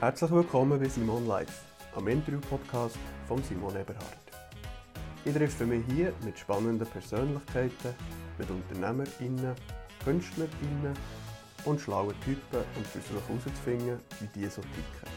Herzlich 0.00 0.30
willkommen 0.30 0.78
bei 0.78 0.88
Simon 0.88 1.26
Live, 1.26 1.64
am 1.96 2.06
Interview-Podcast 2.06 2.96
von 3.26 3.42
Simon 3.42 3.74
Eberhard. 3.74 4.16
Ich 5.24 5.34
treffe 5.34 5.66
mich 5.66 5.84
hier 5.90 6.12
mit 6.24 6.38
spannenden 6.38 6.86
Persönlichkeiten, 6.86 7.96
mit 8.38 8.48
UnternehmerInnen, 8.48 9.56
KünstlerInnen 10.04 10.94
und 11.64 11.80
schlauen 11.80 12.14
Typen 12.20 12.62
und 12.76 12.86
versuche 12.86 13.20
herauszufinden, 13.26 13.98
wie 14.20 14.28
die 14.38 14.46
so 14.46 14.62
ticken. 14.62 15.10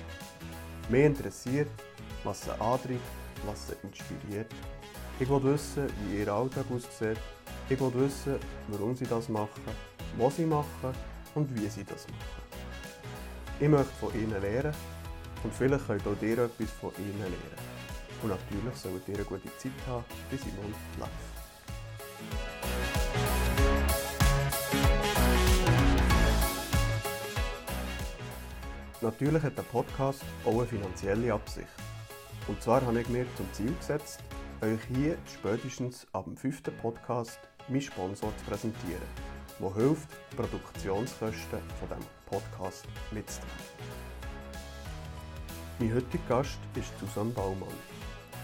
Mich 0.89 1.05
interessiert, 1.05 1.69
was 2.23 2.41
sie 2.41 2.51
antreibt, 2.53 3.01
was 3.45 3.67
sie 3.67 3.75
inspiriert. 3.83 4.51
Ich 5.19 5.29
will 5.29 5.43
wissen, 5.43 5.85
wie 6.07 6.21
ihr 6.21 6.33
Alltag 6.33 6.65
aussieht. 6.73 7.19
Ich 7.69 7.79
will 7.79 7.93
wissen, 7.93 8.37
warum 8.69 8.95
sie 8.95 9.05
das 9.05 9.29
machen, 9.29 9.61
was 10.17 10.37
sie 10.37 10.45
machen 10.47 10.91
und 11.35 11.55
wie 11.55 11.67
sie 11.67 11.83
das 11.83 12.07
machen. 12.07 12.40
Ich 13.61 13.69
möchte 13.69 13.93
von 13.99 14.11
ihnen 14.15 14.41
lernen 14.41 14.73
und 15.43 15.53
vielleicht 15.53 15.85
könnt 15.85 16.07
auch 16.07 16.19
ihr 16.19 16.39
etwas 16.39 16.71
von 16.71 16.91
ihnen 16.97 17.19
lernen. 17.19 17.35
Und 18.23 18.29
natürlich 18.29 18.75
sollt 18.75 19.07
ihr 19.07 19.13
eine 19.13 19.23
gute 19.23 19.55
Zeit 19.57 19.71
haben 19.85 20.03
bei 20.31 20.37
Simon 20.37 20.73
Live. 20.99 21.09
Natürlich 28.99 29.43
hat 29.43 29.55
der 29.55 29.61
Podcast 29.61 30.23
auch 30.43 30.57
eine 30.57 30.65
finanzielle 30.65 31.31
Absicht. 31.31 31.67
Und 32.47 32.59
zwar 32.63 32.83
habe 32.83 32.99
ich 32.99 33.09
mir 33.09 33.27
zum 33.37 33.45
Ziel 33.53 33.75
gesetzt, 33.75 34.23
euch 34.61 34.79
hier 34.91 35.19
spätestens 35.31 36.07
ab 36.13 36.25
dem 36.25 36.35
fünften 36.35 36.75
Podcast 36.77 37.39
meinen 37.67 37.81
Sponsor 37.81 38.35
zu 38.37 38.45
präsentieren, 38.45 39.03
der 39.59 39.75
hilft, 39.75 40.09
die 40.31 40.35
Produktionskosten 40.35 41.59
von 41.79 41.89
diesem 41.89 42.20
Podcast 42.31 42.87
mitzutragen. 43.11 43.51
Mein 45.79 45.93
heutiger 45.93 46.23
Gast 46.29 46.59
ist 46.75 46.97
Susanne 46.99 47.31
Baumann. 47.31 47.67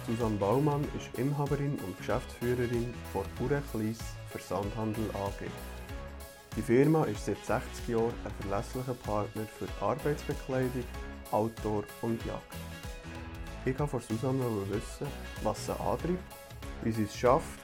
Susanne 0.08 0.36
Baumann 0.36 0.84
ist 0.98 1.18
Inhaberin 1.18 1.80
und 1.86 1.98
Geschäftsführerin 1.98 2.94
von 3.14 3.24
Urechlis 3.40 4.00
Versandhandel 4.30 5.10
AG. 5.12 5.48
Die 6.58 6.62
Firma 6.62 7.06
ist 7.06 7.26
seit 7.26 7.44
60 7.46 7.88
Jahren 7.88 8.14
ein 8.26 8.32
verlässlicher 8.42 8.94
Partner 8.94 9.44
für 9.58 9.68
Arbeitsbekleidung, 9.82 10.84
Outdoor 11.32 11.84
und 12.02 12.24
Jagd. 12.26 12.56
Ich 13.66 13.78
wollte 13.80 13.92
von 13.92 14.02
Susanne 14.02 14.44
wissen, 14.70 15.08
was 15.44 15.66
sie 15.66 15.80
antreibt, 15.80 16.18
wie 16.84 16.92
sie 16.92 17.04
es 17.04 17.16
schafft, 17.16 17.60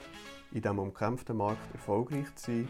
in 0.51 0.61
diesem 0.61 0.79
umkämpften 0.79 1.35
Markt 1.35 1.73
erfolgreich 1.73 2.33
zu 2.35 2.51
sein 2.51 2.67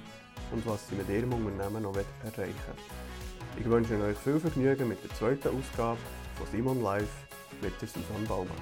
und 0.52 0.66
was 0.66 0.88
sie 0.88 0.96
mit 0.96 1.10
ihrem 1.10 1.34
Unternehmen 1.34 1.84
noch 1.84 1.96
erreichen 1.96 2.46
will. 2.46 3.13
Ich 3.60 3.70
wünsche 3.70 4.02
euch 4.02 4.18
viel 4.18 4.40
Vergnügen 4.40 4.88
mit 4.88 5.04
der 5.04 5.12
zweiten 5.16 5.50
Ausgabe 5.50 6.00
von 6.36 6.48
Simon 6.52 6.82
Live 6.82 7.28
mit 7.62 7.74
der 7.80 7.88
Susanne 7.88 8.26
Baumann. 8.28 8.58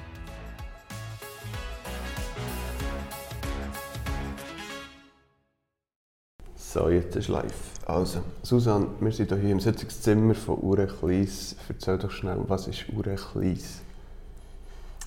So, 6.55 6.89
jetzt 6.89 7.15
ist 7.15 7.29
live. 7.29 7.71
Also, 7.85 8.21
Susanne, 8.43 8.87
wir 8.99 9.11
sind 9.11 9.33
hier 9.33 9.51
im 9.51 9.59
Sitzungszimmer 9.59 10.35
von 10.35 10.59
Urechlis. 10.61 11.55
Erzähl 11.69 11.97
doch 11.97 12.11
schnell, 12.11 12.39
was 12.47 12.67
ist 12.67 12.85
Urechlis? 12.93 13.81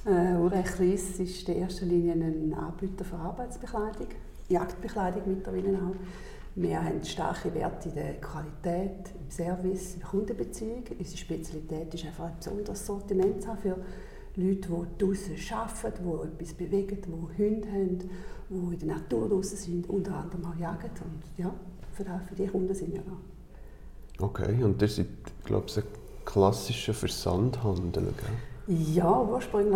Äh, 0.06 0.34
Urech 0.34 0.78
Lies 0.78 1.18
ist 1.20 1.48
in 1.48 1.56
erster 1.56 1.86
Linie 1.86 2.12
ein 2.12 2.54
Anbieter 2.54 3.04
für 3.04 3.16
Arbeitsbekleidung, 3.16 4.08
Jagdbekleidung 4.48 5.22
mittlerweile 5.26 5.78
auch. 5.78 5.96
Wir 6.56 6.84
haben 6.84 7.02
starke 7.04 7.52
Werte 7.52 7.88
in 7.88 7.96
der 7.96 8.14
Qualität, 8.20 9.12
im 9.18 9.28
Service, 9.28 9.94
in 9.94 10.00
der 10.00 10.08
Kundenbeziehung. 10.08 10.84
Unsere 10.96 11.16
Spezialität 11.16 11.92
ist 11.92 12.06
einfach 12.06 12.26
ein 12.26 12.36
besonderes 12.36 12.86
Sortiment 12.86 13.44
für 13.60 13.76
Leute, 14.36 14.68
die 14.68 15.04
draußen 15.04 15.34
arbeiten, 15.52 16.04
die 16.04 16.28
etwas 16.28 16.54
bewegen, 16.54 16.98
die 17.02 17.42
Hunde 17.42 17.68
haben, 17.72 17.98
die 17.98 18.74
in 18.74 18.78
der 18.78 18.96
Natur 18.96 19.28
draußen 19.28 19.58
sind, 19.58 19.90
unter 19.90 20.14
anderem 20.14 20.44
auch 20.46 20.56
jagen. 20.56 20.90
Und 20.90 21.42
ja, 21.44 21.52
für, 21.92 22.04
das, 22.04 22.22
für 22.28 22.36
die 22.36 22.46
Kunden 22.46 22.74
sind 22.74 22.92
wir 22.92 23.02
da. 23.02 24.24
Okay, 24.24 24.62
und 24.62 24.80
ihr 24.80 24.88
seid, 24.88 25.08
glaube 25.44 25.66
ich, 25.66 25.78
ein 25.78 25.84
klassischer 26.24 26.94
Versandhandel, 26.94 28.04
gell? 28.04 28.76
Ja, 28.94 29.20
ursprünglich 29.20 29.72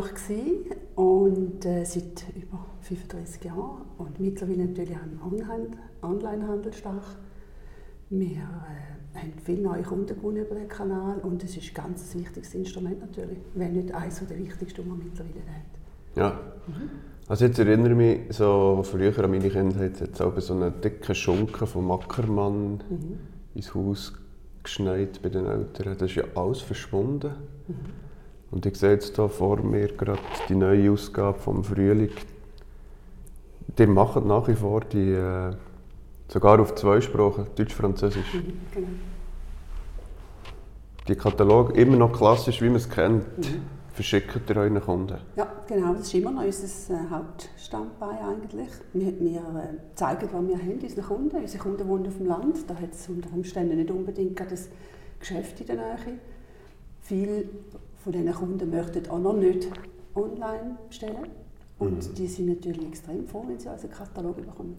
war 0.97 1.05
und 1.05 1.65
äh, 1.67 1.85
seit 1.85 2.25
über 2.37 2.65
35 2.83 3.45
Jahren 3.45 3.83
und 3.99 4.19
mittlerweile 4.21 4.67
natürlich 4.67 4.97
auch 4.97 5.03
im 5.03 5.33
Online- 5.33 5.77
Onlinehandel 6.03 6.73
stark. 6.73 7.03
Wir 8.11 8.29
äh, 8.39 9.19
haben 9.19 9.33
viele 9.45 9.63
neue 9.63 9.83
Kunden 9.83 10.07
gewonnen 10.15 10.39
über 10.39 10.55
den 10.55 10.69
Kanal 10.69 11.19
und 11.19 11.43
es 11.45 11.57
ist 11.57 11.71
ein 11.71 11.75
ganz 11.75 12.15
wichtiges 12.15 12.55
Instrument 12.55 13.01
natürlich, 13.01 13.39
wenn 13.55 13.73
nicht 13.75 13.93
eines 13.95 14.27
der 14.27 14.39
wichtigsten, 14.39 14.83
die 14.83 14.89
man 14.89 14.99
mittlerweile 14.99 15.35
hat. 15.41 16.17
Ja. 16.17 16.41
Also 17.29 17.45
jetzt 17.45 17.59
erinnere 17.59 17.91
ich 17.91 17.97
mich 18.29 18.37
so 18.37 18.81
früher 18.83 19.17
an 19.23 19.31
meine 19.31 19.51
Kindheit, 19.51 20.01
hat 20.01 20.11
es 20.15 20.21
auch 20.21 20.39
so 20.41 20.55
einen 20.55 20.81
dicken 20.81 21.15
Schunken 21.15 21.67
vom 21.67 21.91
Ackermann 21.91 22.83
Mhm. 22.89 23.19
ins 23.55 23.75
Haus 23.75 24.15
geschneit 24.63 25.21
bei 25.23 25.29
den 25.29 25.45
Eltern. 25.47 25.97
Das 25.99 26.11
ist 26.11 26.17
ja 26.17 26.25
alles 26.35 26.61
verschwunden. 26.63 27.33
Und 28.51 28.65
ich 28.65 28.77
sehe 28.77 28.93
jetzt 28.93 29.17
hier 29.17 29.29
vor 29.29 29.63
mir 29.63 29.89
gerade 29.89 30.21
die 30.49 30.55
neue 30.55 30.91
Ausgabe 30.91 31.39
vom 31.39 31.63
Frühling. 31.63 32.11
Die 33.77 33.87
machen 33.87 34.27
nach 34.27 34.49
wie 34.49 34.55
vor 34.55 34.81
die, 34.81 35.13
äh, 35.13 35.53
sogar 36.29 36.61
auf 36.61 36.75
zwei 36.75 37.01
Sprachen, 37.01 37.47
Deutsch-Französisch. 37.57 38.35
Mhm, 38.35 38.61
genau. 38.73 38.89
Die 41.09 41.17
Kataloge 41.17 41.73
immer 41.73 41.97
noch 41.97 42.13
klassisch, 42.13 42.61
wie 42.61 42.67
man 42.67 42.77
es 42.77 42.89
kennt, 42.89 43.25
verschickt 43.93 44.51
ihr 44.51 44.57
euren 44.57 44.81
Kunden. 44.81 45.17
Ja, 45.37 45.51
genau, 45.67 45.95
das 45.95 46.03
ist 46.03 46.15
immer 46.15 46.31
noch 46.31 46.45
unser 46.45 46.95
äh, 46.95 46.99
Hauptstandbein 47.11 48.19
eigentlich. 48.19 48.69
Wir, 48.93 49.19
wir 49.19 49.39
äh, 49.39 49.95
zeigen, 49.95 50.29
was 50.31 50.47
wir 50.47 50.59
haben, 50.59 50.79
unseren 50.81 51.05
Kunden. 51.05 51.37
Unsere 51.37 51.63
Kunden 51.63 51.89
wohnen 51.89 52.07
auf 52.07 52.17
dem 52.19 52.27
Land, 52.27 52.59
da 52.69 52.75
hat 52.75 52.93
es 52.93 53.09
unter 53.09 53.33
Umständen 53.33 53.77
nicht 53.77 53.91
unbedingt 53.91 54.39
ein 54.41 54.59
Geschäft 55.19 55.61
in 55.61 55.67
der 55.67 55.77
Nähe. 55.77 56.19
Viele 57.01 57.45
von 58.05 58.13
diesen 58.13 58.33
Kunden 58.33 58.71
möchten 58.71 59.11
auch 59.11 59.19
noch 59.19 59.33
nicht 59.33 59.67
online 60.15 60.77
bestellen. 60.89 61.27
Und 61.79 62.19
die 62.19 62.27
sind 62.27 62.49
natürlich 62.49 62.87
extrem 62.87 63.27
froh, 63.27 63.45
wenn 63.47 63.59
sie 63.59 63.69
also 63.69 63.87
einen 63.87 63.97
Katalog 63.97 64.37
bekommen. 64.37 64.77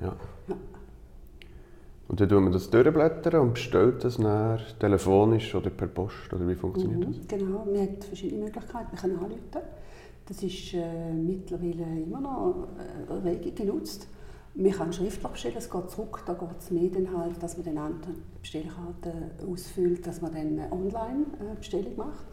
Ja. 0.00 0.14
Ja. 0.48 0.56
Und 2.08 2.20
dann 2.20 2.28
tun 2.28 2.44
wir 2.44 2.50
das 2.50 2.68
durchblättern 2.68 3.40
und 3.40 3.54
bestellt 3.54 4.04
das 4.04 4.16
dann 4.16 4.60
telefonisch 4.78 5.54
oder 5.54 5.70
per 5.70 5.86
Post, 5.86 6.32
oder 6.32 6.46
wie 6.46 6.54
funktioniert 6.54 7.08
Mhm, 7.08 7.26
genau, 7.26 7.66
wir 7.70 7.80
haben 7.80 8.00
verschiedene 8.00 8.44
Möglichkeiten. 8.44 8.92
Wir 8.92 8.98
können 8.98 9.18
anrufen. 9.18 9.62
Das 10.26 10.42
ist 10.42 10.74
äh, 10.74 11.12
mittlerweile 11.12 12.02
immer 12.04 12.20
noch 12.20 12.68
äh, 12.78 13.12
rege 13.12 13.52
genutzt. 13.52 14.08
Man 14.54 14.70
kann 14.70 14.92
schriftlich 14.92 15.32
bestellen, 15.32 15.54
es 15.56 15.70
geht 15.70 15.90
zurück. 15.90 16.22
Da 16.26 16.34
geht 16.34 16.58
es 16.58 16.70
mehr 16.70 16.90
dann 16.90 17.16
halt, 17.16 17.42
dass 17.42 17.56
man 17.56 17.64
dann 17.64 17.78
eine 17.78 17.94
Bestellkarte 18.40 19.12
ausfüllt, 19.50 20.06
dass 20.06 20.20
man 20.20 20.32
dann 20.32 20.58
eine 20.58 20.70
Online-Bestellung 20.70 21.96
macht. 21.96 22.26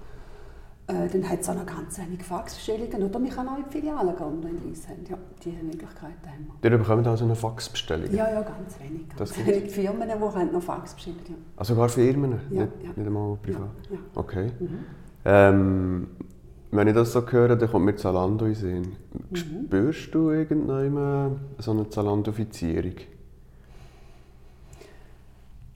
Äh, 0.89 1.07
dann 1.07 1.29
hat 1.29 1.41
es 1.41 1.49
auch 1.49 1.53
noch 1.53 1.67
ganz 1.67 1.99
einige 1.99 2.23
Faxbestellungen. 2.23 3.03
Oder 3.03 3.19
man 3.19 3.29
kann 3.29 3.47
auch 3.47 3.57
in 3.57 3.63
die 3.63 3.69
Filialen 3.69 4.15
gehen 4.15 4.25
und 4.25 4.43
einen 4.43 4.67
Lease 4.67 4.87
haben. 4.87 5.05
Ja, 5.07 5.17
diese 5.43 5.63
Möglichkeiten 5.63 6.27
haben 6.27 6.47
wir. 6.61 6.71
Ihr 6.71 6.77
bekommt 6.79 7.07
also 7.07 7.25
eine 7.25 7.35
Faxbestellung? 7.35 8.11
Ja, 8.11 8.31
ja, 8.31 8.41
ganz 8.41 8.79
wenig. 8.79 9.03
Das 9.15 9.31
Ganz 9.31 9.45
gibt's? 9.45 9.61
wenig 9.61 9.71
Firmen, 9.71 10.07
die 10.07 10.13
haben 10.13 10.51
noch 10.51 10.63
Fax 10.63 10.95
bestellen. 10.95 11.17
Ja. 11.27 11.35
Also 11.57 11.75
sogar 11.75 11.89
Firmen? 11.89 12.39
Ja, 12.49 12.63
nicht, 12.63 12.73
ja. 12.81 12.89
nicht 12.95 13.05
einmal 13.05 13.37
privat? 13.37 13.69
Ja, 13.89 13.95
ja. 13.95 13.99
Okay. 14.15 14.51
Mhm. 14.59 14.79
Ähm, 15.25 16.07
wenn 16.71 16.87
ich 16.87 16.95
das 16.95 17.11
so 17.13 17.23
höre, 17.29 17.55
dann 17.55 17.69
kommt 17.69 17.85
mir 17.85 17.95
Zalando 17.95 18.45
in 18.45 18.53
den 18.53 18.59
Sinn. 18.59 18.95
Mhm. 19.29 19.35
Spürst 19.35 20.15
du 20.15 20.31
irgendwann 20.31 21.39
so 21.59 21.71
eine 21.71 21.87
Zalando-Fizierung? 21.87 22.95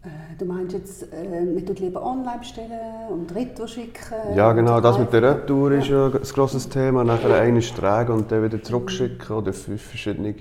Äh, 0.03 0.35
Du 0.37 0.45
meinst 0.45 0.73
jetzt, 0.73 1.13
äh, 1.13 1.45
man 1.45 1.65
tut 1.65 1.79
lieber 1.79 2.03
online 2.03 2.39
bestellen 2.39 3.07
und 3.09 3.33
Retour 3.33 3.67
schicken? 3.67 4.35
Ja, 4.35 4.51
genau. 4.51 4.81
Das 4.81 4.97
mit 4.97 5.13
der 5.13 5.21
Retour 5.21 5.71
ist 5.73 5.87
ja 5.87 6.07
ein 6.07 6.11
grosses 6.11 6.67
Thema. 6.67 7.03
Nachher 7.03 7.33
einen 7.35 7.61
tragen 7.61 8.13
und 8.13 8.31
dann 8.31 8.43
wieder 8.43 8.61
zurückschicken 8.61 9.35
oder 9.35 9.53
fünf 9.53 9.81
verschiedene 9.81 10.33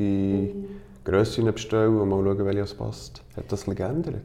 Grössen 1.04 1.44
bestellen 1.52 2.00
und 2.00 2.08
mal 2.08 2.24
schauen, 2.24 2.44
welche 2.44 2.60
es 2.60 2.74
passt. 2.74 3.22
Hat 3.36 3.50
das 3.52 3.66
ein 3.68 3.74
bisschen 3.74 4.02
geändert? 4.02 4.22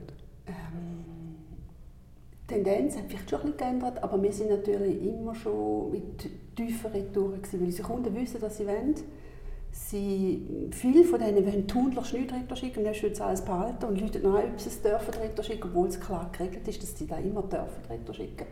Die 2.50 2.54
Tendenz 2.54 2.96
hat 2.96 3.04
vielleicht 3.10 3.30
schon 3.30 3.40
ein 3.40 3.46
bisschen 3.52 3.58
geändert, 3.58 4.02
aber 4.02 4.24
wir 4.24 4.32
sind 4.32 4.50
natürlich 4.50 5.04
immer 5.04 5.36
schon 5.36 5.92
mit 5.92 6.56
tiefen 6.56 6.92
Retouren 6.92 7.42
weil 7.52 7.62
unsere 7.62 7.88
Kunden 7.88 8.16
wissen, 8.16 8.40
dass 8.40 8.58
sie 8.58 8.66
wollen. 8.66 8.96
Sie, 9.72 10.70
viele 10.72 11.04
von 11.04 11.20
denen 11.20 11.46
wollen 11.46 11.68
tunlichst 11.68 12.14
nicht 12.14 12.34
Retour 12.34 12.58
schicken, 12.58 12.84
wir 12.84 12.92
wollen 12.92 13.22
alles 13.22 13.42
behalten 13.42 13.86
und 13.86 14.02
Leute 14.02 14.20
noch 14.20 14.36
ob 14.36 14.60
sie 14.60 14.70
es 14.70 14.82
dürfen 14.82 15.14
schicken, 15.44 15.70
obwohl 15.70 15.88
es 15.88 16.00
klar 16.00 16.30
geregelt 16.32 16.68
ist, 16.68 16.82
dass 16.82 16.98
sie 16.98 17.08
da 17.08 17.18
immer 17.18 17.44
dürfen 17.44 18.14
schicken. 18.14 18.46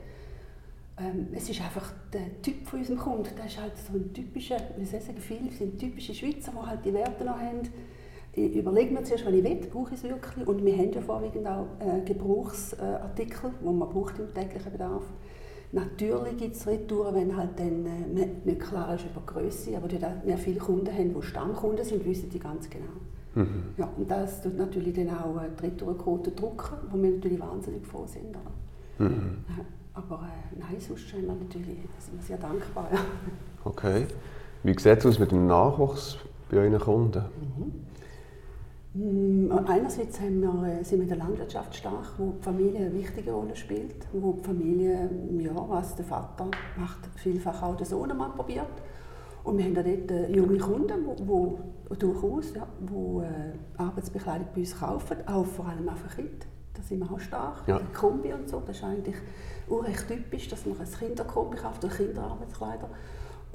Ähm, 0.98 1.28
es 1.34 1.50
ist 1.50 1.60
einfach 1.62 1.92
der 2.14 2.42
Typ 2.42 2.66
von 2.66 2.80
unserem 2.80 3.00
Kunden, 3.00 3.36
der 3.36 3.46
ist 3.46 3.60
halt 3.60 3.74
so 3.78 3.98
ein 3.98 4.14
typischer, 4.14 4.58
wie 4.78 4.86
soll 4.86 5.00
ich 5.00 5.06
sagen, 5.06 5.20
viele 5.20 5.52
sind 5.52 5.78
typische 5.78 6.14
Schweizer, 6.14 6.52
die 6.54 6.68
halt 6.68 6.86
die 6.86 6.94
Werte 6.94 7.26
noch 7.26 7.38
haben. 7.38 7.62
Ich 8.32 8.56
überlege 8.56 8.94
mir 8.94 9.04
zuerst, 9.04 9.26
was 9.26 9.34
ich 9.34 9.44
will, 9.44 9.56
brauche 9.72 9.94
ich 9.94 10.02
es 10.02 10.04
wirklich? 10.04 10.48
Und 10.48 10.64
wir 10.64 10.78
haben 10.78 10.92
ja 10.92 11.02
vorwiegend 11.02 11.48
auch 11.48 11.68
äh, 11.80 12.02
Gebrauchsartikel, 12.06 13.52
die 13.62 13.66
man 13.66 13.90
braucht 13.90 14.20
im 14.20 14.34
täglichen 14.34 14.72
Bedarf. 14.72 15.04
Natürlich 15.76 16.38
gibt 16.38 16.56
es 16.56 16.66
Retouren, 16.66 17.16
wenn 17.16 17.36
halt 17.36 17.60
dann 17.60 17.86
äh, 17.86 18.28
nicht 18.46 18.62
klar 18.62 18.96
ist 18.96 19.04
über 19.04 19.20
die 19.20 19.26
Größe, 19.26 19.76
aber 19.76 19.90
wir 20.24 20.38
viele 20.38 20.60
Kunden 20.60 20.88
haben, 20.88 21.14
die 21.14 21.22
Stammkunden 21.22 21.84
sind, 21.84 22.06
wissen 22.06 22.30
die 22.30 22.40
ganz 22.40 22.70
genau. 22.70 22.86
Mhm. 23.36 23.64
Ja, 23.78 23.90
und 23.98 24.10
das 24.10 24.42
tut 24.42 24.58
natürlich 24.58 24.94
dann 24.94 25.10
auch 25.10 25.36
äh, 25.42 25.50
die 25.60 25.66
Retourenquote 25.66 26.32
drucken, 26.32 26.78
wo 26.90 26.98
wir 26.98 27.12
natürlich 27.12 27.42
wahnsinnig 27.42 27.86
froh 27.86 28.06
sind. 28.08 28.38
Mhm. 29.00 29.44
Ja, 29.50 29.66
aber 29.94 30.16
äh, 30.24 30.58
nein, 30.58 30.80
sonst 30.80 31.10
sind 31.10 31.24
wir 31.24 31.34
natürlich 31.34 31.78
sind 32.00 32.20
wir 32.20 32.24
sehr 32.26 32.38
dankbar. 32.38 32.88
Ja. 32.94 33.00
Okay. 33.66 34.06
Wie 34.64 34.72
sieht 34.72 35.00
es 35.00 35.06
aus 35.06 35.20
mit 35.20 35.32
dem 35.32 35.46
Nachwuchs 35.46 36.18
bei 36.50 36.58
euren 36.58 36.80
Kunden? 36.80 37.20
Mhm. 37.20 37.74
Einerseits 39.68 40.22
haben 40.22 40.40
wir, 40.40 40.80
äh, 40.80 40.84
sind 40.84 41.00
wir 41.00 41.04
in 41.04 41.10
der 41.10 41.18
Landwirtschaft 41.18 41.76
stark, 41.76 42.14
wo 42.18 42.32
die 42.32 42.42
Familie 42.42 42.80
eine 42.80 42.94
wichtige 42.94 43.34
Rolle 43.34 43.54
spielt, 43.54 44.08
wo 44.14 44.34
die 44.34 44.44
Familie, 44.44 45.10
ja, 45.40 45.52
was 45.68 45.96
der 45.96 46.06
Vater 46.06 46.50
macht, 46.78 47.00
vielfach 47.16 47.62
auch 47.62 47.76
der 47.76 47.86
Sohn 47.86 48.16
mal 48.16 48.30
probiert. 48.30 48.68
Und 49.44 49.58
wir 49.58 49.66
haben 49.66 49.76
dort 49.76 50.12
äh, 50.12 50.32
junge 50.32 50.58
Kunden, 50.58 51.10
die 51.18 51.96
durchaus 51.98 52.54
ja, 52.56 52.66
wo, 52.80 53.22
äh, 53.22 53.52
Arbeitsbekleidung 53.78 54.48
bei 54.54 54.62
uns 54.62 54.80
kaufen, 54.80 55.18
auch 55.28 55.46
vor 55.46 55.68
allem 55.68 55.90
auch 55.90 55.98
für 55.98 56.16
Kinder. 56.16 56.46
Da 56.74 56.82
sind 56.82 57.00
wir 57.00 57.12
auch 57.12 57.20
stark. 57.20 57.68
Ja. 57.68 57.82
Kombi 57.94 58.32
und 58.32 58.50
so, 58.50 58.64
das 58.66 58.78
ist 58.78 58.84
eigentlich 58.84 59.16
auch 59.70 59.84
recht 59.84 60.08
typisch, 60.08 60.48
dass 60.48 60.66
man 60.66 60.80
ein 60.80 60.88
Kinderkombi 60.88 61.58
kauft 61.58 61.84
oder 61.84 61.94
Kinderarbeitskleider. 61.94 62.90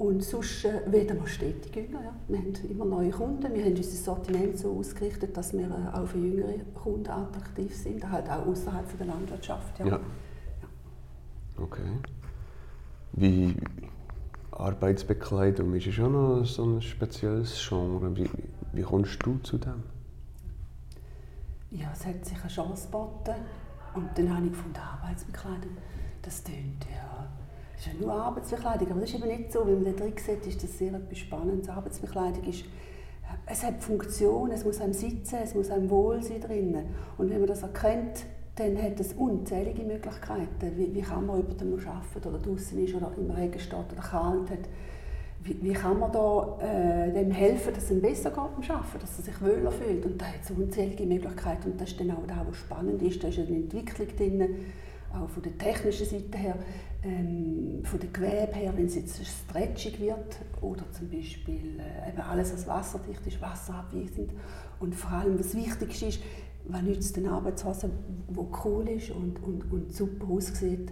Und 0.01 0.23
sonst 0.23 0.65
äh, 0.65 0.81
werden 0.91 1.19
wir 1.19 1.27
stetig 1.27 1.75
jünger. 1.75 2.03
Ja. 2.03 2.13
Wir 2.27 2.39
haben 2.39 2.53
immer 2.67 2.85
neue 2.85 3.11
Kunden. 3.11 3.53
Wir 3.53 3.63
haben 3.63 3.75
unser 3.75 3.83
Sortiment 3.83 4.57
so 4.57 4.75
ausgerichtet, 4.75 5.37
dass 5.37 5.53
wir 5.53 5.67
äh, 5.67 5.95
auch 5.95 6.07
für 6.07 6.17
jüngere 6.17 6.57
Kunden 6.73 7.07
attraktiv 7.07 7.75
sind, 7.75 8.09
halt 8.09 8.27
auch 8.27 8.47
außerhalb 8.47 8.97
der 8.97 9.05
Landwirtschaft. 9.05 9.77
Ja. 9.77 9.85
ja. 9.85 9.99
Okay. 11.55 11.99
Wie 13.11 13.55
Arbeitsbekleidung 14.49 15.75
ist 15.75 15.85
ja 15.85 15.91
schon 15.91 16.13
noch 16.13 16.45
so 16.45 16.63
ein 16.65 16.81
spezielles 16.81 17.63
Genre. 17.69 18.17
Wie, 18.17 18.27
wie 18.73 18.81
kommst 18.81 19.23
du 19.23 19.37
zu 19.43 19.59
dem? 19.59 19.83
Ja, 21.69 21.91
es 21.93 22.07
hat 22.07 22.25
sich 22.25 22.39
eine 22.41 22.49
Chance 22.49 22.87
geboten. 22.87 23.35
Und 23.93 24.09
dann 24.15 24.35
habe 24.35 24.47
ich 24.47 24.51
gefunden, 24.51 24.79
Arbeitsbekleidung, 24.79 25.77
das 26.23 26.43
tönt 26.43 26.87
ja 26.91 27.10
ist 27.81 27.87
ja 27.87 27.93
nur 27.99 28.13
Arbeitsbekleidung, 28.13 28.91
aber 28.91 29.01
das 29.01 29.09
ist 29.09 29.15
eben 29.15 29.27
nicht 29.27 29.51
so. 29.51 29.65
Wenn 29.65 29.81
man 29.81 29.95
da 29.95 30.03
drin 30.03 30.13
sieht, 30.15 30.45
ist 30.45 30.63
das 30.63 30.77
sehr 30.77 30.93
etwas 30.93 31.17
Spannendes. 31.17 31.69
Arbeitsbekleidung 31.69 32.43
ist, 32.43 32.65
es 33.47 33.63
hat 33.63 33.81
Funktion, 33.81 34.51
es 34.51 34.63
muss 34.63 34.79
einem 34.79 34.93
sitzen, 34.93 35.39
es 35.43 35.55
muss 35.55 35.71
einem 35.71 35.89
wohl 35.89 36.21
sein 36.21 36.41
drinnen. 36.41 36.85
Und 37.17 37.29
wenn 37.29 37.39
man 37.39 37.47
das 37.47 37.63
erkennt, 37.63 38.25
dann 38.55 38.79
hat 38.81 38.99
es 38.99 39.13
unzählige 39.13 39.83
Möglichkeiten. 39.83 40.77
Wie, 40.77 40.93
wie 40.93 41.01
kann 41.01 41.25
man 41.25 41.39
über 41.39 41.53
den 41.53 41.73
arbeiten 41.73 42.29
oder 42.29 42.37
draußen 42.37 42.77
ist 42.85 42.93
oder 42.93 43.11
im 43.17 43.31
Regen 43.31 43.59
steht 43.59 43.91
oder 43.91 44.01
kalt 44.01 44.49
hat. 44.51 44.69
Wie, 45.43 45.57
wie 45.63 45.73
kann 45.73 45.97
man 45.97 46.11
da, 46.11 46.59
äh, 46.61 47.11
dem 47.11 47.31
helfen, 47.31 47.73
dass 47.73 47.85
es 47.85 47.91
ihm 47.91 48.01
besser 48.01 48.29
geht 48.29 48.35
beim 48.35 48.77
Arbeiten, 48.77 48.99
dass 48.99 49.17
er 49.17 49.23
sich 49.23 49.41
wohler 49.41 49.71
fühlt. 49.71 50.05
Und 50.05 50.21
da 50.21 50.25
hat 50.25 50.41
es 50.43 50.51
unzählige 50.51 51.05
Möglichkeiten. 51.07 51.71
Und 51.71 51.81
das 51.81 51.89
ist 51.89 51.99
dann 51.99 52.11
auch 52.11 52.27
das, 52.27 52.37
was 52.47 52.57
spannend 52.57 53.01
ist. 53.01 53.23
Da 53.23 53.29
ist 53.29 53.39
eine 53.39 53.55
Entwicklung 53.55 54.07
drin, 54.15 54.55
auch 55.13 55.29
von 55.29 55.43
der 55.43 55.57
technischen 55.57 56.05
Seite 56.05 56.37
her 56.37 56.55
ähm, 57.03 57.81
von 57.83 57.99
der 57.99 58.09
Gewebe 58.09 58.55
her, 58.55 58.73
wenn 58.75 58.85
es 58.85 58.95
jetzt 58.95 59.19
stretchig 59.25 59.99
wird 59.99 60.37
oder 60.61 60.83
zum 60.91 61.09
Beispiel 61.09 61.79
äh, 61.79 62.09
eben 62.09 62.21
alles, 62.21 62.53
was 62.53 62.67
wasserdicht 62.67 63.25
ist, 63.25 63.41
wasserabweisend 63.41 64.31
und 64.79 64.95
vor 64.95 65.11
allem 65.11 65.37
das 65.37 65.55
Wichtigste 65.55 66.05
ist, 66.05 66.19
was 66.65 66.81
nützt 66.83 67.17
eine 67.17 67.31
Arbeitshose, 67.31 67.89
die 68.29 68.39
cool 68.63 68.87
ist 68.89 69.11
und, 69.11 69.41
und, 69.43 69.71
und 69.71 69.93
super 69.93 70.27
aussieht, 70.29 70.91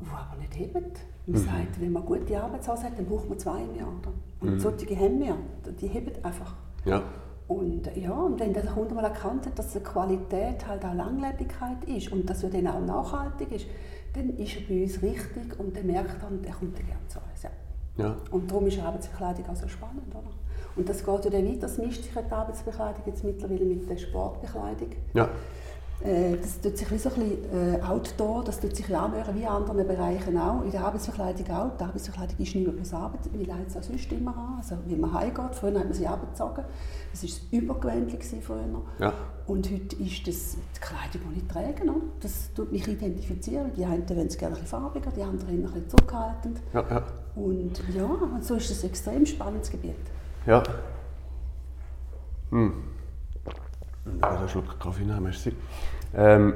die 0.00 0.06
aber 0.06 0.36
nicht 0.40 0.58
hebt. 0.58 1.00
Man 1.26 1.40
mhm. 1.40 1.44
sagt, 1.44 1.80
wenn 1.80 1.92
man 1.92 2.04
gute 2.04 2.40
Arbeitshose 2.40 2.84
hat, 2.84 2.98
dann 2.98 3.06
braucht 3.06 3.28
man 3.28 3.38
zwei 3.38 3.62
im 3.62 3.76
Jahr. 3.76 3.92
Und 4.40 4.54
mhm. 4.54 4.60
solche 4.60 4.96
haben 4.96 5.20
wir, 5.20 5.36
die 5.80 5.86
heben 5.86 6.12
einfach. 6.24 6.54
Ja. 6.84 7.02
Und, 7.48 7.88
ja, 7.96 8.12
und 8.12 8.40
wenn 8.40 8.52
der 8.52 8.64
Kunde 8.64 8.94
mal 8.94 9.04
erkannt 9.04 9.46
hat, 9.46 9.58
dass 9.58 9.72
die 9.72 9.80
Qualität 9.80 10.66
halt 10.66 10.84
auch 10.84 10.94
Langlebigkeit 10.94 11.84
ist 11.86 12.10
und 12.10 12.28
dass 12.28 12.42
er 12.42 12.50
dann 12.50 12.66
auch 12.66 12.80
nachhaltig 12.80 13.52
ist, 13.52 13.66
dann 14.14 14.30
ist 14.36 14.56
er 14.56 14.62
bei 14.68 14.82
uns 14.82 15.02
richtig 15.02 15.60
und 15.60 15.76
der 15.76 15.84
merkt 15.84 16.22
dann, 16.22 16.42
der 16.42 16.52
kommt 16.52 16.76
dann 16.76 16.86
gerne 16.86 17.06
zu 17.06 17.18
uns. 17.18 17.42
Ja. 17.42 17.50
Ja. 17.98 18.16
Und 18.30 18.50
darum 18.50 18.66
ist 18.66 18.80
Arbeitsbekleidung 18.80 19.48
auch 19.48 19.56
so 19.56 19.68
spannend. 19.68 20.08
Oder? 20.10 20.30
Und 20.74 20.88
das 20.88 21.04
geht 21.04 21.24
ja 21.24 21.30
dann 21.30 21.46
weiter, 21.46 21.60
das 21.60 21.78
mischt 21.78 22.02
sich 22.02 22.12
die 22.12 22.32
Arbeitsbekleidung 22.32 23.02
jetzt 23.06 23.24
mittlerweile 23.24 23.64
mit 23.64 23.88
der 23.88 23.96
Sportbekleidung. 23.96 24.90
Ja. 25.14 25.28
Äh, 26.04 26.36
das 26.36 26.60
tut 26.60 26.76
sich 26.76 26.90
wie 26.90 26.98
so 26.98 27.08
ein 27.08 27.14
bisschen 27.14 27.74
äh, 27.74 27.82
Outdoor, 27.82 28.44
das 28.44 28.60
tut 28.60 28.76
sich 28.76 28.94
anhören 28.94 29.34
wie 29.34 29.42
in 29.42 29.48
anderen 29.48 29.86
Bereichen 29.86 30.38
auch. 30.38 30.62
In 30.62 30.70
der 30.70 30.84
Arbeitsbekleidung 30.84 31.50
auch. 31.50 31.76
Die 31.76 31.84
Arbeitsbekleidung 31.84 32.36
ist 32.38 32.54
nicht 32.54 32.66
mehr 32.66 32.72
bloß 32.72 32.92
Arbeit, 32.94 33.20
wie 33.32 33.44
leitet 33.44 33.68
es 33.68 33.76
auch 33.76 33.82
sonst 33.82 34.12
immer 34.12 34.36
an. 34.36 34.54
Also 34.58 34.76
wie 34.86 34.96
man 34.96 35.12
heimgeht, 35.12 35.54
früher 35.54 35.78
hat 35.78 35.84
man 35.84 35.92
sie 35.94 36.06
abgezogen. 36.06 36.64
Das 37.12 37.22
war 37.22 37.30
übergewöhnlich 37.50 38.42
früher. 38.42 38.82
Ja. 38.98 39.12
Und 39.46 39.70
heute 39.70 39.96
ist 39.96 40.26
das 40.26 40.56
die 40.74 40.80
Kleidung, 40.80 41.32
die 41.34 41.38
ich 41.38 41.46
trage. 41.46 41.86
No? 41.86 42.02
Das 42.20 42.52
tut 42.54 42.72
mich 42.72 42.86
identifizieren. 42.86 43.72
Die 43.74 43.84
einen 43.84 44.08
wollen 44.08 44.26
es 44.26 44.36
gerne 44.36 44.56
ein 44.56 44.62
bisschen 44.62 44.80
farbiger, 44.80 45.10
die 45.10 45.22
anderen 45.22 45.54
ein 45.54 45.62
bisschen 45.62 45.88
zurückhaltend. 45.88 46.60
Ja, 46.74 46.84
ja. 46.90 47.02
Und 47.36 47.82
ja, 47.94 48.04
und 48.04 48.44
so 48.44 48.56
ist 48.56 48.70
es 48.70 48.82
ein 48.82 48.90
extrem 48.90 49.24
spannendes 49.24 49.70
Gebiet. 49.70 49.94
Ja. 50.46 50.62
Hm. 52.50 52.95
Ich 54.14 54.22
werde 54.22 54.38
einen 54.38 54.48
Schluck 54.48 54.78
Kaffee 54.78 55.04
nehmen, 55.04 55.22
merci. 55.22 55.52
Ähm, 56.14 56.54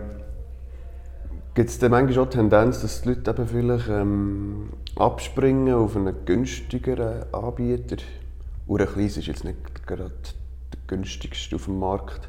Gibt 1.54 1.68
es 1.68 1.78
dann 1.78 1.90
manchmal 1.90 2.24
auch 2.24 2.30
die 2.30 2.36
Tendenz, 2.36 2.80
dass 2.80 3.02
die 3.02 3.08
Leute 3.08 3.30
eben 3.32 3.46
vielleicht 3.46 3.88
ähm, 3.88 4.70
abspringen 4.96 5.74
auf 5.74 5.96
einen 5.96 6.14
günstigeren 6.24 7.24
Anbieter? 7.32 7.96
Kleines 8.66 9.16
ist 9.16 9.26
jetzt 9.26 9.44
nicht 9.44 9.86
gerade 9.86 10.12
der 10.72 10.78
günstigste 10.86 11.56
auf 11.56 11.64
dem 11.64 11.80
Markt. 11.80 12.28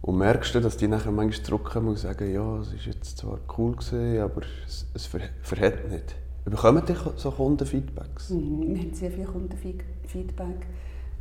Und 0.00 0.18
merkst 0.18 0.54
du, 0.54 0.60
dass 0.60 0.76
die 0.76 0.88
nachher 0.88 1.12
manchmal 1.12 1.44
zurückkommen 1.44 1.88
und 1.88 1.98
sagen, 1.98 2.32
ja, 2.32 2.58
es 2.58 2.72
war 2.72 2.78
jetzt 2.84 3.18
zwar 3.18 3.38
cool, 3.56 3.72
gewesen, 3.72 4.20
aber 4.20 4.42
es, 4.66 4.86
es 4.94 5.06
ver 5.06 5.20
verhält 5.42 5.90
nicht. 5.90 6.16
Bekommen 6.44 6.82
die 6.88 6.94
so 7.16 7.30
Kundenfeedbacks? 7.30 8.30
Mhm, 8.30 8.74
wir 8.74 8.82
haben 8.82 8.94
sehr 8.94 9.10
viel 9.10 9.24
Kundenfeedback. 9.24 10.66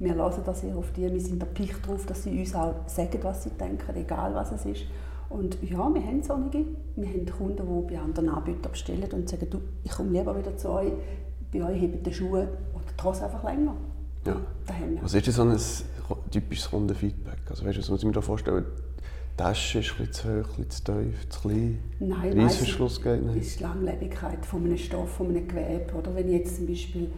Wir 0.01 0.15
hören 0.15 0.41
das 0.43 0.61
sehr 0.61 0.75
auf 0.75 0.91
die. 0.93 1.03
Wir 1.03 1.21
sind 1.21 1.43
erpicht 1.43 1.85
darauf, 1.85 2.07
dass 2.07 2.23
sie 2.23 2.39
uns 2.39 2.55
auch 2.55 2.73
sagen, 2.87 3.19
was 3.21 3.43
sie 3.43 3.51
denken, 3.51 3.95
egal 3.95 4.33
was 4.33 4.51
es 4.51 4.65
ist. 4.65 4.85
Und 5.29 5.59
ja, 5.61 5.93
wir 5.93 6.03
haben 6.03 6.23
solche. 6.23 6.65
Wir 6.95 7.07
haben 7.07 7.25
Kunden, 7.25 7.85
die 7.87 7.93
bei 7.93 8.01
anderen 8.01 8.29
Anbietern 8.29 8.71
bestellen 8.71 9.07
und 9.11 9.29
sagen, 9.29 9.47
du, 9.47 9.61
ich 9.83 9.91
komme 9.91 10.09
lieber 10.09 10.35
wieder 10.35 10.57
zu 10.57 10.69
euch, 10.69 10.91
bei 11.53 11.63
euch 11.63 11.79
heben 11.79 12.01
die 12.01 12.11
Schuhe 12.11 12.47
oder 12.73 12.83
die 12.99 13.03
Hose 13.03 13.25
einfach 13.25 13.43
länger. 13.43 13.75
Ja. 14.25 14.37
Was 15.03 15.13
ist 15.13 15.27
denn 15.27 15.33
so 15.33 15.43
ein 15.43 15.59
typisches 16.31 16.71
Kundenfeedback? 16.71 17.39
Also 17.49 17.63
weißt 17.63 17.77
du, 17.77 17.81
was 17.81 17.89
muss 17.91 17.99
ich 17.99 18.05
mir 18.07 18.11
da 18.11 18.21
vorstellen? 18.21 18.65
Die 19.33 19.37
Tasche 19.37 19.79
ist 19.79 19.93
ein 19.99 20.11
zu 20.11 20.27
hoch, 20.27 20.57
ein 20.57 20.69
zu 20.69 20.83
tief, 20.83 21.29
zu 21.29 21.41
klein? 21.41 21.79
Nein, 21.99 22.39
Reissverschluss 22.39 22.99
geht 23.01 23.23
nicht? 23.23 23.37
Das 23.37 23.45
ist 23.45 23.59
die 23.59 23.63
Langlebigkeit 23.63 24.43
von 24.47 24.65
einem 24.65 24.77
Stoff, 24.77 25.09
von 25.09 25.27
einem 25.27 25.47
Gewebe. 25.47 25.93
Oder 25.95 26.15
wenn 26.15 26.27
ich 26.27 26.39
jetzt 26.39 26.55
zum 26.57 26.65
Beispiel 26.65 27.11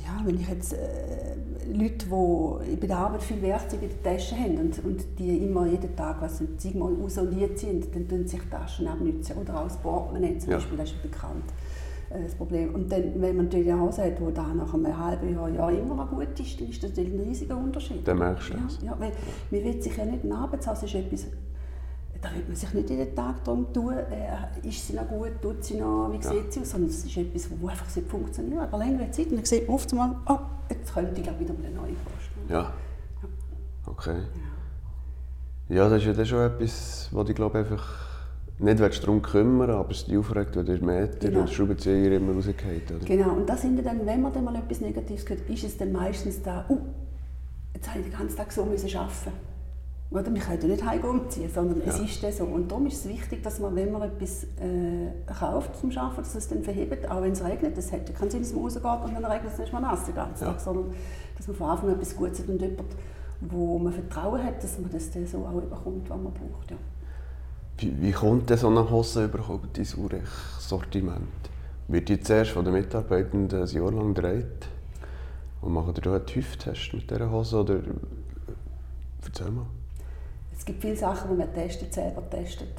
ja, 0.00 0.20
wenn 0.24 0.40
ich 0.40 0.48
jetzt 0.48 0.72
äh, 0.72 1.36
Leute, 1.72 2.06
die 2.06 2.76
bei 2.76 2.86
der 2.86 2.98
Arbeit 2.98 3.22
viel 3.22 3.40
Werkzeuge 3.42 3.86
in 3.86 3.92
der 4.02 4.12
Tasche 4.12 4.36
haben 4.36 4.58
und, 4.58 4.84
und 4.84 5.04
die 5.18 5.38
immer 5.38 5.66
jeden 5.66 5.94
Tag 5.94 6.20
was 6.20 6.40
ein 6.40 6.78
Mal 6.78 6.94
raus 6.94 7.18
und 7.18 7.36
ziehen, 7.56 7.84
dann 7.92 8.08
tun 8.08 8.26
sich 8.26 8.40
Taschen 8.50 8.88
abnützen. 8.88 9.36
Oder 9.36 9.60
auch 9.60 9.64
das 9.64 9.76
Portemonnaie 9.76 10.38
zum 10.38 10.50
ja. 10.50 10.56
Beispiel, 10.56 10.78
das 10.78 10.90
ist 10.90 11.02
bekannt 11.02 11.44
äh, 12.10 12.22
das 12.24 12.34
Problem. 12.34 12.74
Und 12.74 12.90
dann, 12.90 13.02
wenn 13.20 13.36
man 13.36 13.46
natürlich 13.46 13.70
eine 13.70 13.80
Hause 13.80 14.04
hat, 14.04 14.18
die 14.18 14.32
da 14.32 14.54
nach 14.54 14.74
einem 14.74 14.98
halben 14.98 15.32
Jahr, 15.32 15.48
Jahr 15.50 15.72
immer 15.72 15.94
noch 15.94 16.10
gut 16.10 16.38
ist, 16.40 16.60
dann 16.60 16.68
ist 16.68 16.82
das 16.82 16.98
ein 16.98 17.20
riesiger 17.20 17.56
Unterschied. 17.56 18.06
Dann 18.06 18.18
merkst 18.18 18.50
du 18.50 18.54
das. 18.54 18.78
Ja, 18.82 18.96
weil 18.98 19.12
man 19.50 19.64
will 19.64 19.82
sich 19.82 19.96
ja 19.96 20.04
nicht, 20.04 20.24
eine 20.24 20.34
Arbeitshose 20.34 20.86
ist 20.86 20.94
etwas 20.94 21.26
da 22.22 22.32
wird 22.32 22.46
man 22.46 22.56
sich 22.56 22.72
nicht 22.72 22.88
jeden 22.88 23.14
Tag 23.16 23.42
darum 23.44 23.72
tun, 23.72 23.94
äh, 23.94 24.68
ist 24.68 24.86
sie 24.86 24.94
noch 24.94 25.08
gut, 25.08 25.42
tut 25.42 25.64
sie 25.64 25.74
noch, 25.74 26.08
wie 26.12 26.22
sieht 26.22 26.46
ja. 26.46 26.50
sie 26.50 26.60
aus, 26.60 26.70
sondern 26.70 26.90
es 26.90 27.04
ist 27.04 27.16
etwas, 27.16 27.48
das 27.50 27.70
einfach 27.70 27.96
nicht 27.96 28.08
funktioniert. 28.08 28.60
Aber 28.60 28.78
längere 28.78 29.10
Zeit, 29.10 29.26
und 29.26 29.36
dann 29.36 29.44
sieht 29.44 29.66
man 29.66 29.74
oft 29.74 29.92
mal, 29.92 30.16
oh, 30.28 30.38
jetzt 30.70 30.94
könnte 30.94 31.20
ich 31.20 31.26
wieder 31.26 31.54
eine 31.54 31.74
neue 31.74 31.96
vorstellen. 31.96 32.46
Ja. 32.48 32.72
Okay. 33.86 34.18
Ja. 35.68 35.76
ja, 35.76 35.88
das 35.88 35.98
ist 36.00 36.06
ja 36.06 36.12
dann 36.12 36.26
schon 36.26 36.40
etwas, 36.40 37.08
wo 37.10 37.22
ich 37.22 37.34
glaube 37.34 37.58
einfach 37.58 38.12
nicht 38.58 39.02
darum 39.02 39.20
kümmern 39.20 39.70
aber 39.70 39.90
es 39.90 40.04
dich 40.04 40.16
aufregt, 40.16 40.54
wenn 40.54 40.66
der 40.66 40.80
Meter 40.80 41.18
genau. 41.18 41.40
und 41.40 41.50
Schraubenzieher 41.50 42.12
immer 42.12 42.34
rausgeht. 42.34 42.92
Oder? 42.92 43.04
Genau, 43.04 43.32
und 43.32 43.48
das 43.48 43.62
sind 43.62 43.84
dann, 43.84 44.06
wenn 44.06 44.22
man 44.22 44.32
dann 44.32 44.44
mal 44.44 44.54
etwas 44.54 44.80
Negatives 44.80 45.28
hört, 45.28 45.50
ist 45.50 45.64
es 45.64 45.76
dann 45.76 45.90
meistens 45.90 46.40
da, 46.40 46.64
oh, 46.68 46.78
jetzt 47.74 47.88
habe 47.88 47.98
ich 47.98 48.06
den 48.06 48.16
ganzen 48.16 48.36
Tag 48.36 48.52
so 48.52 48.64
müssen 48.64 48.96
arbeiten 48.96 49.32
oder 50.12 50.34
wir 50.34 50.40
können 50.40 50.70
nicht 50.70 50.84
heim 50.84 51.04
umziehen, 51.04 51.50
sondern 51.52 51.80
ja. 51.80 51.86
es 51.86 51.98
ist 52.00 52.22
dann 52.22 52.32
so. 52.32 52.44
Und 52.44 52.70
darum 52.70 52.86
ist 52.86 53.04
es 53.04 53.08
wichtig, 53.08 53.42
dass 53.42 53.58
man, 53.58 53.74
wenn 53.74 53.92
man 53.92 54.02
etwas 54.02 54.44
äh, 54.44 55.10
kauft 55.26 55.76
zum 55.76 55.90
Arbeiten, 55.96 56.22
dass 56.22 56.34
es 56.34 56.48
dann 56.48 56.62
verhebt, 56.62 57.10
auch 57.10 57.22
wenn 57.22 57.32
es 57.32 57.42
regnet. 57.42 57.76
Es 57.78 57.92
hat 57.92 58.14
keinen 58.14 58.30
Sinn, 58.30 58.42
dass 58.42 58.52
man 58.52 58.62
rausgeht 58.62 58.84
und 58.84 59.14
dann 59.14 59.24
regnet 59.24 59.52
es 59.52 59.58
nicht 59.58 59.72
mal 59.72 59.80
nass 59.80 60.04
den 60.04 60.14
ganzen 60.14 60.44
Tag, 60.44 60.60
sondern 60.60 60.92
dass 61.36 61.46
man 61.46 61.56
von 61.56 61.70
Anfang 61.70 61.88
an 61.88 61.94
etwas 61.94 62.16
Gutes 62.16 62.40
hat 62.40 62.48
und 62.48 62.60
jemand, 62.60 62.82
wo 63.40 63.78
man 63.78 63.92
Vertrauen 63.92 64.42
hat, 64.42 64.62
dass 64.62 64.78
man 64.78 64.90
das 64.90 65.10
dann 65.10 65.26
so 65.26 65.38
auch 65.38 65.62
überkommt, 65.62 66.08
was 66.08 66.18
man 66.18 66.32
braucht. 66.32 66.70
Ja. 66.70 66.76
Wie, 67.78 68.00
wie 68.00 68.12
kommt 68.12 68.50
denn 68.50 68.58
so 68.58 68.68
eine 68.68 68.88
Hose 68.88 69.24
überhaupt 69.24 69.76
in 69.78 69.84
so 69.84 70.08
ein 70.08 70.22
Sortiment? 70.58 71.42
wird 71.88 72.08
die 72.08 72.20
zuerst 72.20 72.52
von 72.52 72.64
den 72.64 72.74
Mitarbeitenden 72.74 73.62
ein 73.62 73.68
Jahr 73.68 73.92
lang 73.92 74.14
gedreht? 74.14 74.68
Und 75.60 75.74
machen 75.74 75.94
ihr 75.96 76.02
da 76.02 76.14
einen 76.16 76.26
TÜV-Test 76.26 76.94
mit 76.94 77.10
dieser 77.10 77.30
Hose? 77.30 77.60
Oder 77.60 77.80
erzähl 79.24 79.50
mal. 79.50 79.66
Es 80.62 80.66
gibt 80.66 80.80
viele 80.80 80.94
Sachen, 80.94 81.28
die 81.28 81.36
man 81.36 81.52
testet, 81.52 81.92
selber 81.92 82.22
testet, 82.30 82.70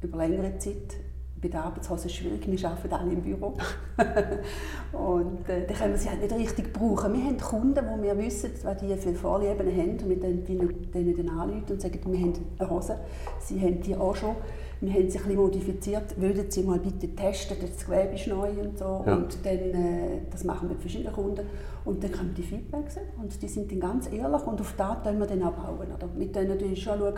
über 0.00 0.18
längere 0.18 0.56
Zeit. 0.58 0.94
Bei 1.40 1.48
der 1.48 1.64
Arbeitshose 1.64 2.06
ist 2.06 2.12
es 2.12 2.14
schwierig, 2.14 2.46
wir 2.46 2.70
arbeiten 2.70 2.94
alle 2.94 3.12
im 3.14 3.20
Büro. 3.20 3.56
und 4.92 5.48
äh, 5.48 5.66
dann 5.66 5.76
können 5.76 5.90
wir 5.90 5.98
sie 5.98 6.08
halt 6.08 6.20
nicht 6.20 6.32
richtig 6.36 6.72
brauchen. 6.72 7.12
Wir 7.12 7.24
haben 7.24 7.40
Kunden, 7.40 7.84
wo 7.84 8.00
wir 8.00 8.16
wissen, 8.16 8.52
was 8.62 8.76
die 8.76 8.96
für 8.96 9.12
Vorlieben 9.14 9.66
haben 9.66 9.90
und 9.90 10.06
mit 10.06 10.22
denen, 10.22 10.92
denen 10.92 11.16
dann 11.16 11.36
anrufen 11.36 11.72
und 11.72 11.82
sagen, 11.82 11.98
wir 12.04 12.20
haben 12.20 12.32
eine 12.60 12.70
Hose, 12.70 13.00
sie 13.40 13.60
haben 13.60 13.82
die 13.82 13.96
auch 13.96 14.14
schon 14.14 14.36
wir 14.82 14.94
haben 14.94 15.08
sie 15.08 15.18
ein 15.18 15.24
bisschen 15.24 15.36
modifiziert, 15.36 16.20
würden 16.20 16.50
Sie 16.50 16.62
mal 16.64 16.78
bitte 16.80 17.14
testen, 17.14 17.56
das 17.60 17.86
Gewebe 17.86 18.16
ist 18.16 18.26
neu 18.26 18.50
und 18.50 18.76
so. 18.76 19.04
Ja. 19.06 19.14
Und 19.14 19.38
dann, 19.44 19.52
äh, 19.52 20.20
das 20.28 20.42
machen 20.42 20.68
wir 20.68 20.74
mit 20.74 20.80
verschiedenen 20.80 21.12
Kunden. 21.12 21.46
Und 21.84 22.02
dann 22.02 22.10
kommen 22.10 22.34
die 22.36 22.42
Feedbacks 22.42 22.96
und 23.20 23.40
die 23.40 23.48
sind 23.48 23.70
dann 23.70 23.78
ganz 23.78 24.06
ehrlich 24.06 24.42
und 24.44 24.60
auf 24.60 24.74
das 24.76 25.02
können 25.04 25.20
wir 25.20 25.26
dann 25.26 25.42
auch 25.44 25.52
bauen. 25.52 25.86
Oder? 25.96 26.08
Mit 26.16 26.34
denen 26.34 26.48
natürlich 26.48 26.82
schon 26.82 26.98
schauen, 26.98 27.14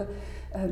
äh, 0.53 0.69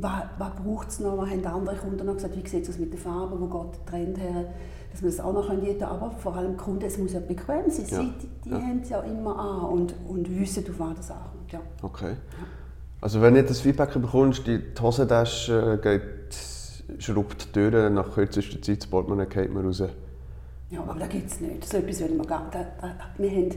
was, 0.00 0.22
was 0.36 0.50
braucht 0.56 0.88
es 0.88 0.98
noch, 0.98 1.16
was 1.16 1.30
haben 1.30 1.46
andere 1.46 1.76
Kunden 1.76 2.04
noch 2.04 2.14
gesagt, 2.14 2.36
wie 2.36 2.48
sieht 2.48 2.64
es 2.64 2.70
aus 2.70 2.78
mit 2.78 2.92
den 2.92 2.98
Farben, 2.98 3.40
wo 3.40 3.46
geht 3.46 3.78
der 3.78 3.86
Trend 3.86 4.18
her, 4.18 4.44
dass 4.90 5.02
wir 5.02 5.10
das 5.10 5.20
auch 5.20 5.32
noch 5.32 5.46
können. 5.46 5.82
Aber 5.82 6.10
vor 6.10 6.34
allem 6.34 6.56
Kunden, 6.56 6.86
es 6.86 6.98
muss 6.98 7.12
ja 7.12 7.20
bequem 7.20 7.70
sein. 7.70 7.86
Ja. 7.88 8.00
Sie, 8.00 8.12
die, 8.20 8.28
die 8.46 8.50
ja. 8.50 8.60
haben 8.60 8.80
es 8.82 8.88
ja 8.88 9.00
immer 9.02 9.38
an 9.38 9.70
und, 9.70 9.94
und 10.08 10.40
wissen, 10.40 10.64
auf 10.68 10.80
was 10.80 10.96
das 10.96 11.10
ankommt. 11.12 11.52
Ja. 11.52 11.60
Okay. 11.82 12.10
Ja. 12.10 12.59
Also 13.00 13.22
wenn 13.22 13.34
du 13.34 13.42
das 13.42 13.60
Feedback 13.60 13.94
bekommst, 13.94 14.46
die 14.46 14.60
Hosentasche 14.80 15.78
geht, 15.82 17.02
schrubbt 17.02 17.46
die 17.46 17.52
Türen, 17.52 17.94
nach 17.94 18.12
kürzester 18.14 18.60
Zeit 18.60 18.82
das 18.82 18.86
Portemonnaie 18.88 19.26
geht 19.26 19.52
man 19.52 19.64
raus. 19.64 19.82
Ja, 20.70 20.80
aber 20.82 20.98
das 20.98 21.08
gibt 21.08 21.30
es 21.30 21.40
nicht. 21.40 21.64
So 21.64 21.78
etwas 21.78 22.00
will 22.00 22.14
man 22.14 22.26
gar 22.26 22.44
nicht. 22.44 22.56
Wir, 23.16 23.30
haben, 23.30 23.54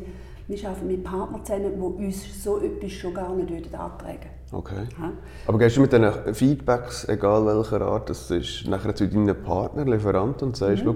wir 0.47 0.69
arbeiten 0.69 0.88
mit 0.88 1.03
Partnern 1.03 1.45
zusammen, 1.45 1.73
die 1.75 2.05
uns 2.05 2.43
so 2.43 2.59
etwas 2.62 2.91
schon 2.91 3.13
gar 3.13 3.35
nicht 3.35 3.75
antragen 3.75 4.29
Okay. 4.51 4.88
Ja. 5.00 5.12
Aber 5.47 5.57
gehst 5.57 5.77
du 5.77 5.81
mit 5.81 5.91
diesen 5.91 6.33
Feedbacks, 6.33 7.09
egal 7.09 7.45
welcher 7.45 7.81
Art, 7.81 8.09
das 8.09 8.29
ist 8.31 8.67
nachher 8.67 8.95
zu 8.95 9.07
deinen 9.07 9.43
Partner, 9.43 9.83
Lieferanten 9.83 10.50
und 10.50 10.57
sagst, 10.57 10.85
mhm. 10.85 10.95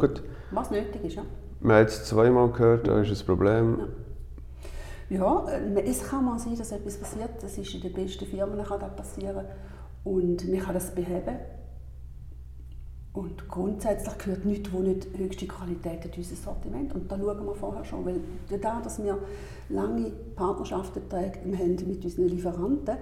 was 0.51 0.71
nötig 0.71 1.03
ist, 1.03 1.15
ja. 1.15 1.23
Wir 1.59 1.73
haben 1.73 1.81
jetzt 1.81 2.05
zweimal 2.05 2.51
gehört, 2.51 2.87
da 2.87 3.01
ist 3.01 3.09
ein 3.09 3.25
Problem. 3.25 3.79
Ja. 3.79 3.85
Ja, 5.09 5.47
äh, 5.49 5.81
es 5.83 6.03
kann 6.03 6.25
mal 6.25 6.39
sein, 6.39 6.57
dass 6.57 6.71
etwas 6.71 6.97
passiert. 6.97 7.41
Das 7.41 7.57
ist 7.57 7.73
in 7.73 7.81
den 7.81 7.93
besten 7.93 8.25
Firmen 8.25 8.63
kann 8.63 8.79
das 8.79 8.95
passieren. 8.95 9.45
Und 10.03 10.49
man 10.49 10.59
kann 10.59 10.73
das 10.73 10.93
beheben. 10.93 11.37
Und 13.13 13.47
grundsätzlich 13.47 14.17
gehört 14.19 14.45
nichts, 14.45 14.71
wo 14.71 14.79
nicht 14.79 15.07
höchste 15.17 15.47
Qualität 15.47 16.05
in 16.05 16.11
unser 16.15 16.35
Sortiment. 16.35 16.93
Und 16.93 17.11
da 17.11 17.17
schauen 17.17 17.45
wir 17.45 17.55
vorher 17.55 17.83
schon. 17.83 18.05
Weil 18.05 18.21
da, 18.59 18.79
dass 18.81 19.01
wir 19.01 19.17
lange 19.69 20.11
Partnerschaften 20.35 21.01
haben 21.11 21.87
mit 21.87 22.03
unseren 22.03 22.27
Lieferanten, 22.27 22.97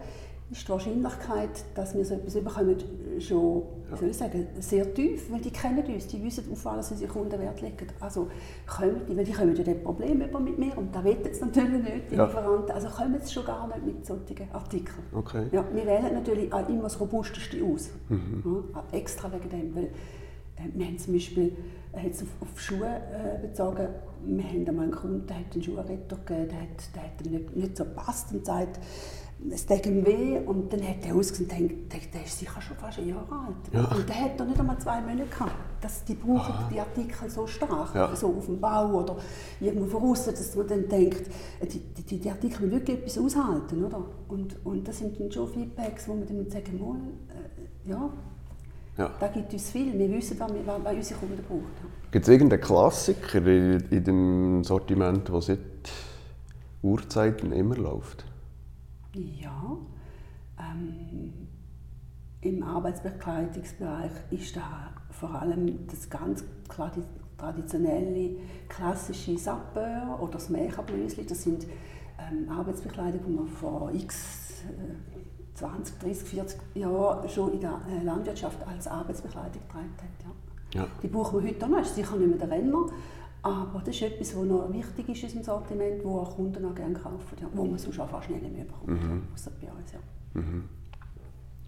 ist 0.51 0.67
die 0.67 0.71
Wahrscheinlichkeit, 0.71 1.65
dass 1.73 1.95
wir 1.95 2.05
so 2.05 2.13
etwas 2.13 2.35
bekommen, 2.35 2.77
schon 3.19 3.63
ja. 3.89 3.97
soll 3.97 4.09
ich 4.09 4.17
sagen, 4.17 4.47
sehr 4.59 4.93
tief, 4.93 5.31
weil 5.31 5.41
die 5.41 5.51
kennen 5.51 5.83
uns, 5.85 6.07
die 6.07 6.23
wissen, 6.23 6.51
auf 6.51 6.65
was 6.65 6.91
unsere 6.91 7.11
Kunden 7.11 7.39
Wert 7.39 7.61
legen. 7.61 7.87
Also 7.99 8.27
kommen 8.65 9.01
die, 9.07 9.17
weil 9.17 9.25
die 9.25 9.31
kommen 9.31 9.55
ja 9.55 9.63
das 9.63 9.83
Problem 9.83 10.21
über 10.21 10.39
mit 10.39 10.57
mir 10.57 10.77
und 10.77 10.93
da 10.93 11.03
wollen 11.03 11.17
es 11.29 11.41
natürlich 11.41 11.83
nicht, 11.83 12.11
die 12.11 12.15
ja. 12.15 12.25
Lieferanten. 12.25 12.71
Also 12.71 12.87
kommen 12.89 13.19
sie 13.21 13.33
schon 13.33 13.45
gar 13.45 13.67
nicht 13.67 13.85
mit 13.85 14.05
solchen 14.05 14.51
Artikeln. 14.51 15.03
Okay. 15.13 15.47
Ja, 15.51 15.65
wir 15.73 15.85
wählen 15.85 16.13
natürlich 16.13 16.51
auch 16.51 16.67
immer 16.67 16.83
das 16.83 16.99
Robusteste 16.99 17.63
aus, 17.63 17.89
mhm. 18.09 18.65
ja, 18.73 18.83
extra 18.91 19.31
wegen 19.31 19.49
dem, 19.49 19.75
weil 19.75 19.83
äh, 20.57 20.69
wir 20.73 20.85
haben 20.85 20.97
zum 20.97 21.13
Beispiel 21.13 21.55
äh, 21.93 22.05
jetzt 22.05 22.23
auf, 22.23 22.29
auf 22.41 22.59
Schuhe 22.59 22.87
äh, 22.87 23.41
bezogen, 23.45 23.87
wir 24.27 24.43
haben 24.43 24.67
einmal 24.67 24.85
einen 24.85 24.91
Kunden, 24.91 25.27
der 25.27 25.39
hat 25.39 25.53
einen 25.53 25.63
Schuhretter 25.63 25.93
gegeben, 25.93 26.49
der 26.49 26.61
hat, 26.61 26.95
der 26.95 27.03
hat 27.03 27.25
ihm 27.25 27.31
nicht, 27.31 27.55
nicht 27.55 27.77
so 27.77 27.83
gepasst 27.83 28.33
und 28.33 28.45
sagt, 28.45 28.79
es 29.51 29.65
tat 29.65 29.85
ihm 29.85 30.05
weh 30.05 30.39
und 30.39 30.71
dann 30.71 30.81
hat 30.81 31.05
er 31.05 31.15
ausgesehen 31.15 31.69
und 31.69 31.89
gedacht, 31.89 32.13
der 32.13 32.23
ist 32.23 32.39
sicher 32.39 32.61
schon 32.61 32.77
fast 32.77 32.99
ein 32.99 33.09
Jahr 33.09 33.27
alt. 33.29 33.55
Ja. 33.73 33.95
Und 33.95 34.07
der 34.07 34.15
hat 34.15 34.39
doch 34.39 34.45
nicht 34.45 34.59
einmal 34.59 34.77
zwei 34.79 35.01
Monate 35.01 35.29
gehabt. 35.29 35.53
Das, 35.81 36.03
die 36.03 36.15
brauchen 36.15 36.53
Aha. 36.53 36.69
die 36.73 36.79
Artikel 36.79 37.29
so 37.29 37.45
stark, 37.45 37.93
ja. 37.93 38.15
so 38.15 38.35
auf 38.37 38.45
dem 38.45 38.59
Bau 38.59 39.01
oder 39.01 39.17
irgendwo 39.59 39.99
voraus, 39.99 40.25
dass 40.25 40.55
man 40.55 40.67
dann 40.67 40.87
denkt, 40.87 41.29
die, 41.61 41.79
die, 41.79 42.19
die 42.19 42.29
Artikel 42.29 42.61
müssen 42.61 42.71
wirklich 42.71 42.97
etwas 42.99 43.17
aushalten. 43.17 43.83
Oder? 43.83 44.05
Und, 44.29 44.65
und 44.65 44.87
das 44.87 44.99
sind 44.99 45.19
dann 45.19 45.31
schon 45.31 45.47
Feedbacks, 45.47 46.07
wo 46.07 46.15
man 46.15 46.25
dann 46.27 46.49
sagen, 46.49 46.79
mal, 46.79 46.97
äh, 47.29 47.89
ja, 47.89 48.09
ja. 48.97 49.11
Da 49.19 49.27
gibt 49.27 49.51
uns 49.51 49.69
viel. 49.71 49.97
Wir 49.97 50.09
wissen, 50.09 50.39
was, 50.39 50.53
wir, 50.53 50.65
was 50.65 50.93
unsere 50.93 51.19
Kunden 51.19 51.43
brauchen. 51.47 51.65
Gibt 52.11 52.25
es 52.25 52.29
irgendeinen 52.29 52.61
Klassiker 52.61 53.45
in, 53.45 53.79
in 53.91 54.03
dem 54.03 54.63
Sortiment, 54.63 55.27
der 55.27 55.41
seit 55.41 55.59
Urzeiten 56.81 57.51
immer 57.51 57.75
läuft? 57.75 58.24
Ja, 59.15 59.77
ähm, 60.59 61.47
im 62.41 62.63
Arbeitsbekleidungsbereich 62.63 64.11
ist 64.31 64.57
da 64.57 64.93
vor 65.09 65.33
allem 65.33 65.87
das 65.87 66.09
ganz 66.09 66.43
traditionelle 67.37 68.35
klassische 68.67 69.37
Sapeur 69.37 70.19
oder 70.21 70.33
das 70.33 70.49
Mechablösli. 70.49 71.25
Das 71.25 71.43
sind 71.43 71.65
ähm, 72.19 72.49
Arbeitsbekleidungen, 72.49 73.25
die 73.25 73.33
man 73.33 73.47
vor 73.47 73.91
x 73.93 74.63
äh, 74.63 75.55
20, 75.55 75.99
30, 75.99 76.27
40 76.27 76.59
Jahren 76.75 77.29
schon 77.29 77.53
in 77.53 77.61
der 77.61 77.79
äh, 77.89 78.03
Landwirtschaft 78.03 78.57
als 78.67 78.87
Arbeitsbekleidung 78.87 79.61
getragen 79.61 79.93
hat. 79.97 80.25
Ja. 80.25 80.81
Ja. 80.81 80.87
Die 81.01 81.07
brauchen 81.07 81.41
wir 81.41 81.49
heute 81.49 81.69
noch. 81.69 81.79
Ist 81.79 81.95
sicher 81.95 82.17
nicht 82.17 82.27
mehr 82.27 82.37
der 82.37 82.51
Renner, 82.51 82.87
aber 83.45 83.79
das 83.85 83.95
ist 83.95 84.01
etwas, 84.01 84.35
was 84.35 84.43
noch 84.43 84.73
wichtig 84.73 85.09
ist 85.09 85.33
in 85.33 85.39
unserem 85.39 85.43
Sortiment, 85.43 86.03
wo 86.03 86.19
auch 86.19 86.35
Kunden 86.35 86.65
auch 86.65 86.73
gerne 86.73 86.95
kaufen, 86.95 87.37
ja, 87.39 87.47
wo 87.53 87.63
man 87.65 87.77
sonst 87.77 87.99
auch 87.99 88.09
fast 88.09 88.29
nicht 88.29 88.41
mehr 88.41 88.65
bekommt, 88.65 88.87
mhm. 88.87 89.21
außer 89.35 89.51
bei 89.61 89.67
uns. 89.67 89.91
Ja. 89.91 89.99
Mhm. 90.33 90.63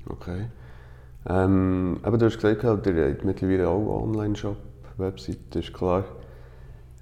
Okay. 0.09 0.47
Ähm, 1.29 1.99
aber 2.01 2.17
du 2.17 2.25
hast 2.25 2.37
gesagt, 2.37 2.63
ihr 2.63 2.69
habt 2.69 3.23
mittlerweile 3.23 3.69
auch 3.69 4.03
einen 4.03 4.15
Online-Shop, 4.15 4.57
Webseite, 4.97 5.59
ist 5.59 5.71
klar. 5.71 6.05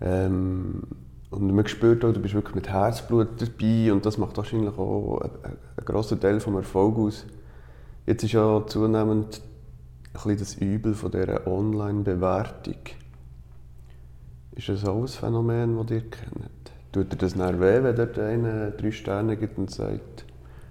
Ähm, 0.01 0.83
und 1.29 1.53
man 1.53 1.67
spürt 1.67 2.03
auch, 2.03 2.11
du 2.11 2.19
bist 2.19 2.33
wirklich 2.33 2.55
mit 2.55 2.67
Herzblut 2.69 3.29
dabei 3.41 3.93
und 3.93 4.05
das 4.05 4.17
macht 4.17 4.35
wahrscheinlich 4.35 4.77
auch 4.77 5.21
einen, 5.21 5.31
einen 5.43 5.85
grossen 5.85 6.19
Teil 6.19 6.33
des 6.33 6.47
Erfolgs 6.47 6.97
aus. 6.99 7.25
Jetzt 8.05 8.23
ist 8.25 8.33
ja 8.33 8.61
zunehmend 8.67 9.41
ein 9.41 10.11
bisschen 10.13 10.37
das 10.37 10.55
Übel 10.55 10.93
von 10.95 11.11
dieser 11.11 11.47
Online-Bewertung. 11.47 12.75
Ist 14.55 14.69
das 14.69 14.85
auch 14.85 15.01
ein 15.01 15.07
Phänomen, 15.07 15.77
das 15.77 15.91
ihr 15.91 16.09
kennt? 16.09 16.71
Tut 16.91 17.11
ihr 17.11 17.17
das 17.17 17.33
dann 17.33 17.59
weh, 17.59 17.83
wenn 17.83 17.95
dort 17.95 18.17
einer 18.17 18.71
drei 18.71 18.91
Sterne 18.91 19.35
gibt 19.35 19.57
und 19.57 19.69
sagt, 19.69 20.25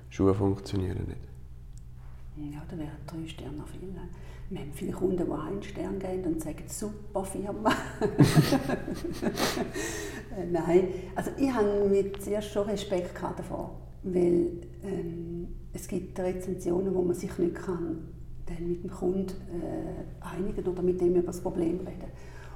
Schuhe 0.08 0.34
funktionieren 0.34 1.04
nicht? 1.06 2.52
Ja, 2.54 2.62
da 2.68 2.78
wären 2.78 2.90
drei 3.06 3.28
Sterne 3.28 3.58
noch 3.58 3.68
viele. 3.68 3.92
Wir 4.50 4.60
haben 4.60 4.72
viele 4.72 4.92
Kunden, 4.92 5.24
die 5.26 5.32
einen 5.32 5.62
Stern 5.62 5.98
geben 5.98 6.34
und 6.34 6.42
sagen, 6.42 6.64
super 6.66 7.24
Firma. 7.24 7.70
Nein, 10.52 10.88
also 11.14 11.30
ich 11.36 11.52
habe 11.52 12.12
zuerst 12.18 12.52
schon 12.52 12.68
Respekt 12.68 13.14
davor, 13.22 13.78
weil 14.02 14.50
ähm, 14.82 15.48
es 15.72 15.88
gibt 15.88 16.18
Rezensionen, 16.18 16.94
wo 16.94 17.02
man 17.02 17.14
sich 17.14 17.36
nicht 17.38 17.54
kann, 17.54 18.08
dann 18.46 18.68
mit 18.68 18.82
dem 18.82 18.90
Kunden 18.90 19.28
äh, 19.28 20.04
einigen 20.20 20.66
oder 20.66 20.82
mit 20.82 21.00
dem 21.00 21.14
über 21.14 21.26
das 21.26 21.40
Problem 21.40 21.80
reden. 21.80 22.12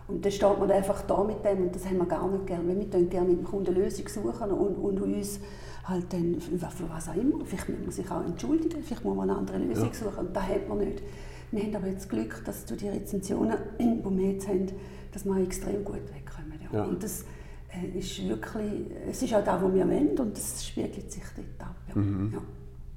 Und 0.08 0.24
dann 0.24 0.32
steht 0.32 0.58
man 0.58 0.70
einfach 0.70 1.02
da 1.02 1.22
mit 1.22 1.44
dem 1.44 1.64
und 1.64 1.74
das 1.74 1.84
haben 1.84 1.98
wir 1.98 2.06
gar 2.06 2.26
nicht 2.28 2.46
gerne. 2.46 2.66
Wir 2.66 2.74
möchten 2.74 3.10
gerne 3.10 3.28
mit 3.28 3.38
dem 3.40 3.44
Kunden 3.44 3.74
eine 3.74 3.84
Lösung 3.84 4.08
suchen 4.08 4.50
und, 4.50 4.76
und 4.76 5.00
uns 5.02 5.38
halt 5.84 6.10
dann, 6.12 6.40
für 6.40 6.88
was 6.88 7.08
auch 7.08 7.14
immer, 7.14 7.44
vielleicht 7.44 7.68
muss 7.68 7.78
man 7.80 7.90
sich 7.90 8.10
auch 8.10 8.24
entschuldigen, 8.24 8.82
vielleicht 8.82 9.04
muss 9.04 9.16
man 9.16 9.28
eine 9.28 9.38
andere 9.38 9.58
Lösung 9.58 9.88
ja. 9.88 9.94
suchen 9.94 10.26
und 10.26 10.36
das 10.36 10.42
hat 10.44 10.68
man 10.68 10.78
nicht. 10.78 11.02
Wir 11.50 11.62
haben 11.62 11.76
aber 11.76 11.88
jetzt 11.88 12.08
Glück, 12.08 12.42
dass 12.44 12.64
durch 12.64 12.80
die 12.80 12.88
Rezensionen, 12.88 13.56
die 13.78 14.18
wir 14.18 14.32
jetzt 14.32 14.48
haben, 14.48 14.66
dass 15.12 15.24
wir 15.24 15.36
extrem 15.36 15.84
gut 15.84 15.96
wegkommen. 15.96 16.58
Ja. 16.72 16.78
Ja. 16.78 16.84
Und 16.84 17.02
das 17.02 17.24
äh, 17.72 17.98
ist 17.98 18.26
wirklich, 18.26 18.86
es 19.10 19.22
ist 19.22 19.34
auch 19.34 19.44
das, 19.44 19.62
was 19.62 19.74
wir 19.74 19.88
wollen 19.88 20.18
und 20.18 20.36
das 20.36 20.64
spiegelt 20.64 21.10
sich 21.10 21.22
dort 21.36 21.68
ab. 21.68 21.76
Ja. 21.88 22.00
Mhm. 22.00 22.34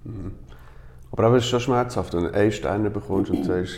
Mhm. 0.03 0.31
Aber 1.11 1.35
es 1.35 1.43
ist 1.43 1.49
schon 1.49 1.59
schmerzhaft, 1.59 2.13
wenn 2.13 2.23
du 2.23 2.33
einen 2.33 2.51
Stern 2.51 2.91
bekommst 2.91 3.31
und 3.31 3.43
sagst, 3.45 3.75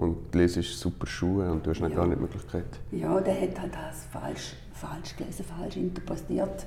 und 0.00 0.34
lesest 0.34 0.78
super 0.80 1.06
Schuhe 1.06 1.50
und 1.50 1.66
du 1.66 1.70
hast 1.70 1.80
ja. 1.80 1.88
gar 1.88 2.06
nicht 2.06 2.16
die 2.16 2.22
Möglichkeit. 2.22 2.64
Ja, 2.90 3.20
der 3.20 3.34
hat 3.34 3.60
halt 3.60 3.72
das 3.74 4.06
falsch, 4.10 4.54
falsch 4.72 5.14
gelesen, 5.16 5.44
falsch 5.44 5.76
interpretiert. 5.76 6.66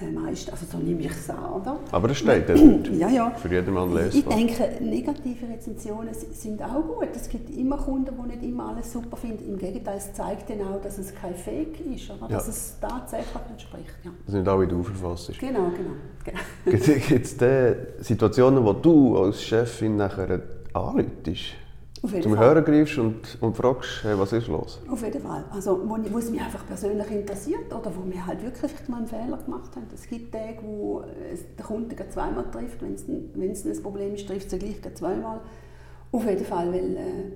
Äh, 0.00 0.10
meist, 0.10 0.50
also 0.50 0.66
so 0.66 0.78
nehme 0.78 1.00
ich 1.00 1.10
es 1.10 1.30
an, 1.30 1.44
oder? 1.60 1.78
Aber 1.92 2.08
das 2.08 2.16
steht 2.16 2.48
dort. 2.48 2.88
ja, 2.92 3.08
ja. 3.08 3.30
Für 3.32 3.48
jedermann 3.48 3.94
lesbar. 3.94 4.32
Ich 4.32 4.56
denke, 4.56 4.82
negative 4.82 5.46
Rezensionen 5.46 6.12
sind 6.14 6.60
auch 6.62 6.82
gut. 6.82 7.10
Es 7.14 7.28
gibt 7.28 7.50
immer 7.50 7.76
Kunden, 7.76 8.14
die 8.20 8.28
nicht 8.28 8.42
immer 8.42 8.70
alles 8.70 8.92
super 8.92 9.16
finden. 9.16 9.46
Im 9.46 9.58
Gegenteil, 9.58 9.98
es 9.98 10.12
zeigt 10.12 10.50
dann 10.50 10.62
auch, 10.62 10.80
dass 10.80 10.98
es 10.98 11.14
kein 11.14 11.34
Fake 11.34 11.78
ist, 11.94 12.10
oder? 12.10 12.28
dass 12.28 12.46
ja. 12.46 12.50
es 12.50 12.76
tatsächlich 12.80 13.42
entspricht. 13.48 13.94
Ja. 14.02 14.10
Das 14.24 14.32
sind 14.32 14.48
auch, 14.48 14.60
wie 14.60 14.66
du 14.66 14.82
verfasst. 14.82 15.38
Genau, 15.38 15.70
genau. 15.70 15.94
genau. 16.24 16.38
Gibt 16.64 17.42
es 17.42 18.06
Situationen, 18.08 18.64
wo 18.64 18.72
du 18.72 19.18
als 19.18 19.40
Chefin 19.42 19.96
nachher 19.96 20.40
anläutest? 20.72 21.54
Zum 22.00 22.38
Hören 22.38 22.64
greifst 22.64 22.98
und, 22.98 23.38
und 23.40 23.56
fragst, 23.56 24.04
hey, 24.04 24.18
was 24.18 24.32
ist 24.32 24.48
los? 24.48 24.80
Auf 24.88 25.02
jeden 25.02 25.20
Fall. 25.20 25.44
Also, 25.50 25.80
wo, 25.86 25.98
wo 26.10 26.18
es 26.18 26.30
mich 26.30 26.40
einfach 26.40 26.66
persönlich 26.66 27.10
interessiert 27.10 27.72
oder 27.72 27.92
wo 27.94 28.10
wir 28.10 28.26
halt 28.26 28.42
wirklich 28.42 28.72
mal 28.88 28.98
einen 28.98 29.06
Fehler 29.06 29.36
gemacht 29.36 29.76
haben. 29.76 29.86
Es 29.92 30.06
gibt 30.06 30.32
Tage, 30.32 30.58
wo 30.62 31.04
es 31.32 31.40
der 31.56 31.64
Kunde 31.64 31.94
zweimal 32.08 32.50
trifft. 32.50 32.80
Wenn 32.82 32.94
es, 32.94 33.64
ein 33.64 33.82
Problem 33.82 34.14
ist, 34.14 34.26
trifft 34.26 34.52
es 34.52 34.58
gleich 34.58 34.94
zweimal. 34.94 35.40
Auf 36.12 36.26
jeden 36.26 36.44
Fall, 36.44 36.72
weil 36.72 36.96
äh, 36.96 37.32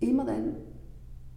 immer 0.00 0.24
dann, 0.24 0.56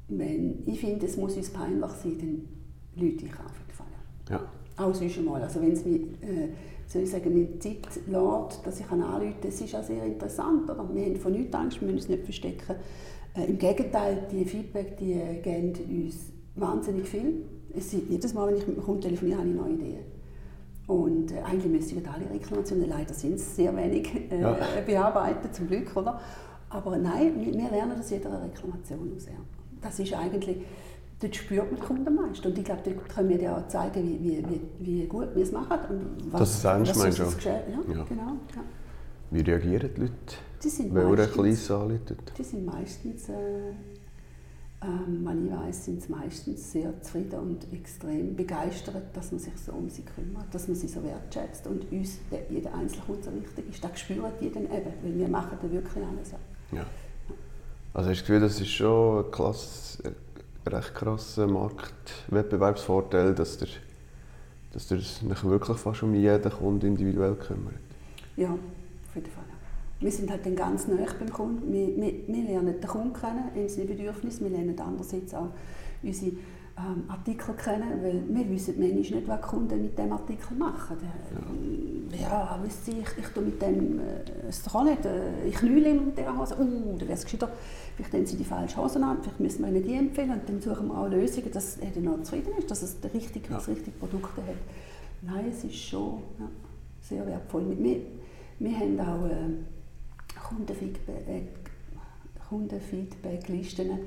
wenn 0.08 0.64
ich 0.66 0.80
finde, 0.80 1.06
es 1.06 1.18
muss 1.18 1.36
uns 1.36 1.50
peinlich 1.50 1.92
sein, 1.92 2.18
dann 2.20 2.48
Leute 2.96 3.26
ich 3.26 3.34
auf 3.34 3.60
jeden 3.60 3.74
Fall. 3.74 3.88
Ja. 4.30 4.42
Auch 4.78 4.94
sonst 4.94 5.22
mal. 5.24 5.42
Also 5.42 5.62
wenn 5.62 5.74
es 5.74 5.86
mich, 5.86 6.02
äh, 6.22 6.50
soll 6.90 7.04
ich 7.04 7.12
sagen, 7.12 7.32
in 7.32 7.62
Zeit 7.62 7.86
lässt, 8.08 8.66
dass 8.66 8.80
ich 8.80 8.92
anrufen 8.92 9.20
kann, 9.20 9.34
das 9.42 9.62
ist 9.62 9.76
auch 9.76 9.84
sehr 9.84 10.04
interessant. 10.04 10.70
Oder? 10.70 10.90
Wir 10.92 11.06
haben 11.06 11.16
von 11.18 11.32
nichts 11.32 11.54
Angst, 11.54 11.80
wir 11.80 11.86
müssen 11.86 11.98
uns 11.98 12.10
nicht 12.10 12.24
verstecken. 12.24 12.76
Äh, 13.36 13.46
Im 13.46 13.60
Gegenteil, 13.60 14.28
die 14.32 14.44
Feedback 14.44 14.98
die 14.98 15.14
äh, 15.14 15.40
geben 15.42 15.74
uns 15.88 16.32
wahnsinnig 16.56 17.08
viel. 17.08 17.46
Es 17.76 17.94
ist, 17.94 18.10
jedes 18.10 18.34
Mal, 18.34 18.48
wenn 18.48 18.58
ich 18.58 18.68
mit 18.68 18.78
dem 18.78 18.84
Kunden 18.84 19.02
telefoniere, 19.02 19.38
habe 19.40 19.50
ich 19.50 19.56
neue 19.56 19.74
Ideen. 19.74 20.04
Und 20.88 21.32
äh, 21.32 21.42
eigentlich 21.42 21.72
müsste 21.72 21.96
ich 21.96 22.10
alle 22.10 22.28
Reklamationen, 22.28 22.90
leider 22.90 23.14
sind 23.14 23.36
es 23.36 23.56
sehr 23.56 23.76
wenig, 23.78 24.32
äh, 24.32 24.42
ja. 24.42 24.58
bearbeiten, 24.86 25.54
zum 25.54 25.68
Glück. 25.68 25.96
Oder? 25.96 26.20
Aber 26.70 26.98
nein, 26.98 27.34
wir, 27.40 27.54
wir 27.54 27.70
lernen 27.70 28.00
aus 28.00 28.10
jeder 28.10 28.42
Reklamation 28.42 29.12
aus. 29.16 29.28
Ja. 29.28 29.34
Das 29.80 30.00
ist 30.00 30.12
eigentlich 30.14 30.58
dort 31.20 31.36
spürt 31.36 31.72
man 31.72 31.80
den 31.80 31.86
Kunden 31.86 32.08
am 32.08 32.16
meisten. 32.16 32.48
Und 32.48 32.58
ich 32.58 32.66
glaube, 32.66 32.82
dort 32.84 33.10
können 33.10 33.30
wir 33.30 33.38
dir 33.38 33.58
auch 33.58 33.68
zeigen, 33.68 34.04
wie, 34.04 34.20
wie, 34.24 34.46
wie, 34.50 35.02
wie 35.02 35.06
gut 35.06 35.36
wir 35.36 35.44
es 35.44 35.52
machen. 35.52 35.78
Und 35.90 36.34
was, 36.34 36.40
das 36.40 36.54
ist 36.56 36.66
ernst, 36.66 36.96
meinst 36.98 37.20
du? 37.20 37.24
Ja, 37.24 37.52
ja, 37.52 38.04
genau. 38.04 38.38
Ja. 38.56 38.64
Wie 39.32 39.42
reagieren 39.42 39.90
die 39.96 40.02
Leute, 40.02 40.14
die 40.64 40.70
sind 40.70 40.94
wenn 40.96 41.20
ein 41.20 41.32
kleines 41.32 41.70
anruft? 41.70 42.14
Die 42.38 42.44
sind 42.44 42.66
meistens, 42.66 43.30
äh, 43.30 43.34
ähm, 44.82 45.24
wenn 45.24 45.46
ich 45.46 45.52
weiss, 45.52 45.86
sind 45.86 46.02
sie 46.02 46.12
meistens 46.12 46.72
sehr 46.72 47.00
zufrieden 47.02 47.40
und 47.40 47.74
extrem 47.74 48.36
begeistert, 48.36 49.04
dass 49.14 49.32
man 49.32 49.40
sich 49.40 49.54
so 49.64 49.74
um 49.74 49.88
sie 49.90 50.02
kümmert, 50.02 50.46
dass 50.52 50.68
man 50.68 50.76
sie 50.76 50.88
so 50.88 51.04
wertschätzt 51.04 51.68
und 51.68 51.92
uns 51.92 52.18
der, 52.32 52.40
jeder 52.50 52.74
einzelne 52.74 53.04
Kunde 53.06 53.24
so 53.24 53.32
wichtig 53.36 53.70
ist. 53.70 53.84
Das 53.84 54.00
spüren 54.00 54.32
die 54.42 54.52
dann 54.52 54.64
eben, 54.64 54.94
weil 55.04 55.16
wir 55.16 55.28
machen 55.28 55.58
da 55.62 55.70
wirklich 55.70 56.04
alles. 56.04 56.32
Ja. 56.72 56.86
Also 57.94 58.10
hast 58.10 58.20
du 58.20 58.22
das 58.22 58.28
Gefühl, 58.28 58.40
das 58.40 58.62
ist 58.62 58.70
schon 58.70 59.20
eine 59.20 59.32
klasse 59.32 60.14
recht 60.68 60.94
krasser 60.94 61.48
Marktwettbewerbsvorteil, 61.48 63.34
dass 63.34 63.58
der, 63.58 63.70
dass 64.74 64.88
der 64.88 65.00
sich 65.00 65.24
wirklich 65.44 65.78
fast 65.78 66.04
um 66.04 66.14
jeden 66.14 66.52
Kunden 66.52 66.88
individuell 66.88 67.36
kümmert. 67.36 67.76
Ja, 68.38 68.50
auf 68.50 69.16
jeden 69.16 69.32
Fall. 69.32 69.44
Wir 70.00 70.12
sind 70.12 70.32
halt 70.32 70.46
dann 70.46 70.56
ganz 70.56 70.88
nah 70.88 70.96
beim 71.20 71.30
Kunden. 71.30 71.74
Wir, 71.74 71.88
wir, 71.98 72.14
wir 72.28 72.44
lernen 72.44 72.80
den 72.80 72.88
Kunden 72.88 73.14
kennen, 73.14 73.68
seine 73.68 73.88
Bedürfnisse. 73.88 74.42
Wir 74.42 74.52
lernen 74.52 74.80
andererseits 74.80 75.34
auch 75.34 75.50
unsere 76.02 76.32
ähm, 76.80 77.04
Artikel 77.10 77.56
kennen, 77.56 78.02
weil 78.02 78.24
wir 78.28 78.50
wissen 78.50 78.76
manchmal 78.80 79.00
nicht, 79.00 79.28
was 79.28 79.42
Kunden 79.42 79.82
mit 79.82 79.98
dem 79.98 80.14
Artikel 80.14 80.56
machen. 80.58 80.98
Ja, 82.12 82.18
ja 82.18 82.60
weißt 82.64 82.88
ich, 82.88 83.18
ich 83.18 83.28
tue 83.34 83.44
mit 83.44 83.62
dem, 83.62 84.00
äh, 84.00 84.48
ist 84.48 84.66
doch 84.66 84.76
auch 84.76 84.84
nicht, 84.86 85.06
äh, 85.06 85.46
ich 85.46 85.56
knülle 85.56 85.94
mit 85.94 86.18
dieser 86.18 86.38
Hose, 86.38 86.56
uh, 86.56 86.98
dann 86.98 87.02
wäre 87.02 87.14
es 87.14 87.24
gescheiter, 87.24 87.50
vielleicht 87.96 88.14
haben 88.14 88.26
sie 88.26 88.38
die 88.38 88.46
falsche 88.46 88.78
Hose 88.78 89.04
an, 89.04 89.18
vielleicht 89.22 89.40
müssen 89.42 89.62
wir 89.64 89.70
ihnen 89.70 89.84
die 89.84 89.94
empfehlen 89.94 90.32
und 90.32 90.48
dann 90.48 90.62
suchen 90.62 90.88
wir 90.88 90.98
auch 90.98 91.08
Lösungen, 91.10 91.52
dass 91.52 91.78
er 91.78 91.90
dann 91.90 92.08
auch 92.08 92.24
zufrieden 92.24 92.54
ist, 92.58 92.72
dass 92.72 92.82
es 92.82 93.00
das 93.02 93.14
richtige, 93.14 93.50
ja. 93.50 93.56
das 93.56 93.68
richtige 93.68 93.92
Produkt 93.92 94.38
hat. 94.38 94.44
Nein, 95.22 95.46
es 95.52 95.64
ist 95.66 95.76
schon 95.76 96.24
ja, 96.40 96.48
sehr 97.02 97.28
wertvoll. 97.28 97.76
Wir, 97.78 98.00
wir 98.60 98.80
haben 98.80 99.00
auch 99.02 99.26
äh, 99.26 100.40
Kundenfeedback, 100.48 101.28
äh, 101.28 101.42
Kundenfeedback-Listen, 102.48 104.00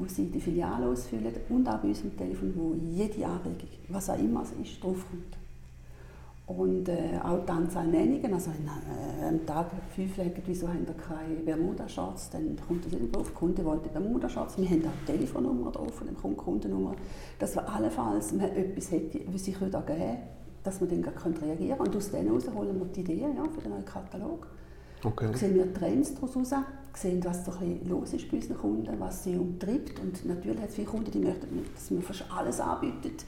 wo 0.00 0.06
sie 0.06 0.26
die 0.26 0.40
Filiale 0.40 0.86
ausfüllen 0.86 1.32
und 1.48 1.68
auch 1.68 1.78
bei 1.78 1.88
uns 1.88 2.02
am 2.02 2.16
Telefon, 2.16 2.52
wo 2.56 2.74
jede 2.74 3.26
Anregung, 3.26 3.68
was 3.88 4.10
auch 4.10 4.18
immer 4.18 4.42
es 4.42 4.52
ist, 4.52 4.82
draufkommt. 4.82 5.36
Und 6.46 6.88
äh, 6.88 7.20
auch 7.22 7.44
die 7.44 7.52
Anzahl 7.52 7.86
Nennungen, 7.86 8.34
also 8.34 8.50
in, 8.50 8.66
äh, 8.66 9.28
am 9.28 9.46
Tag 9.46 9.66
fünf 9.94 10.16
Läden, 10.16 10.42
wieso 10.46 10.66
haben 10.66 10.84
wir 10.84 10.94
keine 10.94 11.36
Bermuda-Shorts, 11.44 12.30
dann 12.30 12.56
kommt 12.66 12.84
das 12.84 12.92
drauf, 13.12 13.28
der 13.28 13.34
Kunde 13.36 13.64
wollte 13.64 13.88
Bermuda-Shorts, 13.88 14.58
wir 14.58 14.68
haben 14.68 14.84
auch 14.84 15.06
die 15.06 15.12
Telefonnummer 15.12 15.70
drauf 15.70 16.02
dann 16.04 16.16
kommt 16.16 16.40
die 16.40 16.44
Kundennummer, 16.44 16.96
dass 17.38 17.54
wir 17.54 17.68
allenfalls 17.68 18.32
man 18.32 18.50
etwas 18.50 18.90
hätte, 18.90 19.20
was 19.32 19.46
ich 19.46 19.60
würde 19.60 19.80
geben 19.86 20.18
dass 20.62 20.80
wir 20.80 20.88
dann 20.88 21.02
reagieren 21.02 21.78
können 21.78 21.88
und 21.88 21.96
aus 21.96 22.10
denen 22.10 22.26
heraus 22.26 22.44
holen 22.54 22.78
wir 22.78 22.86
die 22.86 23.00
Ideen 23.00 23.36
ja, 23.36 23.44
für 23.44 23.60
den 23.62 23.70
neuen 23.70 23.84
Katalog. 23.84 24.46
Okay. 25.02 25.28
Da 25.32 25.38
sehen 25.38 25.54
wir 25.54 25.72
Trends 25.72 26.14
daraus 26.14 26.36
raus, 26.36 26.54
sehen, 26.94 27.24
was 27.24 27.44
so 27.44 27.52
ein 27.52 27.80
los 27.88 28.12
ist 28.12 28.30
bei 28.30 28.36
unseren 28.36 28.58
Kunden, 28.58 29.00
was 29.00 29.24
sie 29.24 29.36
umtreibt. 29.36 29.98
Und 30.00 30.24
natürlich 30.26 30.60
hat 30.60 30.68
es 30.68 30.74
viele 30.74 30.86
Kunden, 30.86 31.10
die 31.10 31.18
möchten, 31.18 31.66
dass 31.74 31.90
man 31.90 32.02
fast 32.02 32.24
alles 32.30 32.60
anbietet. 32.60 33.24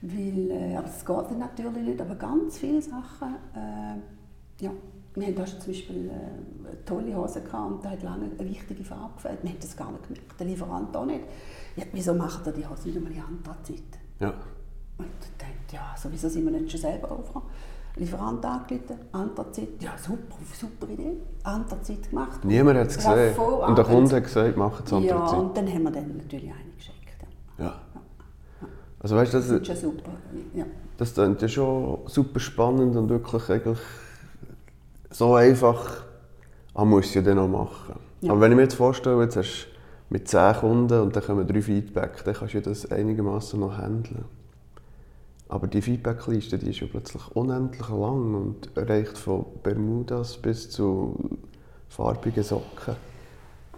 Weil, 0.00 0.50
äh, 0.50 0.76
aber 0.76 0.86
das 0.86 1.04
geht 1.04 1.38
natürlich 1.38 1.82
nicht. 1.82 2.00
Aber 2.00 2.14
ganz 2.14 2.58
viele 2.58 2.80
Sachen, 2.80 3.34
äh, 3.54 4.64
ja. 4.64 4.70
Wir 5.16 5.28
haben 5.28 5.36
da 5.36 5.46
zum 5.46 5.58
Beispiel 5.72 6.10
äh, 6.10 6.68
eine 6.68 6.84
tolle 6.84 7.16
Hose 7.16 7.40
gehabt 7.40 7.70
und 7.70 7.84
da 7.84 7.90
hat 7.90 8.02
lange 8.02 8.24
eine 8.36 8.50
wichtige 8.50 8.82
Farbe 8.82 9.14
gefällt. 9.14 9.44
Wir 9.44 9.50
haben 9.50 9.60
das 9.60 9.76
gar 9.76 9.92
nicht 9.92 10.08
gemerkt, 10.08 10.40
der 10.40 10.46
Lieferant 10.46 10.96
auch 10.96 11.06
nicht. 11.06 11.20
Ja, 11.76 11.84
wieso 11.92 12.14
macht 12.14 12.44
er 12.44 12.52
die 12.52 12.66
Hose 12.66 12.88
nicht 12.88 12.96
einmal 12.96 13.12
in 13.12 13.20
Anthrazit? 13.20 13.84
Ja. 14.18 14.30
Und 14.98 15.06
denkt, 15.40 15.72
ja, 15.72 15.94
sowieso 15.96 16.28
sind 16.28 16.44
wir 16.44 16.50
nicht 16.50 16.68
schon 16.68 16.80
selber 16.80 17.06
drauf. 17.06 17.42
Lieferant 17.96 18.44
angerufen, 18.44 18.96
Anthrazit, 19.12 19.80
ja 19.80 19.92
super, 19.96 20.36
super 20.52 20.92
Idee, 20.92 21.12
Anthrazit 21.44 22.10
gemacht. 22.10 22.44
Niemand 22.44 22.78
hat 22.80 22.88
es 22.88 22.96
gesehen 22.96 23.36
und 23.38 23.78
der 23.78 23.84
Kunde 23.84 24.16
hat 24.16 24.24
gesagt, 24.24 24.56
macht 24.56 24.86
es 24.86 24.92
Anthrazit. 24.92 25.32
Ja, 25.32 25.38
und 25.38 25.56
dann 25.56 25.68
haben 25.68 25.82
wir 25.84 25.90
dann 25.92 26.16
natürlich 26.16 26.50
eine 26.50 26.70
geschickt. 26.76 26.98
Ja. 27.58 27.64
ja. 27.64 27.72
Also 28.98 29.16
weißt, 29.16 29.34
das, 29.34 29.48
das 29.48 29.60
ist 29.60 29.68
ja 29.68 29.76
super. 29.76 30.10
Ja. 30.54 30.64
Das 30.96 31.14
klingt 31.14 31.40
ja 31.42 31.48
schon 31.48 31.98
super 32.06 32.40
spannend 32.40 32.96
und 32.96 33.08
wirklich 33.08 33.48
eigentlich 33.48 33.78
so 35.10 35.34
einfach, 35.34 36.04
man 36.74 36.88
muss 36.88 37.06
es 37.06 37.14
ja 37.14 37.22
dann 37.22 37.38
auch 37.38 37.48
machen. 37.48 37.94
Ja. 38.20 38.32
Aber 38.32 38.40
wenn 38.40 38.52
ich 38.52 38.56
mir 38.56 38.62
jetzt 38.62 38.74
vorstelle, 38.74 39.22
jetzt 39.22 39.36
hast 39.36 39.68
du 39.68 39.74
mit 40.10 40.28
10 40.28 40.54
Kunden 40.56 41.00
und 41.00 41.14
dann 41.14 41.22
kommen 41.22 41.46
drei 41.46 41.62
Feedback, 41.62 42.24
dann 42.24 42.34
kannst 42.34 42.54
du 42.54 42.60
das 42.60 42.90
einigermaßen 42.90 43.58
noch 43.58 43.76
handeln. 43.76 44.24
Aber 45.48 45.66
die 45.66 45.82
Feedbackliste 45.82 46.58
die 46.58 46.70
ist 46.70 46.80
ja 46.80 46.86
plötzlich 46.90 47.22
unendlich 47.34 47.88
lang 47.88 48.34
und 48.34 48.70
reicht 48.76 49.18
von 49.18 49.44
Bermudas 49.62 50.38
bis 50.38 50.70
zu 50.70 51.38
farbigen 51.88 52.42
Socken. 52.42 52.96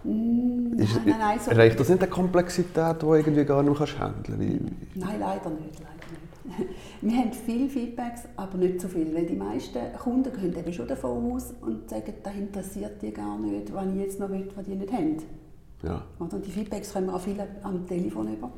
Mm, 0.03 0.79
ist, 0.79 0.95
nein, 1.05 1.15
nein, 1.19 1.39
so 1.39 1.51
reicht 1.51 1.79
das 1.79 1.89
nicht 1.89 2.01
eine 2.01 2.09
Komplexität, 2.09 3.01
die 3.01 3.05
irgendwie 3.05 3.45
gar 3.45 3.63
nicht 3.63 3.79
mehr 3.79 3.99
handeln 3.99 4.69
kannst? 4.95 4.95
Nein, 4.95 5.19
leider 5.19 5.49
nicht. 5.49 5.79
Leider 5.79 6.07
nicht. 6.09 6.69
Wir 7.01 7.17
haben 7.17 7.33
viele 7.33 7.69
Feedbacks, 7.69 8.21
aber 8.37 8.57
nicht 8.57 8.79
so 8.79 8.87
viel, 8.87 9.13
weil 9.13 9.25
die 9.25 9.35
meisten 9.35 9.79
Kunden 10.01 10.31
gehen 10.33 10.57
eben 10.57 10.73
schon 10.73 10.87
davon 10.87 11.33
aus 11.33 11.53
und 11.61 11.89
sagen, 11.89 12.13
das 12.23 12.35
interessiert 12.35 13.01
die 13.01 13.11
gar 13.11 13.37
nicht, 13.37 13.73
was 13.73 13.85
ich 13.87 13.99
jetzt 13.99 14.19
noch 14.19 14.29
will, 14.29 14.47
was 14.55 14.65
die 14.65 14.75
nicht 14.75 14.91
haben. 14.91 15.17
Ja. 15.83 16.01
Und 16.19 16.33
die 16.45 16.51
Feedbacks 16.51 16.93
kommen 16.93 17.07
wir 17.07 17.15
auch 17.15 17.21
viele 17.21 17.47
am 17.63 17.85
Telefon 17.85 18.33
über 18.33 18.49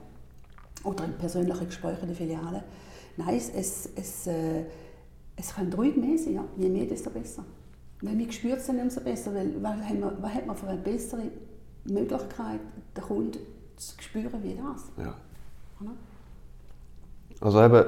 oder 0.83 1.05
in 1.05 1.13
persönlichen 1.13 1.65
Gesprächen 1.65 2.01
in 2.03 2.07
der 2.07 2.15
Filiale. 2.15 2.63
Nein, 3.19 3.35
es, 3.35 3.49
es, 3.49 3.89
es, 3.97 4.27
äh, 4.27 4.63
es 5.35 5.53
kann 5.53 5.71
ruhig 5.73 5.97
mehr 5.97 6.17
sein. 6.17 6.35
Ja. 6.35 6.45
Je 6.55 6.69
mehr, 6.69 6.85
desto 6.85 7.09
besser. 7.09 7.43
Wenn 8.01 8.17
wir 8.17 8.31
spürt 8.31 8.59
es 8.59 8.69
umso 8.69 9.01
besser, 9.01 9.35
weil 9.35 9.61
was, 9.61 9.73
haben 9.73 9.99
wir, 9.99 10.17
was 10.21 10.33
hat 10.33 10.47
man 10.47 10.55
für 10.55 10.67
eine 10.67 10.77
bessere 10.77 11.23
Möglichkeit, 11.83 12.61
den 12.95 13.03
Kunden 13.03 13.39
zu 13.75 14.01
spüren 14.01 14.41
wie 14.41 14.55
das? 14.55 15.05
Ja. 15.05 15.15
Also 17.41 17.61
eben, 17.61 17.85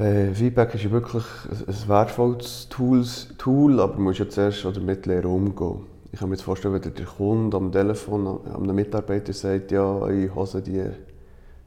äh, 0.00 0.34
Feedback 0.34 0.74
ist 0.74 0.82
ja 0.84 0.90
wirklich 0.90 1.24
ein 1.66 1.88
wertvolles 1.88 2.68
Tools, 2.68 3.28
Tool, 3.38 3.80
aber 3.80 3.94
man 3.94 4.04
muss 4.04 4.18
ja 4.18 4.28
zuerst 4.28 4.64
damit 4.64 5.06
lernen 5.06 5.26
umgehen. 5.26 5.86
Ich 6.10 6.18
kann 6.18 6.28
mir 6.28 6.34
jetzt 6.34 6.42
vorstellen, 6.42 6.74
wenn 6.74 6.94
der 6.94 7.06
Kunde 7.06 7.56
am 7.56 7.70
Telefon 7.70 8.40
einem 8.46 8.74
Mitarbeiter 8.74 9.32
sagt, 9.32 9.70
ja, 9.70 9.84
eure 9.84 10.34
Hose, 10.34 10.60
die 10.60 10.82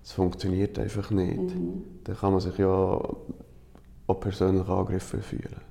es 0.03 0.11
funktioniert 0.13 0.79
einfach 0.79 1.11
nicht, 1.11 1.55
mhm. 1.55 1.83
dann 2.03 2.17
kann 2.17 2.31
man 2.31 2.41
sich 2.41 2.57
ja 2.57 2.67
auch 2.67 4.19
persönlich 4.19 4.67
angegriffen 4.67 5.21
fühlen. 5.21 5.61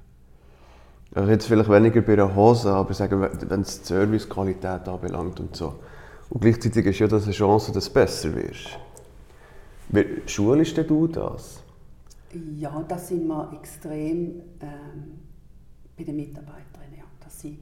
Also 1.13 1.31
jetzt 1.31 1.47
vielleicht 1.47 1.69
weniger 1.69 2.03
bei 2.03 2.13
einer 2.13 2.35
Hose, 2.35 2.71
aber 2.71 2.95
sagen, 2.95 3.21
wenn 3.21 3.61
es 3.63 3.81
die 3.81 3.87
Servicequalität 3.87 4.87
anbelangt 4.87 5.41
und 5.41 5.57
so. 5.57 5.75
Und 6.29 6.41
gleichzeitig 6.41 6.87
ist 6.87 7.01
ja 7.01 7.09
das 7.09 7.25
eine 7.25 7.33
Chance, 7.33 7.73
dass 7.73 7.89
du 7.89 7.95
besser 7.95 8.35
wirst. 8.35 8.79
Wie 9.89 10.23
schulst 10.27 10.79
du 10.79 11.09
das? 11.09 11.65
Ja, 12.57 12.85
da 12.87 12.97
sind 12.97 13.27
wir 13.27 13.53
extrem 13.61 14.41
ähm, 14.61 15.19
bei 15.97 16.05
den 16.05 16.15
Mitarbeitern. 16.15 16.95
Ja. 16.97 17.03
Dass 17.19 17.41
sie 17.41 17.59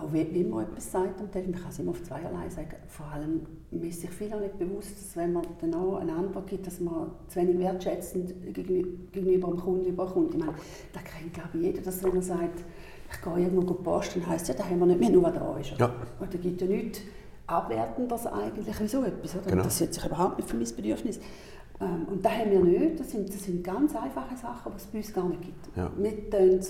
auch 0.00 0.12
wenn 0.12 0.50
man 0.50 0.64
etwas 0.64 0.90
sagt 0.90 1.20
am 1.20 1.30
Telefon, 1.30 1.52
man 1.52 1.60
kann 1.62 1.70
es 1.70 1.78
immer 1.78 1.90
auf 1.90 2.02
zweierlei 2.02 2.48
sagen, 2.48 2.76
vor 2.88 3.06
allem 3.06 3.42
man 3.70 3.82
ist 3.82 4.00
sich 4.00 4.10
viel 4.10 4.32
auch 4.32 4.40
nicht 4.40 4.58
bewusst, 4.58 4.92
dass 4.96 5.16
wenn 5.16 5.32
man 5.32 5.44
dann 5.60 5.74
auch 5.74 5.96
eine 5.96 6.12
Antwort 6.12 6.46
gibt, 6.46 6.66
dass 6.66 6.80
man 6.80 7.10
zu 7.28 7.40
wenig 7.40 7.58
wertschätzend 7.58 8.34
gegenüber 8.54 9.48
dem 9.48 9.56
Kunden 9.58 9.86
überkommt. 9.86 10.34
Ich 10.34 10.40
meine, 10.40 10.54
da 10.92 11.00
kennt 11.00 11.34
glaube 11.34 11.50
ich 11.54 11.62
jeder, 11.62 11.82
dass 11.82 12.02
wenn 12.02 12.16
er 12.16 12.22
sagt, 12.22 12.64
ich 13.10 13.22
gehe 13.22 13.44
irgendwo 13.44 13.74
posten 13.74 14.20
und 14.20 14.28
heisst 14.28 14.48
ja, 14.48 14.54
da 14.54 14.64
haben 14.64 14.78
wir 14.78 14.86
nicht 14.86 15.00
mehr, 15.00 15.10
nur 15.10 15.22
was 15.22 15.34
da 15.34 15.56
ist. 15.58 15.78
Ja. 15.78 15.94
Und 16.18 16.34
da 16.34 16.38
gibt 16.38 16.60
ja 16.60 16.66
nichts 16.66 17.00
Abwertendes 17.46 18.26
eigentlich 18.26 18.80
wie 18.80 18.88
so 18.88 19.04
etwas. 19.04 19.36
Oder? 19.36 19.50
Genau. 19.50 19.62
Das 19.62 19.78
setzt 19.78 19.94
sich 19.94 20.04
überhaupt 20.04 20.38
nicht 20.38 20.48
für 20.48 20.56
mein 20.56 20.76
Bedürfnis. 20.76 21.20
Ähm, 21.80 22.06
und 22.08 22.24
das 22.24 22.32
haben 22.32 22.50
wir 22.50 22.60
nicht. 22.60 23.00
Das 23.00 23.10
sind, 23.10 23.28
das 23.28 23.44
sind 23.44 23.64
ganz 23.64 23.94
einfache 23.94 24.36
Sachen, 24.36 24.72
die 24.72 24.76
es 24.76 24.86
bei 24.86 24.98
uns 24.98 25.12
gar 25.12 25.28
nicht 25.28 25.42
gibt. 25.42 25.76
Ja. 25.76 25.90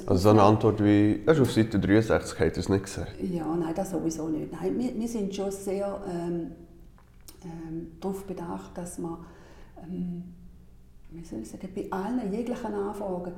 Also 0.06 0.22
so 0.22 0.30
eine 0.30 0.42
Antwort 0.42 0.82
wie, 0.82 1.22
das 1.24 1.36
ist 1.36 1.42
auf 1.42 1.52
Seite 1.52 1.78
63, 1.78 2.40
habt 2.40 2.56
ihr 2.56 2.60
es 2.60 2.68
nicht 2.68 2.84
gesehen? 2.84 3.06
Ja, 3.20 3.54
nein, 3.54 3.74
das 3.74 3.90
sowieso 3.90 4.28
nicht. 4.28 4.52
Nein, 4.52 4.78
wir, 4.78 4.94
wir 4.98 5.08
sind 5.08 5.34
schon 5.34 5.50
sehr 5.50 6.00
ähm, 6.08 6.52
ähm, 7.44 7.92
darauf 8.00 8.24
bedacht, 8.24 8.76
dass 8.76 8.98
man, 8.98 9.18
ähm, 9.82 10.24
wie 11.10 11.24
soll 11.24 11.40
ich 11.40 11.50
sagen, 11.50 11.68
bei 11.74 11.86
allen 11.90 12.32
jeglichen 12.32 12.74
Anfragen 12.74 13.32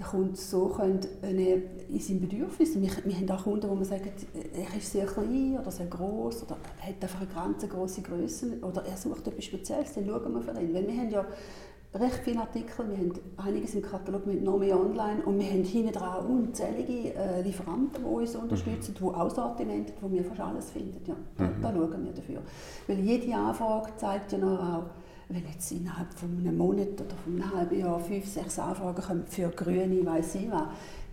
der 0.00 0.08
Kunde 0.08 0.36
so 0.36 0.66
können, 0.66 1.00
eine, 1.22 1.62
in 1.88 2.00
seinem 2.00 2.20
Bedürfnis, 2.20 2.74
wir, 2.74 2.90
wir 3.04 3.14
haben 3.14 3.30
auch 3.30 3.44
Kunden, 3.44 3.68
wo 3.68 3.74
man 3.74 3.84
sagt, 3.84 4.26
er 4.34 4.76
ist 4.76 4.92
sehr 4.92 5.06
klein 5.06 5.58
oder 5.60 5.70
sehr 5.70 5.86
groß 5.86 6.44
oder 6.44 6.56
er 6.80 6.88
hat 6.88 7.02
einfach 7.02 7.20
eine 7.20 7.30
ganz 7.30 7.68
große 7.68 8.02
Größe 8.02 8.58
oder 8.62 8.84
er 8.84 8.96
sucht 8.96 9.28
etwas 9.28 9.44
Spezielles, 9.44 9.94
dann 9.94 10.06
schauen 10.06 10.32
wir 10.34 10.42
für 10.42 10.60
ihn. 10.60 10.74
Weil 10.74 10.86
wir 10.86 10.96
haben 10.96 11.10
ja 11.10 11.24
recht 11.94 12.20
viele 12.24 12.40
Artikel, 12.40 12.88
wir 12.88 12.96
haben 12.96 13.12
einiges 13.36 13.74
im 13.74 13.82
Katalog 13.82 14.26
mit 14.26 14.42
noch 14.42 14.58
mehr 14.58 14.78
online 14.78 15.22
und 15.24 15.38
wir 15.38 15.46
haben 15.46 15.64
hinten 15.64 15.92
dran 15.92 16.24
unzählige 16.24 17.14
äh, 17.14 17.42
Lieferanten, 17.42 18.02
die 18.02 18.08
uns 18.08 18.36
unterstützen, 18.36 18.94
die 18.98 19.04
auch 19.04 19.30
Sortimente, 19.30 19.92
wo 20.00 20.10
wir 20.10 20.24
fast 20.24 20.40
alles 20.40 20.70
finden. 20.70 21.00
Ja, 21.06 21.16
da, 21.36 21.50
da 21.60 21.72
schauen 21.72 22.04
wir 22.04 22.12
dafür. 22.12 22.40
Weil 22.86 23.00
jede 23.00 23.34
Anfrage 23.34 23.90
zeigt 23.96 24.32
ja 24.32 24.38
noch 24.38 24.58
auch, 24.58 24.84
wenn 25.30 25.44
jetzt 25.52 25.70
innerhalb 25.72 26.12
von 26.14 26.28
einem 26.38 26.58
Monat 26.58 27.00
oder 27.00 27.14
von 27.24 27.34
einem 27.34 27.54
halben 27.54 27.78
Jahr 27.78 28.00
fünf, 28.00 28.26
sechs 28.26 28.58
Anfragen 28.58 29.02
kommen 29.02 29.24
für 29.26 29.48
Grüne, 29.48 30.04
weiss 30.04 30.34
ich 30.34 30.50
was, 30.50 30.64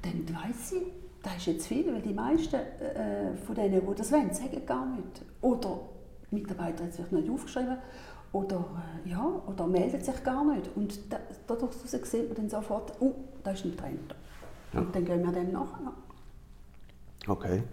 dann 0.02 0.28
weiss 0.36 0.72
ich, 0.74 0.82
das 1.24 1.38
ist 1.38 1.46
jetzt 1.46 1.68
viel, 1.68 1.94
weil 1.94 2.02
die 2.02 2.14
meisten 2.14 2.56
äh, 2.56 3.36
von 3.46 3.56
denen, 3.56 3.82
die 3.82 3.96
das 3.96 4.12
wollen, 4.12 4.34
sagen 4.34 4.66
gar 4.66 4.86
nicht. 4.88 5.22
Oder 5.42 5.80
die 6.30 6.36
Mitarbeiter 6.36 6.84
haben 6.84 6.90
es 6.90 6.96
vielleicht 6.96 7.12
nicht 7.12 7.30
aufgeschrieben 7.30 7.78
oder, 8.32 8.66
äh, 9.06 9.10
ja, 9.10 9.26
oder 9.48 9.68
melden 9.68 10.02
sich 10.02 10.24
gar 10.24 10.44
nicht. 10.46 10.70
Und 10.76 11.12
da, 11.12 11.18
dadurch 11.46 11.74
sieht 11.74 12.28
man 12.28 12.36
dann 12.36 12.50
sofort, 12.50 12.94
oh, 13.00 13.14
da 13.44 13.52
ist 13.52 13.66
ein 13.66 13.78
Trend. 13.78 14.16
Ja. 14.74 14.80
Und 14.82 14.96
dann 14.96 15.06
gehen 15.06 15.24
wir 15.24 15.32
dem 15.32 15.52
nach. 15.52 15.80
Ja. 15.80 15.94
Okay. 17.28 17.64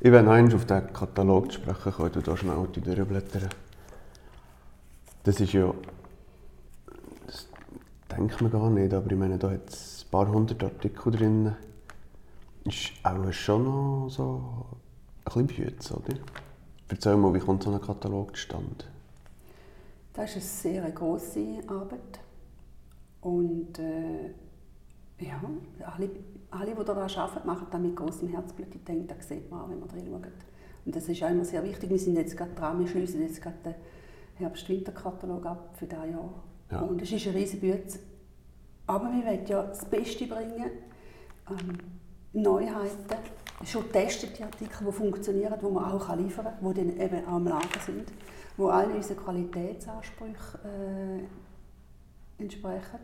Ich 0.00 0.10
werde 0.10 0.26
noch 0.26 0.54
auf 0.54 0.64
den 0.64 0.92
Katalog 0.92 1.52
zu 1.52 1.60
sprechen 1.60 1.92
kommen, 1.92 2.12
du 2.12 2.20
da 2.20 2.36
schnell 2.36 2.66
durchblättern. 2.72 3.48
Das 5.24 5.40
ist 5.40 5.52
ja... 5.52 5.72
Das 7.26 7.48
denkt 8.10 8.40
man 8.40 8.50
gar 8.50 8.70
nicht, 8.70 8.92
aber 8.92 9.10
ich 9.10 9.18
meine, 9.18 9.38
da 9.38 9.50
hat 9.50 9.68
es 9.68 10.04
ein 10.04 10.10
paar 10.10 10.28
hundert 10.28 10.62
Artikel 10.64 11.12
drin. 11.12 11.54
Ist 12.64 12.92
auch 13.02 13.32
schon 13.32 13.64
noch 13.64 14.08
so 14.10 14.66
ein 15.24 15.46
bisschen 15.46 15.66
Bütze, 15.66 15.94
oder? 15.94 16.18
Erzähl 16.88 17.16
mal, 17.16 17.32
wie 17.32 17.38
kommt 17.38 17.62
so 17.62 17.72
ein 17.72 17.80
Katalog 17.80 18.34
zustande? 18.34 18.84
Das 20.12 20.36
ist 20.36 20.66
eine 20.66 20.74
sehr 20.74 20.90
grosse 20.90 21.60
Arbeit. 21.68 22.20
Und 23.20 23.78
äh, 23.78 24.30
ja, 25.18 25.40
alle, 25.86 26.10
alle, 26.50 26.74
die 26.74 26.84
daran 26.84 27.10
arbeiten, 27.10 27.46
machen 27.46 27.66
das 27.70 27.80
mit 27.80 27.94
großem 27.94 28.28
Herzblut. 28.28 28.74
Ich 28.74 28.84
denke, 28.84 29.14
das 29.14 29.28
sieht 29.28 29.50
man 29.50 29.60
auch, 29.60 29.68
wenn 29.68 29.78
man 29.78 29.88
drin 29.88 30.06
schaut. 30.10 30.32
Und 30.84 30.96
das 30.96 31.08
ist 31.08 31.22
auch 31.22 31.30
immer 31.30 31.44
sehr 31.44 31.62
wichtig. 31.62 31.88
Wir 31.88 31.98
sind 31.98 32.16
jetzt 32.16 32.36
gerade 32.36 32.52
dran, 32.54 32.80
wir 32.80 32.88
schließen 32.88 33.22
jetzt 33.22 33.40
gerade 33.40 33.56
den 33.64 33.74
Herbst-Winter-Katalog 34.40 35.46
ab 35.46 35.74
für 35.76 35.86
dieses 35.86 36.10
Jahr. 36.10 36.42
Ja. 36.70 36.80
Und 36.82 37.02
es 37.02 37.12
ist 37.12 37.26
eine 37.26 37.36
riesige 37.36 37.72
Bütze. 37.72 37.98
Aber 38.86 39.10
wir 39.12 39.24
wollen 39.24 39.46
ja 39.46 39.62
das 39.62 39.84
Beste 39.84 40.26
bringen. 40.26 40.70
Ähm, 41.48 41.78
Neuheiten, 42.32 43.16
schon 43.64 43.82
getestete 43.84 44.44
Artikel, 44.44 44.86
die 44.86 44.92
funktionieren, 44.92 45.54
die 45.60 45.66
man 45.70 45.84
auch 45.84 46.16
liefern 46.16 46.46
kann, 46.60 46.74
die 46.74 46.80
dann 46.80 46.96
eben 47.00 47.26
auch 47.26 47.32
am 47.32 47.46
Lager 47.46 47.80
sind, 47.84 48.12
die 48.56 48.62
alle 48.62 48.94
unseren 48.94 49.16
Qualitätsansprüchen 49.16 50.60
äh, 50.64 52.42
entsprechen. 52.42 53.00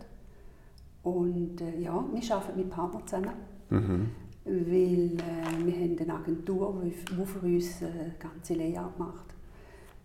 Und 1.02 1.60
äh, 1.60 1.78
ja, 1.80 2.04
wir 2.12 2.34
arbeiten 2.36 2.56
mit 2.56 2.70
Partnern 2.70 3.06
zusammen, 3.06 3.32
Mhm. 3.68 4.10
weil 4.44 5.16
äh, 5.16 5.64
wir 5.64 5.74
haben 5.74 5.98
eine 5.98 6.14
Agentur, 6.14 6.80
die 6.84 6.90
die 6.90 7.26
für 7.26 7.40
uns 7.40 7.82
äh, 7.82 7.86
das 8.10 8.18
ganze 8.20 8.54
Layout 8.54 8.96
macht. 8.98 9.34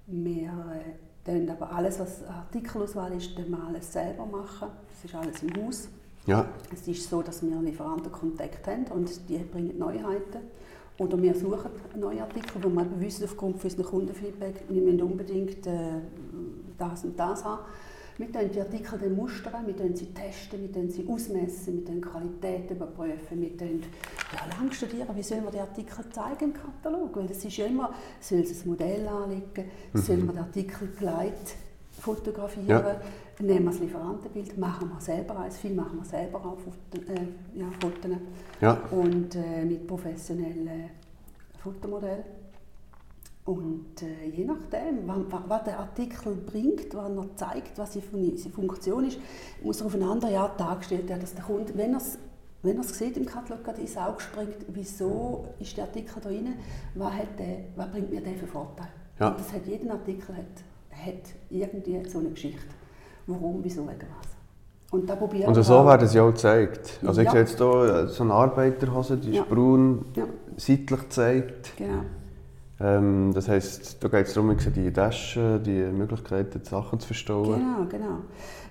Wir 0.08 0.52
tun 1.26 1.50
aber 1.50 1.72
alles, 1.72 2.00
was 2.00 2.24
Artikelauswahl 2.28 3.14
ist, 3.14 3.38
dann 3.38 3.50
wir 3.50 3.64
alles 3.68 3.92
selber 3.92 4.26
machen. 4.26 4.70
Das 4.90 5.06
ist 5.06 5.16
alles 5.16 5.44
im 5.44 5.66
Haus. 5.66 5.88
Ja, 6.28 6.46
Es 6.72 6.88
ist 6.88 7.10
so, 7.10 7.22
dass 7.22 7.42
wir 7.42 7.60
Lieferantenkontakt 7.62 8.68
haben 8.68 8.86
und 8.94 9.10
die 9.28 9.40
bringen 9.40 9.78
Neuheiten. 9.78 10.40
Oder 11.00 11.20
wir 11.20 11.34
suchen 11.34 11.72
neue 11.96 12.22
Artikel, 12.22 12.64
wo 12.64 12.70
wir 12.70 12.86
wissen, 13.00 13.24
aufgrund 13.24 13.60
von 13.60 13.72
unserem 13.72 13.90
Kundenfeedback, 13.90 14.64
wir 14.70 14.82
müssen 14.82 15.02
unbedingt 15.02 15.66
äh, 15.66 16.02
das 16.78 17.04
und 17.04 17.18
das 17.18 17.44
haben. 17.44 17.62
Wir 18.22 18.32
tun 18.32 18.50
die 18.54 18.62
Artikel 18.62 19.00
dann 19.00 19.16
mustern, 19.16 19.66
wir 19.66 19.76
tun 19.76 19.96
sie 19.96 20.14
testen, 20.14 20.62
wir 20.62 20.72
tun 20.72 20.90
sie 20.92 21.08
ausmessen, 21.08 21.86
wir 21.86 21.96
die 21.96 22.02
Qualität 22.02 22.70
überprüfen, 22.70 23.42
wir 23.42 23.58
tun 23.58 23.82
ja, 24.32 24.58
lang 24.58 24.72
studieren, 24.72 25.10
wie 25.16 25.24
sollen 25.24 25.44
wir 25.44 25.52
die 25.52 25.60
Artikel 25.60 26.06
zeigen 26.12 26.46
im 26.46 26.54
Katalog. 26.54 27.18
Weil 27.18 27.32
es 27.32 27.44
ist 27.44 27.58
ja 27.58 27.66
immer, 27.66 27.92
soll 28.20 28.40
es 28.40 28.64
ein 28.64 28.70
Modell 28.70 29.08
anlegen, 29.08 29.72
soll 29.94 30.18
man 30.18 30.36
den 30.36 30.44
Artikel 30.44 30.90
geleitet 30.98 31.56
fotografieren, 32.00 32.68
Ja. 32.68 33.02
nehmen 33.40 33.66
wir 33.66 33.72
das 33.72 33.80
Lieferantenbild, 33.80 34.58
machen 34.58 34.90
wir 34.90 35.02
selber 35.02 35.40
eins, 35.40 35.58
viel 35.58 35.74
machen 35.74 36.00
wir 36.00 36.06
selber 36.06 36.46
auch 36.46 36.58
äh, 36.94 37.60
ja, 37.60 37.66
Fotos 37.80 38.12
ja. 38.60 38.74
und 38.92 39.36
äh, 39.36 39.66
mit 39.66 39.88
professionellen 39.88 40.90
Fotomodellen. 41.60 42.41
Und 43.44 44.04
äh, 44.04 44.30
je 44.30 44.46
nachdem, 44.46 45.08
was, 45.48 45.64
der 45.64 45.80
Artikel 45.80 46.36
bringt, 46.36 46.94
was 46.96 47.10
er 47.10 47.36
zeigt, 47.36 47.78
was 47.78 47.94
seine 47.94 48.06
Fun- 48.06 48.38
seine 48.38 48.54
Funktion 48.54 49.06
ist, 49.06 49.18
muss 49.64 49.82
er 49.82 49.88
auf 49.88 49.96
eine 49.96 50.06
andere 50.06 50.38
Art 50.38 50.60
dargestellt 50.60 51.10
werden, 51.10 51.22
dass 51.22 51.34
der 51.34 51.44
Kunde, 51.44 51.72
wenn 51.76 51.92
er 51.94 51.98
es 51.98 52.18
wenn 52.64 52.76
er 52.78 52.82
es 52.82 52.96
sieht 52.96 53.18
im 53.18 53.26
Katalog, 53.26 53.64
gerade 53.64 53.82
ins 53.82 53.98
Auge 53.98 54.22
springt, 54.22 54.56
wieso 54.68 55.46
ist 55.60 55.76
der 55.76 55.86
Artikel 55.86 56.12
da 56.22 56.30
drin, 56.30 56.54
was, 56.94 57.12
hat 57.14 57.40
der, 57.40 57.58
was 57.76 57.90
bringt 57.90 58.12
mir 58.12 58.22
der 58.22 58.36
für 58.36 58.46
Vorteil? 58.46 58.88
Ja. 59.20 59.30
Und 59.30 59.40
das 59.40 59.52
hat, 59.52 59.66
jeden 59.66 59.90
Artikel 59.90 60.36
hat, 60.38 60.46
hat 60.92 61.24
irgendwie 61.50 62.08
so 62.08 62.20
eine 62.20 62.30
Geschichte. 62.30 62.62
Warum, 63.26 63.62
wieso, 63.64 63.82
wegen 63.88 64.02
was. 64.20 64.30
Und 64.92 65.10
da 65.10 65.16
probieren 65.16 65.48
Und 65.48 65.64
so 65.64 65.84
werden 65.86 66.08
sie 66.08 66.20
auch 66.20 66.28
gezeigt. 66.30 67.00
Also 67.04 67.22
ich 67.22 67.26
Ja. 67.26 67.32
sehe 67.32 67.40
jetzt 67.42 67.58
hier 67.58 68.08
so 68.08 68.22
eine 68.24 68.34
Arbeiterhose, 68.34 69.18
die 69.18 69.30
ist 69.32 69.36
Ja. 69.38 69.44
braun, 69.50 70.06
Ja, 70.16 70.26
seitlich 70.58 71.00
gezeigt. 71.00 71.72
genau. 71.78 72.02
Ähm, 72.82 73.32
das 73.34 73.48
heisst, 73.48 74.04
da 74.04 74.08
geht 74.08 74.28
es 74.28 74.34
darum, 74.34 74.56
die 74.58 74.92
Taschen, 74.92 75.62
die 75.64 75.84
Möglichkeiten, 75.92 76.62
die 76.64 76.68
Sachen 76.68 77.00
zu 77.00 77.08
verstauen. 77.08 77.60
Genau, 77.60 77.86
genau. 77.88 78.18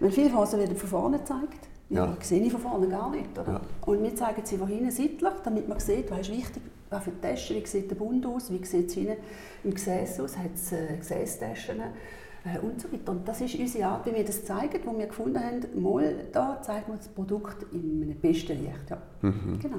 Wenn 0.00 0.10
viele 0.10 0.36
Hosen 0.36 0.58
werden 0.58 0.76
von 0.76 0.88
vorne 0.88 1.18
gezeigt, 1.18 1.68
ja. 1.90 2.06
Ja. 2.06 2.16
sehe 2.20 2.42
ich 2.42 2.52
von 2.52 2.60
vorne 2.60 2.88
gar 2.88 3.10
nicht. 3.10 3.38
Oder? 3.38 3.52
Ja. 3.52 3.60
Und 3.86 4.02
wir 4.02 4.14
zeigen 4.14 4.42
sie 4.44 4.56
von 4.56 4.68
hinten 4.68 4.90
seitlich, 4.90 5.32
damit 5.44 5.68
man 5.68 5.78
sieht, 5.78 6.10
was 6.10 6.20
ist 6.20 6.32
wichtig, 6.32 6.62
was 6.88 7.04
für 7.04 7.20
Taschen, 7.20 7.56
wie 7.56 7.66
sieht 7.66 7.90
der 7.90 7.96
Bund 7.96 8.26
aus, 8.26 8.50
wie 8.50 8.64
sieht 8.64 8.88
es 8.88 8.94
hinten 8.94 9.16
im 9.62 9.74
Gesäß 9.74 10.20
aus, 10.20 10.36
hat 10.36 10.54
es 10.54 10.72
äh, 10.72 10.96
Gesäßtaschen 10.98 11.80
äh, 11.80 12.58
und 12.64 12.80
so 12.80 12.92
weiter. 12.92 13.12
Und 13.12 13.28
das 13.28 13.40
ist 13.40 13.54
unsere 13.56 13.86
Art, 13.86 14.06
wie 14.06 14.14
wir 14.14 14.24
das 14.24 14.44
zeigen, 14.44 14.80
wo 14.84 14.96
wir 14.98 15.06
gefunden 15.06 15.38
haben, 15.38 15.82
mal 15.82 16.14
da 16.32 16.60
zeigen 16.62 16.92
wir 16.92 16.96
das 16.96 17.08
Produkt 17.08 17.66
in 17.72 18.02
einem 18.02 18.16
besten 18.16 18.58
Licht. 18.60 18.90
Ja. 18.90 18.98
Mhm. 19.22 19.58
Genau. 19.60 19.78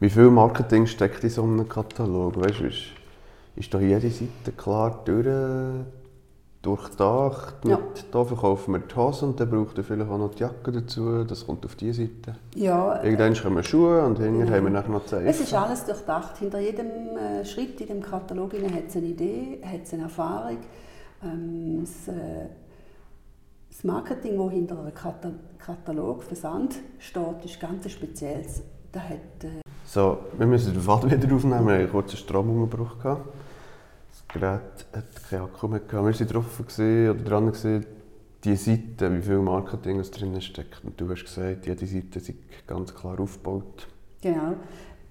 Wie 0.00 0.10
viel 0.10 0.30
Marketing 0.30 0.86
steckt 0.86 1.22
in 1.22 1.30
so 1.30 1.42
einem 1.42 1.68
Katalog? 1.68 2.40
Weißt 2.40 2.60
du, 2.60 3.01
ist, 3.56 3.72
da 3.74 3.78
jede 3.80 4.10
Seite 4.10 4.52
klar 4.56 5.02
durch, 5.04 5.26
durchdacht? 6.62 7.64
Mit, 7.64 7.72
Ja. 7.72 7.78
Da 8.10 8.24
verkaufen 8.24 8.72
wir 8.74 8.80
die 8.80 8.94
Hose 8.94 9.26
und 9.26 9.40
dann 9.40 9.50
braucht 9.50 9.76
er 9.78 9.84
vielleicht 9.84 10.10
auch 10.10 10.18
noch 10.18 10.30
die 10.34 10.40
Jacke 10.40 10.70
dazu. 10.72 11.24
Das 11.24 11.46
kommt 11.46 11.64
auf 11.66 11.74
diese 11.74 12.02
Seite. 12.02 12.36
Ja, 12.54 12.96
äh, 12.96 13.06
Irgendwann 13.10 13.34
kommen 13.34 13.62
Schuhe 13.64 14.02
und 14.04 14.18
hinterher 14.18 14.46
Ja. 14.48 14.56
haben 14.56 14.64
wir 14.64 14.70
nachher 14.70 14.90
noch 14.90 15.04
die 15.04 15.14
Es 15.16 15.40
ist 15.40 15.52
alles 15.54 15.84
durchdacht. 15.84 16.38
Hinter 16.38 16.60
jedem 16.60 16.86
äh, 17.16 17.44
Schritt 17.44 17.80
in 17.80 17.88
dem 17.88 18.02
Katalog 18.02 18.52
hat 18.54 18.84
es 18.88 18.96
eine 18.96 19.06
Idee, 19.06 19.60
hat 19.64 19.82
es 19.84 19.92
eine 19.92 20.04
Erfahrung. 20.04 20.58
Ähm, 21.24 21.80
das, 21.80 22.14
äh, 22.14 22.46
das 23.70 23.84
Marketing, 23.84 24.38
das 24.38 24.50
hinter 24.52 24.78
einem 24.80 24.94
Kata 24.94 25.30
Katalog, 25.58 26.22
Versand 26.24 26.74
steht, 26.98 27.44
ist 27.44 27.60
ganz 27.60 27.88
spezielles. 27.90 28.62
Da 28.92 29.00
hat, 29.00 29.44
äh, 29.44 29.60
So, 29.84 30.18
wir 30.36 30.46
müssen 30.46 30.72
den 30.72 30.82
Faden 30.82 31.10
wieder 31.10 31.34
aufnehmen. 31.34 31.66
Wir 31.66 31.74
hatten 31.74 31.82
einen 31.84 31.90
kurzen 31.90 32.16
Stromunterbruch. 32.16 32.98
gehabt. 32.98 33.28
Gerät 34.28 34.86
hat 34.92 35.28
keinen 35.28 35.42
Akku 35.42 35.68
mehr. 35.68 35.80
Gehabt. 35.80 35.92
Wir 35.92 36.26
waren 36.26 36.28
drauf 36.28 36.60
oder 36.60 37.14
dran, 37.14 37.46
gewesen, 37.46 37.86
die 38.44 38.56
Seite, 38.56 39.14
wie 39.16 39.22
viel 39.22 39.38
Marketing 39.38 40.00
es 40.00 40.10
drin 40.10 40.40
steckt. 40.40 40.84
Und 40.84 41.00
du 41.00 41.08
hast 41.10 41.24
gesagt, 41.24 41.66
jede 41.66 41.86
Seite 41.86 42.18
ist 42.18 42.32
ganz 42.66 42.94
klar 42.94 43.18
aufgebaut. 43.20 43.86
genau. 44.20 44.54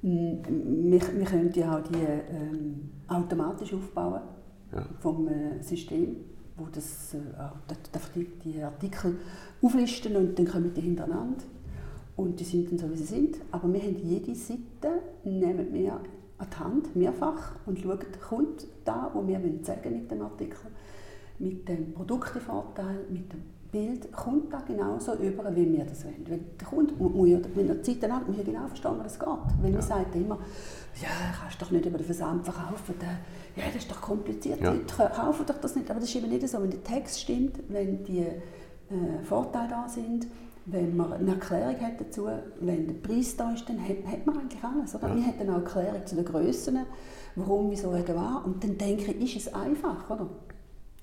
Wir, 0.04 1.00
wir 1.00 1.26
können 1.26 1.52
ja 1.54 1.78
auch 1.78 1.84
die 1.84 1.96
ähm, 1.96 2.90
automatisch 3.08 3.72
aufbauen 3.72 4.22
Ja. 4.74 4.84
vom 5.00 5.28
äh, 5.28 5.62
System, 5.62 6.16
wo 6.58 6.66
das, 6.72 7.14
äh, 7.14 7.18
die, 8.16 8.28
die 8.44 8.64
Artikel 8.64 9.18
auflisten 9.62 10.16
und 10.16 10.40
dann 10.40 10.48
kommen 10.48 10.74
die 10.74 10.82
hintereinander. 10.82 11.44
und 12.16 12.40
die 12.40 12.44
sind 12.44 12.72
dann 12.72 12.80
so, 12.80 12.90
wie 12.92 12.98
sie 12.98 13.04
sind. 13.04 13.38
Aber 13.52 13.72
wir 13.72 13.80
haben 13.80 13.96
jede 14.04 14.34
Seite, 14.34 15.02
nehmen 15.24 15.72
wir 15.72 16.02
an 16.42 16.48
die 16.52 16.60
Hand, 16.60 16.96
mehrfach, 16.96 17.54
und 17.66 17.80
schauen, 17.80 18.00
kommt 18.28 18.68
da, 18.84 19.12
wo 19.14 19.26
wir 19.28 19.40
sagen 19.64 19.94
mit 19.94 20.12
dem 20.12 20.22
Artikel, 20.22 20.72
mit 21.40 21.68
dem 21.68 21.94
Produktevorteil, 21.94 23.06
mit 23.10 23.32
dem 23.32 23.44
Bild, 23.72 24.12
kommt 24.12 24.52
da 24.52 24.62
genauso 24.68 25.14
über, 25.16 25.56
wie 25.56 25.72
wir 25.72 25.86
das 25.86 26.04
wollen. 26.04 26.26
Weil 26.28 26.40
der 26.60 26.68
Kunde 26.68 26.94
muss 26.96 27.30
ja, 27.30 27.40
wenn 27.56 27.70
er 27.70 27.84
Seite 27.84 28.12
hat, 28.12 28.28
muss 28.28 28.38
ja 28.38 28.44
genau 28.44 28.68
verstehen, 28.68 29.00
wie 29.00 29.04
das 29.04 29.18
geht. 29.18 29.30
Weil 29.62 29.74
ja. 29.74 29.82
sagen 29.82 30.06
immer, 30.14 30.40
ja, 31.02 31.10
kannst 31.40 31.62
doch 31.62 31.72
nicht 31.72 31.86
über 31.86 31.98
den 31.98 32.06
Versand 32.06 32.44
verkaufen, 32.44 32.96
ja, 33.56 33.64
das 33.68 33.84
ist 33.84 33.92
doch 33.92 34.02
kompliziert, 34.02 34.60
ja. 34.60 34.72
Leute 34.72 35.12
kaufen 35.16 35.46
doch 35.46 35.58
das 35.60 35.76
nicht. 35.76 35.90
Aber 35.90 36.00
das 36.00 36.10
ist 36.10 36.16
eben 36.16 36.30
nicht 36.30 36.48
so, 36.48 36.62
wenn 36.62 36.70
der 36.70 36.84
Text 36.84 37.22
stimmt, 37.22 37.60
wenn 37.70 38.04
die 38.04 38.20
äh, 38.20 39.24
Vorteile 39.24 39.70
da 39.70 39.88
sind, 39.88 40.28
wenn 40.66 40.96
man 40.96 41.14
eine 41.14 41.32
Erklärung 41.32 41.80
hat 41.82 42.00
dazu, 42.00 42.28
wenn 42.60 42.88
der 42.88 42.94
Preis 42.96 43.36
da 43.36 43.52
ist, 43.52 43.68
dann 43.68 43.82
hat, 43.82 44.06
hat 44.06 44.26
man 44.26 44.38
eigentlich 44.38 44.64
alles. 44.64 44.96
Oder? 44.96 45.10
Ja. 45.10 45.16
Wir 45.16 45.24
hätten 45.24 45.50
auch 45.50 45.56
eine 45.56 45.64
Erklärung 45.64 46.06
zu 46.06 46.16
den 46.16 46.26
Grössen, 46.26 46.86
warum, 47.36 47.72
wieso, 47.72 47.94
wegen 47.94 48.16
war. 48.16 48.44
Und 48.46 48.64
dann 48.64 48.78
denke 48.78 49.12
ich, 49.12 49.36
ist 49.36 49.48
es 49.48 49.54
einfach, 49.54 50.10
oder? 50.10 50.30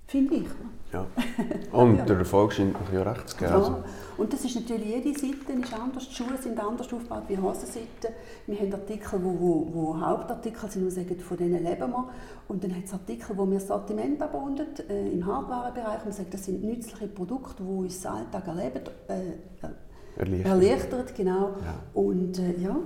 Finde 0.09 0.37
ich. 0.37 0.47
Ja. 0.91 1.07
Und 1.79 2.09
der 2.09 2.17
Erfolg 2.17 2.55
scheint 2.55 2.75
ja 2.95 3.03
recht 3.03 3.29
zu 3.29 3.37
geben. 3.37 3.51
Ja. 3.51 3.59
Also. 3.59 3.85
Und 4.17 4.33
das 4.33 4.43
ist 4.43 4.55
natürlich, 4.55 4.89
jede 4.89 5.13
Seite 5.13 5.53
ist 5.53 5.75
anders, 5.75 6.09
die 6.09 6.15
Schulen 6.15 6.39
sind 6.41 6.59
anders 6.59 6.91
aufgebaut 6.91 7.25
wie 7.29 7.37
Hosenseiten. 7.37 8.15
Wir 8.47 8.59
haben 8.59 8.73
Artikel, 8.73 9.23
wo, 9.23 9.39
wo, 9.39 9.69
wo 9.71 10.01
Hauptartikel 10.01 10.71
sind, 10.71 10.87
die 10.87 10.91
sagen, 10.91 11.21
von 11.21 11.37
denen 11.37 11.63
leben 11.63 11.91
wir. 11.91 12.09
Und 12.49 12.65
dann 12.65 12.75
hat 12.75 12.85
es 12.87 12.95
Artikel, 12.95 13.37
wo 13.37 13.49
wir 13.51 13.61
Sortiment 13.61 14.23
abrunden, 14.23 14.67
äh, 14.89 15.11
im 15.11 15.27
Hardwarebereich. 15.27 16.05
Man 16.05 16.13
sagt, 16.13 16.33
das 16.33 16.47
sind 16.47 16.65
nützliche 16.65 17.09
Produkte, 17.09 17.63
die 17.63 17.69
uns 17.69 18.01
den 18.01 18.11
Alltag 18.11 18.49
erleben, 18.49 18.83
äh, 19.09 20.19
erleichtert. 20.19 20.47
erleichtert. 20.47 21.15
genau. 21.15 21.51
Ja. 21.63 21.75
Und 21.93 22.39
äh, 22.39 22.59
ja. 22.63 22.77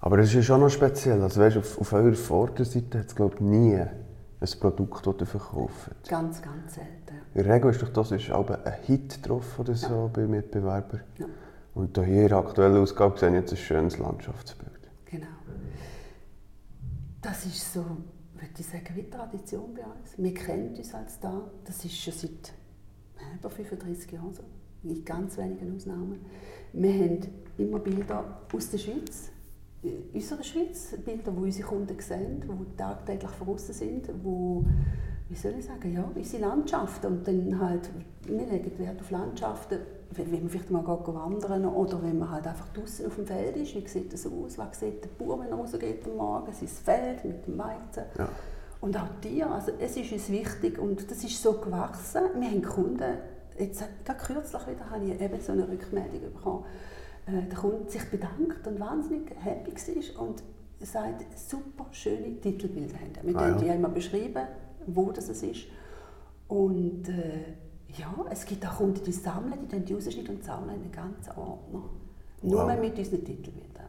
Aber 0.00 0.18
es 0.18 0.30
ist 0.30 0.34
ja 0.34 0.42
schon 0.42 0.60
noch 0.60 0.70
speziell. 0.70 1.22
Also, 1.22 1.40
weißt, 1.40 1.58
auf, 1.58 1.80
auf 1.80 1.92
eurer 1.92 2.14
Vorderseite 2.14 2.98
hat 2.98 3.06
es, 3.06 3.14
glaube 3.14 3.36
ich, 3.36 3.40
nie 3.42 3.80
ein 4.40 4.60
Produkt, 4.60 5.06
das 5.06 5.14
ihr 5.20 5.26
verkauft. 5.26 5.90
Ganz, 6.08 6.40
ganz 6.40 6.74
selten. 6.74 7.20
In 7.34 7.44
der 7.44 7.54
Regel 7.54 7.70
ist 7.70 7.82
doch 7.82 7.90
das 7.90 8.10
ist 8.10 8.30
auch 8.30 8.48
ein 8.48 8.72
Hit 8.84 9.26
drauf 9.26 9.58
oder 9.58 9.74
so 9.74 9.88
ja. 9.88 10.06
bei 10.06 10.26
Mitbewerbern. 10.26 11.00
Ja. 11.18 11.26
Und 11.74 11.96
hier 11.96 12.22
in 12.22 12.28
der 12.28 12.38
aktuellen 12.38 12.76
Ausgabe 12.76 13.18
sehen 13.18 13.34
jetzt 13.34 13.52
ein 13.52 13.58
schönes 13.58 13.98
Landschaftsbild. 13.98 14.70
Genau. 15.04 15.26
Das 17.20 17.44
ist 17.44 17.72
so, 17.72 17.80
würde 17.80 18.52
ich 18.58 18.66
sagen, 18.66 18.88
wie 18.94 19.08
Tradition 19.10 19.74
bei 19.74 19.82
uns. 19.82 20.16
Wir 20.16 20.34
kennen 20.34 20.74
uns 20.74 20.94
als 20.94 21.20
da. 21.20 21.50
Das 21.64 21.84
ist 21.84 21.96
schon 21.96 22.14
seit 22.14 22.52
über 23.38 23.50
35 23.50 24.10
Jahren 24.10 24.32
so. 24.32 24.42
Mit 24.82 25.04
ganz 25.04 25.36
wenigen 25.36 25.76
Ausnahmen. 25.76 26.24
Wir 26.72 26.92
haben 26.94 27.20
immer 27.58 27.78
Bilder 27.78 28.40
aus 28.50 28.70
der 28.70 28.78
Schweiz 28.78 29.30
unserer 30.12 30.42
Schweiz, 30.42 30.94
Bilder, 31.04 31.32
die 31.32 31.42
unsere 31.42 31.68
Kunden 31.68 31.98
sehen, 31.98 32.42
die 32.42 32.76
tagtäglich 32.76 33.30
voraus 33.30 33.66
sind, 33.68 34.08
wo 34.22 34.64
wie 35.30 35.36
soll 35.36 35.54
ich 35.56 35.64
sagen, 35.64 35.94
ja, 35.94 36.04
unsere 36.12 36.42
Landschaften 36.42 37.06
und 37.06 37.26
dann 37.26 37.60
halt, 37.60 37.88
wir 38.24 38.46
legen 38.46 38.78
Wert 38.78 39.00
auf 39.00 39.12
Landschaften, 39.12 39.78
wenn 40.10 40.28
man 40.28 40.48
vielleicht 40.48 40.72
mal 40.72 40.84
wandern 40.84 41.66
oder 41.66 42.02
wenn 42.02 42.18
man 42.18 42.32
halt 42.32 42.48
einfach 42.48 42.66
draußen 42.72 43.06
auf 43.06 43.14
dem 43.14 43.26
Feld 43.26 43.56
ist, 43.56 43.76
wie 43.76 43.86
sieht 43.86 44.12
das 44.12 44.26
aus, 44.26 44.58
was 44.58 44.80
sieht 44.80 45.04
der 45.04 45.24
Bauer, 45.24 45.38
wenn 45.38 45.50
er 45.50 45.54
rausgeht 45.54 46.04
am 46.04 46.16
Morgen, 46.16 46.52
sein 46.52 46.66
Feld 46.66 47.24
mit 47.24 47.46
dem 47.46 47.58
Weizen. 47.58 48.02
Ja. 48.18 48.28
Und 48.80 48.96
auch 48.96 49.06
Tiere, 49.20 49.50
also 49.50 49.70
es 49.78 49.96
ist 49.96 50.10
uns 50.10 50.30
wichtig 50.30 50.78
und 50.80 51.08
das 51.08 51.22
ist 51.22 51.40
so 51.40 51.52
gewachsen. 51.52 52.22
Wir 52.36 52.50
haben 52.50 52.62
Kunden, 52.62 53.18
jetzt 53.56 53.84
gerade 54.04 54.18
kürzlich 54.18 54.66
wieder 54.66 54.90
habe 54.90 55.04
ich 55.04 55.20
eben 55.20 55.40
so 55.40 55.52
eine 55.52 55.68
Rückmeldung 55.68 56.34
bekommen, 56.34 56.64
äh, 56.64 56.99
der 57.32 57.58
Kunde 57.58 57.90
sich 57.90 58.04
bedankt 58.10 58.66
und 58.66 58.80
wahnsinnig 58.80 59.30
happy 59.42 59.72
war 59.72 60.26
und 60.26 60.42
sagt, 60.80 61.24
super 61.38 61.86
schöne 61.92 62.40
Titelbilder 62.40 62.94
haben. 62.94 63.12
Wir 63.22 63.36
ah, 63.36 63.48
ja. 63.48 63.54
die 63.56 63.66
immer 63.66 63.88
beschrieben, 63.88 64.46
wo 64.86 65.10
das 65.12 65.28
ist. 65.28 65.66
Und 66.48 67.08
äh, 67.08 67.54
ja, 67.98 68.12
es 68.30 68.44
gibt 68.44 68.66
auch 68.66 68.76
Kunden, 68.76 69.02
die 69.04 69.12
sammeln, 69.12 69.58
die 69.62 69.68
dann 69.68 69.84
die 69.84 69.94
rausschneiden 69.94 70.36
und 70.36 70.44
sammeln 70.44 70.80
einen 70.80 70.92
ganzen 70.92 71.30
Ordner. 71.36 71.82
Nur 72.42 72.66
wow. 72.66 72.80
mit 72.80 72.98
unseren 72.98 73.24
Titelbildern. 73.24 73.86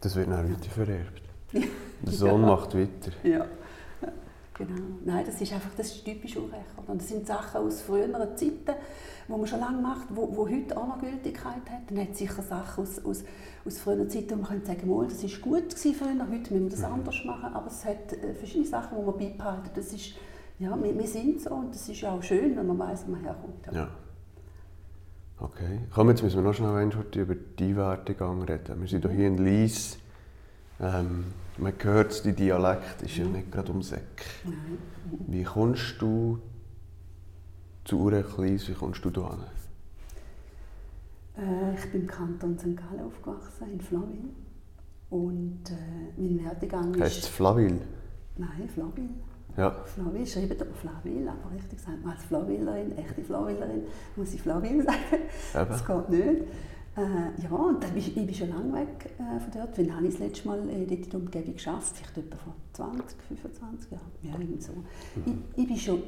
Das 0.00 0.16
wird 0.16 0.30
dann 0.30 0.50
weiter 0.50 0.70
vererbt. 0.70 1.22
Der 1.52 2.12
Sohn 2.12 2.42
ja. 2.42 2.46
macht 2.46 2.74
weiter. 2.74 3.12
Ja. 3.22 3.46
Genau. 4.56 4.82
Nein, 5.04 5.24
das 5.26 5.40
ist 5.40 5.52
einfach 5.52 5.70
das 5.76 5.88
ist 5.88 6.04
typisch 6.04 6.36
Urrecht. 6.36 6.64
Und 6.86 7.00
das 7.00 7.08
sind 7.08 7.26
Sachen 7.26 7.62
aus 7.62 7.82
früheren 7.82 8.36
Zeiten, 8.36 8.74
die 9.28 9.32
man 9.32 9.46
schon 9.46 9.60
lange 9.60 9.80
macht, 9.80 10.08
wo, 10.10 10.36
wo 10.36 10.48
heute 10.48 10.76
auch 10.76 10.86
noch 10.86 11.00
Gültigkeit 11.00 11.68
hat. 11.70 11.88
Dann 11.88 11.98
hat 11.98 12.16
sicher 12.16 12.42
Sachen 12.42 12.82
aus, 12.82 13.04
aus, 13.04 13.24
aus 13.64 13.78
früheren 13.78 14.08
Zeiten, 14.10 14.30
wo 14.32 14.36
man 14.36 14.46
könnte 14.46 14.66
sagen 14.66 14.80
kann, 14.80 15.08
das 15.08 15.22
war 15.22 15.40
gut 15.40 15.70
gewesen 15.70 15.94
früher, 15.94 16.08
heute 16.08 16.54
müssen 16.54 16.64
wir 16.64 16.70
das 16.70 16.80
mhm. 16.80 16.94
anders 16.94 17.24
machen. 17.24 17.54
Aber 17.54 17.66
es 17.66 17.84
hat 17.84 18.12
äh, 18.12 18.34
verschiedene 18.34 18.66
Sachen, 18.66 18.98
die 18.98 19.04
man 19.04 19.18
beibehalten. 19.18 19.70
Das 19.74 19.92
ist, 19.92 20.14
ja, 20.58 20.76
wir, 20.82 20.98
wir 20.98 21.06
sind 21.06 21.40
so 21.40 21.50
und 21.50 21.74
das 21.74 21.88
ist 21.88 22.00
ja 22.00 22.12
auch 22.12 22.22
schön, 22.22 22.56
wenn 22.56 22.66
man 22.66 22.78
weiß, 22.78 23.06
wo 23.06 23.12
man 23.12 23.20
herkommt. 23.20 23.66
Ja. 23.66 23.72
ja. 23.72 23.88
Okay. 25.38 25.80
Komm, 25.92 26.10
jetzt 26.10 26.22
müssen 26.22 26.36
wir 26.36 26.42
noch 26.42 26.54
schnell 26.54 26.90
über 27.16 27.34
die 27.34 27.76
Wertegang 27.76 28.42
reden. 28.42 28.80
Wir 28.80 28.88
sind 28.88 29.08
hier 29.10 29.26
in 29.26 29.38
Lies. 29.38 29.98
Ähm, 30.80 31.24
man 31.58 31.72
hört, 31.82 32.24
die 32.24 32.32
Dialekt 32.32 33.02
ist 33.02 33.16
ja 33.16 33.24
nicht 33.24 33.50
gerade 33.50 33.70
ums 33.70 33.92
Eck. 33.92 34.24
Wie 35.26 35.44
kommst 35.44 36.00
du 36.00 36.38
zu 37.84 38.00
Urenkleis, 38.00 38.68
wie 38.68 38.72
kommst 38.72 39.04
du 39.04 39.10
da 39.10 39.30
hin? 39.30 39.44
Äh, 41.36 41.74
ich 41.74 41.90
bin 41.92 42.02
im 42.02 42.06
Kanton 42.06 42.58
St. 42.58 42.76
Gallen 42.76 43.06
aufgewachsen, 43.06 43.72
in 43.72 43.80
Flawil. 43.80 44.30
Und 45.10 45.70
äh, 45.70 46.20
mein 46.20 46.44
Werdegang 46.44 46.94
ist... 46.94 47.00
Heißt 47.00 47.18
es 47.18 47.28
Flawil? 47.28 47.80
Nein, 48.36 48.68
Flawil. 48.72 49.10
Ja. 49.56 49.70
Flawil, 49.84 50.26
schreibt 50.26 50.60
aber 50.60 50.74
Flawil, 50.74 51.28
aber 51.28 51.54
richtig 51.54 51.80
sagt 51.80 52.02
man 52.02 52.14
als 52.14 52.24
Flawilerin, 52.24 52.96
echte 52.98 53.22
Flawilerin, 53.22 53.82
muss 54.16 54.34
ich 54.34 54.42
Flawil 54.42 54.82
sagen. 54.82 54.98
Eben. 55.54 55.68
Das 55.68 55.86
geht 55.86 56.08
nicht. 56.08 56.42
Äh, 56.96 57.42
ja, 57.42 57.50
und 57.50 57.82
dann, 57.82 57.96
ich, 57.96 58.16
ich 58.16 58.26
bin 58.26 58.34
schon 58.34 58.50
lange 58.50 58.72
weg 58.72 59.10
äh, 59.18 59.40
von 59.40 59.50
dort. 59.52 59.76
Wann 59.76 59.96
habe 59.96 60.06
ich 60.06 60.14
das 60.14 60.20
letzte 60.20 60.48
Mal 60.48 60.58
äh, 60.68 60.86
dort 60.86 60.90
in 60.90 61.10
der 61.10 61.20
Umgebung 61.20 61.54
geschafft? 61.54 61.96
Vielleicht 61.96 62.18
etwa 62.18 62.36
vor 62.36 62.54
20, 62.72 63.22
25 63.28 63.90
Jahren. 63.90 64.12
Ja, 64.22 64.32
irgendwie 64.32 64.60
so. 64.60 64.72
Mhm. 64.72 65.42
Ich, 65.54 65.62
ich 65.62 65.68
bin 65.68 65.76
schon 65.76 66.02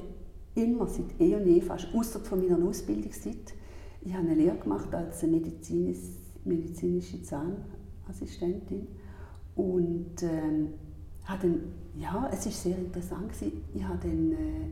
immer, 0.57 0.87
seit 0.87 1.21
eh 1.21 1.35
und 1.35 1.47
je, 1.47 1.61
fast 1.61 1.89
außer 1.95 2.21
von 2.21 2.41
meiner 2.41 2.65
Ausbildungszeit, 2.67 3.55
ich 4.03 4.15
habe 4.15 4.27
eine 4.27 4.35
Lehre 4.35 4.57
gemacht 4.57 4.95
als 4.95 5.23
Medizinisch, 5.23 5.99
medizinische 6.45 7.23
Zahnassistentin 7.23 8.87
und 9.57 10.23
ähm, 10.23 10.69
habe 11.25 11.49
dann, 11.49 11.61
ja, 11.97 12.29
es 12.33 12.47
ist 12.47 12.63
sehr 12.63 12.79
interessant 12.79 13.33
gewesen. 13.33 13.65
Ich 13.75 13.83
habe 13.83 13.99
dann 14.01 14.33
äh, 14.33 14.71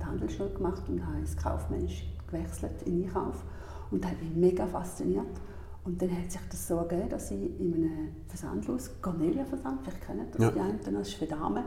die 0.00 0.04
Handelsschule 0.04 0.50
gemacht 0.50 0.82
und 0.88 1.06
habe 1.06 1.18
ins 1.18 1.36
Kaufmännisch 1.36 2.04
gewechselt 2.26 2.82
in 2.84 3.04
Einkauf 3.04 3.44
und 3.90 4.02
das 4.02 4.10
hat 4.10 4.20
mich 4.20 4.34
mega 4.34 4.66
fasziniert. 4.66 5.40
Und 5.84 6.02
dann 6.02 6.10
hat 6.10 6.32
sich 6.32 6.40
das 6.50 6.66
so 6.66 6.78
ergeben, 6.78 7.08
dass 7.08 7.30
ich 7.30 7.60
in 7.60 7.74
einem 7.74 8.08
Versandhaus, 8.26 8.90
Cornelia 9.00 9.44
Versand, 9.44 9.82
vielleicht 9.82 10.04
kennen 10.04 10.26
das 10.32 10.42
ja. 10.42 10.50
die 10.50 10.58
einen, 10.58 10.80
das 10.82 11.08
ist 11.08 11.14
für 11.14 11.26
Damen, 11.26 11.62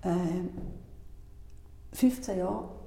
äh, 0.00 0.08
15 1.92 2.38
Jahre 2.38 2.79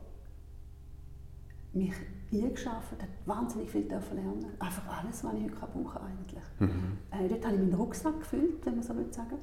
mich 1.73 1.93
eingeschafft, 2.31 3.01
hat 3.01 3.09
wahnsinnig 3.25 3.69
viel 3.69 3.87
lernen 3.87 4.45
Einfach 4.59 5.03
alles, 5.03 5.23
was 5.23 5.33
ich 5.33 5.43
heute 5.43 5.55
brauche 5.55 6.01
eigentlich. 6.01 6.43
Mhm. 6.59 6.97
Äh, 7.11 7.27
dort 7.27 7.45
habe 7.45 7.55
ich 7.55 7.61
meinen 7.61 7.73
Rucksack 7.73 8.19
gefüllt, 8.19 8.65
wenn 8.65 8.75
man 8.75 8.83
so 8.83 8.95
will 8.95 9.11
sagen. 9.11 9.37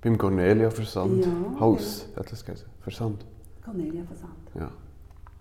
Beim 0.00 0.18
Cornelia 0.18 0.70
Versand? 0.70 1.24
Ja, 1.24 1.60
Haus, 1.60 2.08
ja. 2.12 2.20
hat 2.20 2.30
das 2.30 2.44
gesagt? 2.44 2.70
Versand? 2.80 3.24
Cornelia 3.64 4.04
Versand. 4.04 4.34
Ja. 4.54 4.70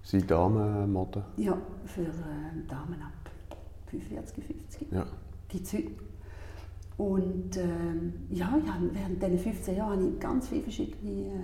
Sie 0.03 0.25
Damenmode? 0.25 1.23
Ja, 1.37 1.57
für 1.85 2.01
äh, 2.01 2.67
Damen 2.67 3.01
ab 3.01 3.31
45, 3.87 4.43
50. 4.43 4.91
Ja. 4.91 5.05
Gibt 5.47 5.65
es 5.65 5.73
heute. 5.73 5.91
Und 6.97 7.57
ähm, 7.57 8.13
ja, 8.29 8.57
während 8.91 9.21
diesen 9.21 9.39
15 9.39 9.75
Jahren 9.75 9.99
habe 9.99 10.09
ich 10.09 10.19
ganz 10.19 10.47
viele 10.47 10.63
verschiedene 10.63 11.11
äh, 11.11 11.43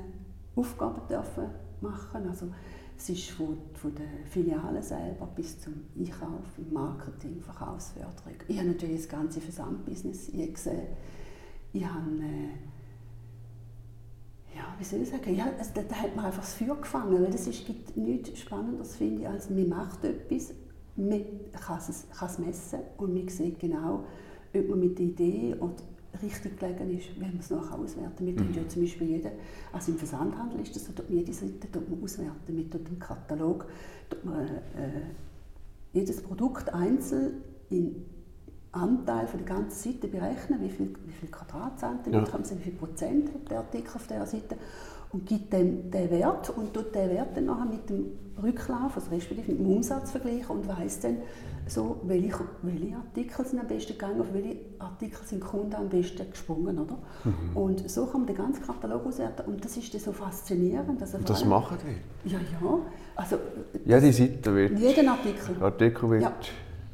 Aufgaben 0.56 1.02
dürfen 1.10 1.46
machen. 1.82 2.28
Also, 2.28 2.48
es 3.00 3.10
ist 3.10 3.32
von, 3.32 3.58
von 3.74 3.96
der 3.96 4.06
Filiale 4.30 4.84
selber 4.84 5.26
bis 5.36 5.60
zum 5.60 5.74
Einkauf, 5.98 6.46
Marketing, 6.70 7.42
Verkaufsförderung. 7.42 8.36
Ich 8.48 8.58
habe 8.58 8.68
natürlich 8.68 8.98
das 8.98 9.10
ganze 9.10 9.40
Versandbusiness 9.40 10.28
gesehen. 10.28 10.88
Ich 11.72 11.86
habe, 11.86 12.12
äh, 12.22 12.50
ja, 14.56 14.76
wie 14.78 14.84
soll 14.84 15.02
ich 15.02 15.10
sagen, 15.10 15.34
ja, 15.34 15.48
also, 15.58 15.72
da, 15.74 15.82
da, 15.84 15.96
hat 15.96 16.14
man 16.16 16.26
einfach 16.26 16.42
das 16.42 16.54
Feuer 16.56 16.76
gefangen, 16.76 17.14
weil 17.14 17.34
es 17.34 17.46
gibt 17.66 17.96
nichts 17.96 18.38
Spannenderes, 18.40 18.98
finde 18.98 19.22
ich, 19.22 19.28
als 19.28 19.50
man 19.50 19.70
macht 19.70 20.04
etwas 20.04 20.54
man 21.00 21.24
kann 21.52 21.78
es, 21.78 22.08
kann 22.18 22.30
es 22.30 22.40
messen 22.40 22.80
und 22.98 23.14
man 23.14 23.28
sieht 23.30 23.60
genau, 23.60 24.04
ob 24.54 24.70
man 24.70 24.80
mit 24.80 25.00
der 25.00 25.06
Idee 25.06 25.56
oder 25.60 25.76
richtig 26.22 26.60
gelegen 26.60 26.98
ist, 26.98 27.20
wenn 27.20 27.30
man 27.30 27.40
es 27.40 27.50
nachher 27.50 27.78
auswerten. 27.78 28.26
Wir 28.26 28.34
mhm. 28.34 28.54
ja 28.54 28.68
zum 28.68 28.82
Beispiel 28.82 29.08
jeden, 29.08 29.32
also 29.72 29.92
im 29.92 29.98
Versandhandel 29.98 30.62
ist 30.62 30.76
das 30.76 30.86
so, 30.86 30.94
jede 31.08 31.34
Seite 31.34 31.72
tut 31.72 31.90
man 31.90 32.04
auswerten. 32.04 32.56
Mit 32.56 32.74
dem 32.74 33.00
Katalog 33.00 33.68
tut 34.10 34.26
man 34.26 34.46
äh, 34.46 35.02
jedes 35.94 36.22
Produkt 36.22 36.74
einzeln 36.74 37.42
in 37.70 38.06
Anteil 38.72 39.28
von 39.28 39.40
der 39.40 39.48
ganzen 39.48 39.92
Seite 39.92 40.08
berechnen, 40.08 40.62
wie 40.62 40.70
viel, 40.70 40.94
wie 41.06 41.12
viel 41.12 41.30
Quadratzentimeter, 41.30 42.40
ja. 42.40 42.56
wie 42.56 42.62
viel 42.62 42.74
Prozent 42.74 43.34
hat 43.34 43.50
der 43.50 43.60
Artikel 43.60 43.96
auf 43.96 44.06
dieser 44.06 44.28
Seite 44.28 44.58
und 45.12 45.26
gibt 45.26 45.52
dem 45.54 45.90
den 45.90 46.12
Wert 46.12 46.50
und 46.52 46.74
tut 46.74 46.94
den 46.94 47.10
Wert 47.10 47.36
dann 47.36 47.46
nachher 47.46 47.66
mit 47.66 47.90
dem 47.90 48.06
Rücklauf, 48.42 48.96
also 48.96 49.10
respektive 49.12 49.52
mit 49.52 49.60
dem 49.60 49.76
Umsatz 49.76 50.12
vergleichen 50.12 50.50
und 50.50 50.68
weiß 50.68 51.02
dann, 51.02 51.18
so, 51.68 52.00
welche, 52.04 52.40
welche 52.64 52.96
Artikel 52.96 53.46
sind 53.46 53.60
am 53.60 53.68
besten 53.68 53.94
gegangen, 53.94 54.22
auf 54.22 54.34
welche 54.34 54.58
Artikel 54.80 55.20
sind 55.26 55.42
Kunden 55.42 55.76
am 55.76 55.90
besten 55.90 56.30
gesprungen. 56.30 56.80
Oder? 56.80 56.98
Mhm. 57.24 57.58
Und 57.58 57.90
so 57.90 58.06
kann 58.06 58.22
man 58.22 58.28
den 58.28 58.38
ganzen 58.38 58.66
Katalog 58.66 59.06
auswerten 59.06 59.46
und 59.52 59.64
das 59.64 59.78
ist 59.78 59.94
dann 59.94 60.02
so 60.02 60.12
faszinierend. 60.12 61.02
Also 61.02 61.20
das 61.20 61.46
machen 61.46 61.78
die? 61.84 62.30
Ja, 62.30 62.40
ja. 62.40 62.80
Also, 63.16 63.38
Jede 63.86 64.14
Seite 64.14 64.56
wird... 64.56 64.80
Jeden 64.80 65.10
Artikel. 65.10 65.62
Artikel 65.62 66.10
wird... 66.10 66.22
Ja 66.24 66.34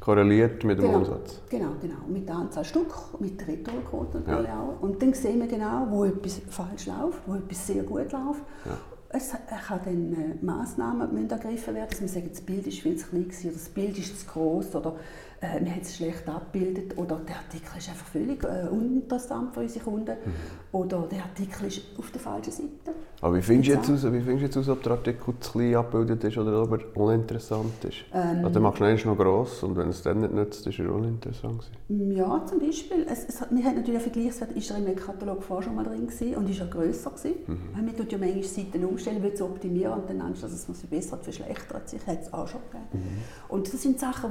korreliert 0.06 0.62
mit 0.62 0.78
dem 0.78 0.86
genau, 0.86 0.98
Umsatz. 0.98 1.42
Genau, 1.50 1.70
genau. 1.82 1.96
Mit 2.06 2.28
der 2.28 2.36
Anzahl 2.36 2.64
Stück, 2.64 2.94
mit 3.18 3.40
der 3.40 3.48
Retourquote 3.48 4.20
natürlich 4.20 4.46
ja. 4.46 4.60
auch. 4.60 4.80
Und 4.80 5.02
dann 5.02 5.12
sehen 5.12 5.40
wir 5.40 5.48
genau, 5.48 5.88
wo 5.90 6.04
etwas 6.04 6.40
falsch 6.48 6.86
läuft, 6.86 7.18
wo 7.26 7.34
etwas 7.34 7.66
sehr 7.66 7.82
gut 7.82 8.12
läuft. 8.12 8.42
Ja. 8.64 8.78
Es 9.08 9.32
kann 9.66 9.80
dann 9.84 10.12
äh, 10.12 10.44
Massnahmen 10.44 11.28
ergriffen 11.28 11.74
werden, 11.74 11.88
dass 11.90 12.00
man 12.00 12.08
sagt, 12.08 12.30
das 12.30 12.40
Bild 12.40 12.68
ist 12.68 12.78
viel 12.78 12.96
zu 12.96 13.08
klein 13.08 13.26
oder 13.42 13.52
das 13.52 13.68
Bild 13.68 13.98
ist 13.98 14.20
zu 14.20 14.26
groß 14.26 14.76
oder 14.76 14.94
äh, 15.40 15.60
wir 15.62 15.70
haben 15.72 15.80
es 15.80 15.96
schlecht 15.96 16.28
abgebildet 16.28 16.96
oder 16.96 17.20
der 17.26 17.36
Artikel 17.36 17.78
ist 17.78 17.88
einfach 17.88 18.06
völlig 18.06 18.42
äh, 18.44 18.68
uninteressant 18.68 19.54
für 19.54 19.60
unsere 19.60 19.84
Kunden 19.84 20.16
mhm. 20.24 20.32
oder 20.72 21.06
der 21.10 21.24
Artikel 21.24 21.66
ist 21.66 21.82
auf 21.98 22.10
der 22.10 22.20
falschen 22.20 22.52
Seite. 22.52 22.94
Aber 23.20 23.36
wie 23.36 23.42
findest, 23.42 23.68
du 23.68 23.74
jetzt 23.74 23.90
aus, 23.90 24.12
wie 24.12 24.20
findest 24.20 24.40
du 24.40 24.44
jetzt 24.44 24.56
aus, 24.56 24.68
ob 24.68 24.82
der 24.82 24.92
Artikel 24.92 25.34
zu 25.40 25.52
klein 25.52 25.74
abgebildet 25.74 26.24
ist 26.24 26.36
oder 26.36 26.62
ob 26.62 26.72
er 26.72 27.00
uninteressant 27.00 27.84
ist? 27.84 28.04
Ähm, 28.12 28.38
also, 28.38 28.50
dann 28.50 28.62
machst 28.62 28.80
du 28.80 28.84
ihn 28.84 29.00
noch 29.04 29.16
gross 29.16 29.62
und 29.62 29.76
wenn 29.76 29.88
es 29.88 30.02
dann 30.02 30.20
nicht 30.20 30.34
nützt, 30.34 30.66
ist 30.66 30.78
er 30.78 30.92
uninteressant 30.92 31.62
gewesen. 31.88 32.16
Ja, 32.16 32.44
zum 32.44 32.58
Beispiel. 32.58 33.06
Es, 33.10 33.24
es, 33.24 33.40
wir 33.40 33.64
haben 33.64 33.76
natürlich 33.76 33.88
einen 33.88 34.12
Vergleichswert, 34.12 34.52
ist 34.52 34.70
er 34.70 34.78
im 34.78 34.96
Katalog 34.96 35.42
vorher 35.42 35.64
schon 35.64 35.76
mal 35.76 35.84
drin 35.84 36.06
gewesen 36.06 36.34
und 36.36 36.50
ist 36.50 36.60
er 36.60 36.66
grösser 36.66 37.10
gewesen. 37.10 37.34
Mhm. 37.46 37.86
Man 37.86 37.96
tut 37.96 38.12
ja 38.12 38.18
manchmal 38.18 38.42
Seiten 38.42 38.84
umstellen, 38.84 39.22
will 39.22 39.32
es 39.32 39.40
optimieren 39.42 39.94
und 39.94 40.10
dann 40.10 40.20
anstatt 40.20 40.52
dass 40.52 40.68
man 40.68 40.74
es 40.74 40.80
verbessert, 40.80 41.24
verschlechtert 41.24 41.88
sich, 41.88 42.06
hat 42.06 42.22
es 42.22 42.32
auch 42.32 42.48
schon 42.48 42.60
gegeben. 42.70 42.88
Mhm. 42.92 43.18
Und 43.48 43.72
das 43.72 43.82
sind 43.82 43.98
Sachen, 43.98 44.30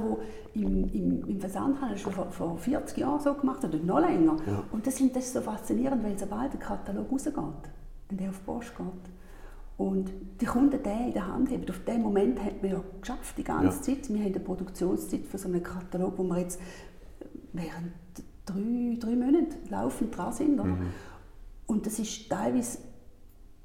die 0.54 0.62
im, 0.62 0.90
im, 0.96 1.24
im 1.26 1.40
Versandhandel 1.40 1.98
schon 1.98 2.12
vor, 2.12 2.30
vor 2.30 2.56
40 2.56 2.98
Jahren 2.98 3.20
so 3.20 3.34
gemacht 3.34 3.62
haben, 3.62 3.74
oder 3.74 3.84
noch 3.84 4.00
länger. 4.00 4.36
Ja. 4.46 4.62
Und 4.72 4.86
das, 4.86 4.96
sind, 4.96 5.14
das 5.14 5.26
ist 5.26 5.34
so 5.34 5.40
faszinierend, 5.40 6.02
weil 6.02 6.18
sobald 6.18 6.52
der 6.52 6.60
Katalog 6.60 7.10
rausgeht, 7.12 7.34
wenn 8.08 8.18
der 8.18 8.30
auf 8.30 8.38
die 8.38 8.44
Post 8.44 8.76
geht, 8.76 9.12
und 9.78 10.10
die 10.40 10.46
Kunden 10.46 10.82
den 10.82 11.08
in 11.08 11.12
der 11.12 11.26
Hand 11.26 11.50
haben, 11.50 11.68
auf 11.68 11.84
den 11.84 12.02
Moment 12.02 12.42
hat 12.42 12.62
man 12.62 12.72
ja 12.72 12.80
geschafft, 12.98 13.36
die 13.36 13.44
ganze 13.44 13.76
ja. 13.76 13.82
Zeit. 13.82 14.08
Wir 14.08 14.20
haben 14.20 14.34
eine 14.34 14.40
Produktionszeit 14.40 15.26
für 15.26 15.36
so 15.36 15.48
einen 15.48 15.62
Katalog, 15.62 16.14
wo 16.16 16.22
wir 16.22 16.38
jetzt 16.38 16.58
während 17.52 17.92
drei, 18.46 18.96
drei 18.98 19.16
Monaten 19.16 19.68
laufend 19.68 20.16
dran 20.16 20.32
sind. 20.32 20.58
Oder? 20.58 20.64
Mhm. 20.64 20.86
Und 21.66 21.84
das 21.84 21.98
ist 21.98 22.30
teilweise 22.30 22.78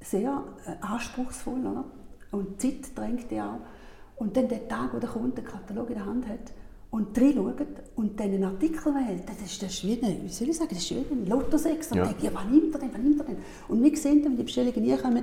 sehr 0.00 0.44
äh, 0.66 0.84
anspruchsvoll. 0.84 1.60
Oder? 1.60 1.84
Und 2.30 2.62
die 2.62 2.82
Zeit 2.82 2.98
drängt 2.98 3.32
ja 3.32 3.54
auch. 3.54 4.20
Und 4.20 4.36
dann 4.36 4.48
der 4.48 4.68
Tag, 4.68 4.92
wo 4.92 4.98
der 4.98 5.08
Kunde 5.08 5.40
den 5.40 5.46
Katalog 5.46 5.88
in 5.88 5.94
der 5.94 6.04
Hand 6.04 6.28
hat, 6.28 6.52
und 6.92 7.18
reinschaut 7.18 7.66
und 7.96 8.20
dann 8.20 8.26
einen 8.26 8.44
Artikel 8.44 8.94
wählt, 8.94 9.26
das 9.26 9.40
ist, 9.40 9.62
das 9.62 9.72
ist 9.72 9.84
wie 9.84 10.00
ein, 10.02 10.24
wie 10.24 10.28
soll 10.28 10.50
ich 10.50 10.56
sagen, 10.56 10.68
das 10.70 10.78
ist 10.78 10.90
wie 10.90 11.14
ein 11.14 11.26
Lottosex. 11.26 11.90
Und 11.90 11.98
ja. 11.98 12.04
denkt, 12.04 12.22
ja, 12.22 12.30
wann 12.34 12.50
nimmt 12.50 12.74
er 12.74 12.80
denn, 12.80 12.90
wann 12.92 13.02
nimmt 13.02 13.20
er 13.20 13.26
denn? 13.26 13.38
Und 13.68 13.82
wir 13.82 13.96
sehen 13.96 14.22
dann, 14.22 14.32
wenn 14.32 14.36
die 14.36 14.42
Bestellungen 14.44 14.90
reinkommen, 14.90 15.22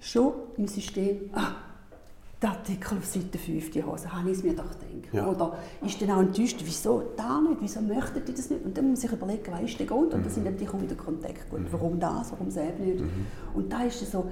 schon 0.00 0.32
im 0.56 0.66
System, 0.66 1.28
ah, 1.34 1.52
der 2.40 2.50
Artikel 2.50 2.96
auf 2.96 3.04
Seite 3.04 3.36
5, 3.36 3.70
die 3.70 3.84
Hose, 3.84 4.10
habe 4.10 4.30
ich 4.30 4.38
es 4.38 4.42
mir 4.42 4.54
doch 4.54 4.70
gedacht. 4.70 5.12
Ja. 5.12 5.28
Oder 5.28 5.58
ist 5.84 6.00
dann 6.00 6.10
auch 6.12 6.20
enttäuscht, 6.20 6.58
wieso 6.64 7.02
da 7.14 7.38
nicht, 7.42 7.58
wieso 7.60 7.82
möchten 7.82 8.24
die 8.26 8.32
das 8.32 8.48
nicht? 8.48 8.64
Und 8.64 8.78
dann 8.78 8.88
muss 8.88 9.04
ich 9.04 9.12
überlegen, 9.12 9.52
was 9.52 9.60
ist 9.60 9.78
der 9.78 9.86
Grund? 9.86 10.14
Und 10.14 10.20
mhm. 10.20 10.24
da 10.24 10.30
sind 10.30 10.46
eben 10.46 10.56
die 10.56 10.64
Kundenkontakte 10.64 11.50
gut. 11.50 11.60
Mhm. 11.60 11.66
Warum 11.70 12.00
das, 12.00 12.32
warum 12.32 12.50
selbst 12.50 12.80
nicht? 12.80 13.00
Mhm. 13.00 13.26
Und 13.52 13.70
da 13.70 13.82
ist 13.82 14.00
es 14.00 14.10
so, 14.10 14.24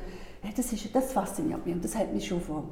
das, 0.57 0.72
ist, 0.72 0.94
das 0.94 1.12
fasziniert 1.12 1.66
mich 1.66 1.74
und 1.74 1.85
das 1.85 1.94
hat 1.94 2.14
mich 2.14 2.27
schon 2.27 2.40
vor 2.40 2.64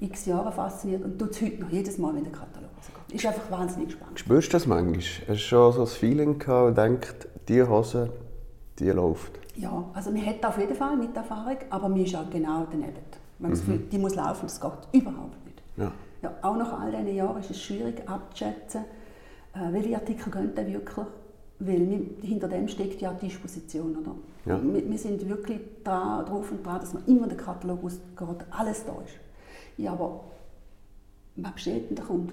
x 0.00 0.26
Jahren 0.26 0.52
fasziniert 0.52 1.04
und 1.04 1.18
tut 1.18 1.30
es 1.30 1.42
heute 1.42 1.60
noch 1.60 1.70
jedes 1.70 1.98
Mal, 1.98 2.14
wenn 2.14 2.24
der 2.24 2.32
Katalog 2.32 2.70
rauskommt. 2.76 3.12
Ist 3.12 3.26
einfach 3.26 3.50
wahnsinnig 3.50 3.92
spannend. 3.92 4.18
Spürst 4.18 4.48
du 4.48 4.52
das 4.52 4.66
manchmal? 4.66 5.00
Hast 5.00 5.28
du 5.28 5.36
schon 5.36 5.72
so 5.72 5.80
ein 5.82 5.86
Feeling 5.86 6.38
gehabt 6.38 6.68
und 6.68 6.78
denkt, 6.78 7.28
diese 7.48 7.68
Hose, 7.68 8.12
die 8.78 8.90
läuft? 8.90 9.32
Ja, 9.56 9.84
also 9.92 10.10
man 10.10 10.24
hat 10.24 10.44
auf 10.44 10.58
jeden 10.58 10.74
Fall 10.74 10.96
mit 10.96 11.16
Erfahrung, 11.16 11.56
aber 11.70 11.88
mir 11.88 12.04
ist 12.04 12.14
auch 12.14 12.30
genau 12.30 12.66
daneben. 12.70 12.94
Man 13.38 13.50
mhm. 13.50 13.54
Gefühl, 13.54 13.78
die 13.90 13.98
muss 13.98 14.14
laufen, 14.14 14.42
das 14.42 14.60
geht 14.60 14.70
überhaupt 14.92 15.44
nicht. 15.44 15.62
Ja. 15.76 15.92
Ja, 16.22 16.34
auch 16.42 16.56
nach 16.56 16.80
all 16.80 16.90
diesen 16.90 17.14
Jahren 17.14 17.40
ist 17.40 17.50
es 17.50 17.62
schwierig 17.62 18.08
abzuschätzen, 18.08 18.84
äh, 19.54 19.72
welche 19.72 19.94
Artikel 19.94 20.30
gehen 20.32 20.54
denn 20.54 20.72
wirklich, 20.72 21.06
weil 21.60 21.88
wir, 21.88 22.00
hinter 22.22 22.48
dem 22.48 22.66
steckt 22.68 23.00
ja 23.00 23.12
die 23.12 23.26
Disposition. 23.26 23.96
Oder? 23.96 24.14
Ja. 24.46 24.60
Wir, 24.62 24.88
wir, 24.88 24.98
sind 24.98 25.28
wirklich 25.28 25.60
dran, 25.84 26.24
drauf 26.26 26.50
und 26.50 26.64
dran, 26.64 26.80
dass 26.80 26.92
man 26.92 27.04
immer 27.06 27.28
den 27.28 27.36
Katalog 27.36 27.84
ausgeht, 27.84 28.46
alles 28.50 28.84
da 28.84 28.92
ist. 29.04 29.14
Ja, 29.78 29.92
aber 29.92 30.20
was 31.36 31.52
bestellt 31.52 31.88
denn 31.88 31.96
der 31.96 32.04
Kunde? 32.04 32.32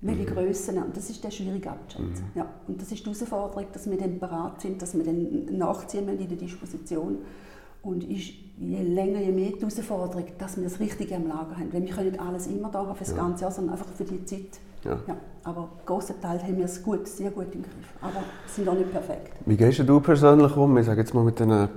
Welche 0.00 0.22
mhm. 0.22 0.34
Grössen? 0.34 0.82
Und 0.82 0.96
das 0.96 1.08
ist 1.08 1.24
dann 1.24 1.30
schwierig 1.30 1.66
abzuschätzen. 1.66 2.26
Mhm. 2.34 2.38
Ja, 2.38 2.46
und 2.68 2.80
das 2.80 2.92
ist 2.92 3.00
die 3.00 3.04
Herausforderung, 3.04 3.66
dass 3.72 3.88
wir 3.88 3.96
dann 3.96 4.18
bereit 4.18 4.60
sind, 4.60 4.82
dass 4.82 4.94
wir 4.94 5.04
dann 5.04 5.46
nachziehen 5.56 6.08
in 6.08 6.28
der 6.28 6.36
Disposition. 6.36 7.18
Und 7.82 8.02
ist 8.04 8.32
je 8.58 8.82
länger, 8.82 9.20
je 9.20 9.32
mehr 9.32 9.52
die 9.52 9.60
Herausforderung, 9.60 10.24
dass 10.38 10.56
wir 10.56 10.64
das 10.64 10.80
Richtige 10.80 11.16
am 11.16 11.28
Lager 11.28 11.56
haben. 11.56 11.72
Weil 11.72 11.82
wir 11.82 11.90
können 11.90 12.10
nicht 12.10 12.20
alles 12.20 12.46
immer 12.48 12.70
da 12.70 12.86
haben 12.86 12.94
für 12.94 13.04
das 13.04 13.10
ja. 13.10 13.16
ganze 13.16 13.42
Jahr, 13.42 13.52
sondern 13.52 13.74
einfach 13.74 13.92
für 13.92 14.04
die 14.04 14.24
Zeit. 14.24 14.58
Ja. 14.84 14.98
Ja, 15.06 15.16
aber 15.44 15.70
großen 15.86 16.20
Teil 16.20 16.42
haben 16.42 16.58
wir 16.58 16.64
es 16.66 16.82
gut, 16.82 17.06
sehr 17.08 17.30
gut 17.30 17.54
im 17.54 17.62
Griff. 17.62 17.72
Aber 18.02 18.22
sind 18.46 18.68
auch 18.68 18.74
nicht 18.74 18.90
perfekt. 18.90 19.32
Wie 19.46 19.56
gehst 19.56 19.78
du 19.78 20.00
persönlich 20.00 20.54
um? 20.56 20.76
Ich 20.76 20.86
sage 20.86 21.00
jetzt 21.00 21.14
mal 21.14 21.24
mit 21.24 21.40
den 21.40 21.68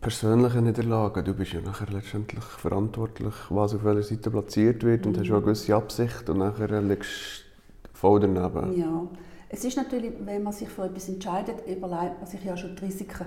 persönlichen 0.00 0.64
Niederlagen. 0.64 1.24
Du 1.24 1.34
bist 1.34 1.52
ja 1.52 1.60
nachher 1.60 1.88
letztendlich 1.92 2.44
verantwortlich, 2.44 3.34
was 3.50 3.74
auf 3.74 3.84
welcher 3.84 4.02
Seite 4.02 4.30
platziert 4.30 4.84
wird 4.84 5.06
und 5.06 5.16
mhm. 5.16 5.20
hast 5.20 5.30
auch 5.30 5.36
eine 5.36 5.44
gewisse 5.44 5.74
Absicht 5.74 6.28
und 6.28 6.38
nachher 6.38 6.80
liegst 6.82 7.44
du 7.82 7.88
voll 7.92 8.20
daneben. 8.20 8.78
Ja, 8.78 9.06
es 9.48 9.64
ist 9.64 9.76
natürlich, 9.76 10.12
wenn 10.24 10.42
man 10.42 10.52
sich 10.52 10.68
für 10.68 10.84
etwas 10.84 11.08
entscheidet, 11.08 11.66
überlegt 11.66 12.18
man 12.18 12.26
sich 12.26 12.44
ja 12.44 12.56
schon 12.56 12.76
die 12.76 12.84
Risiken. 12.84 13.26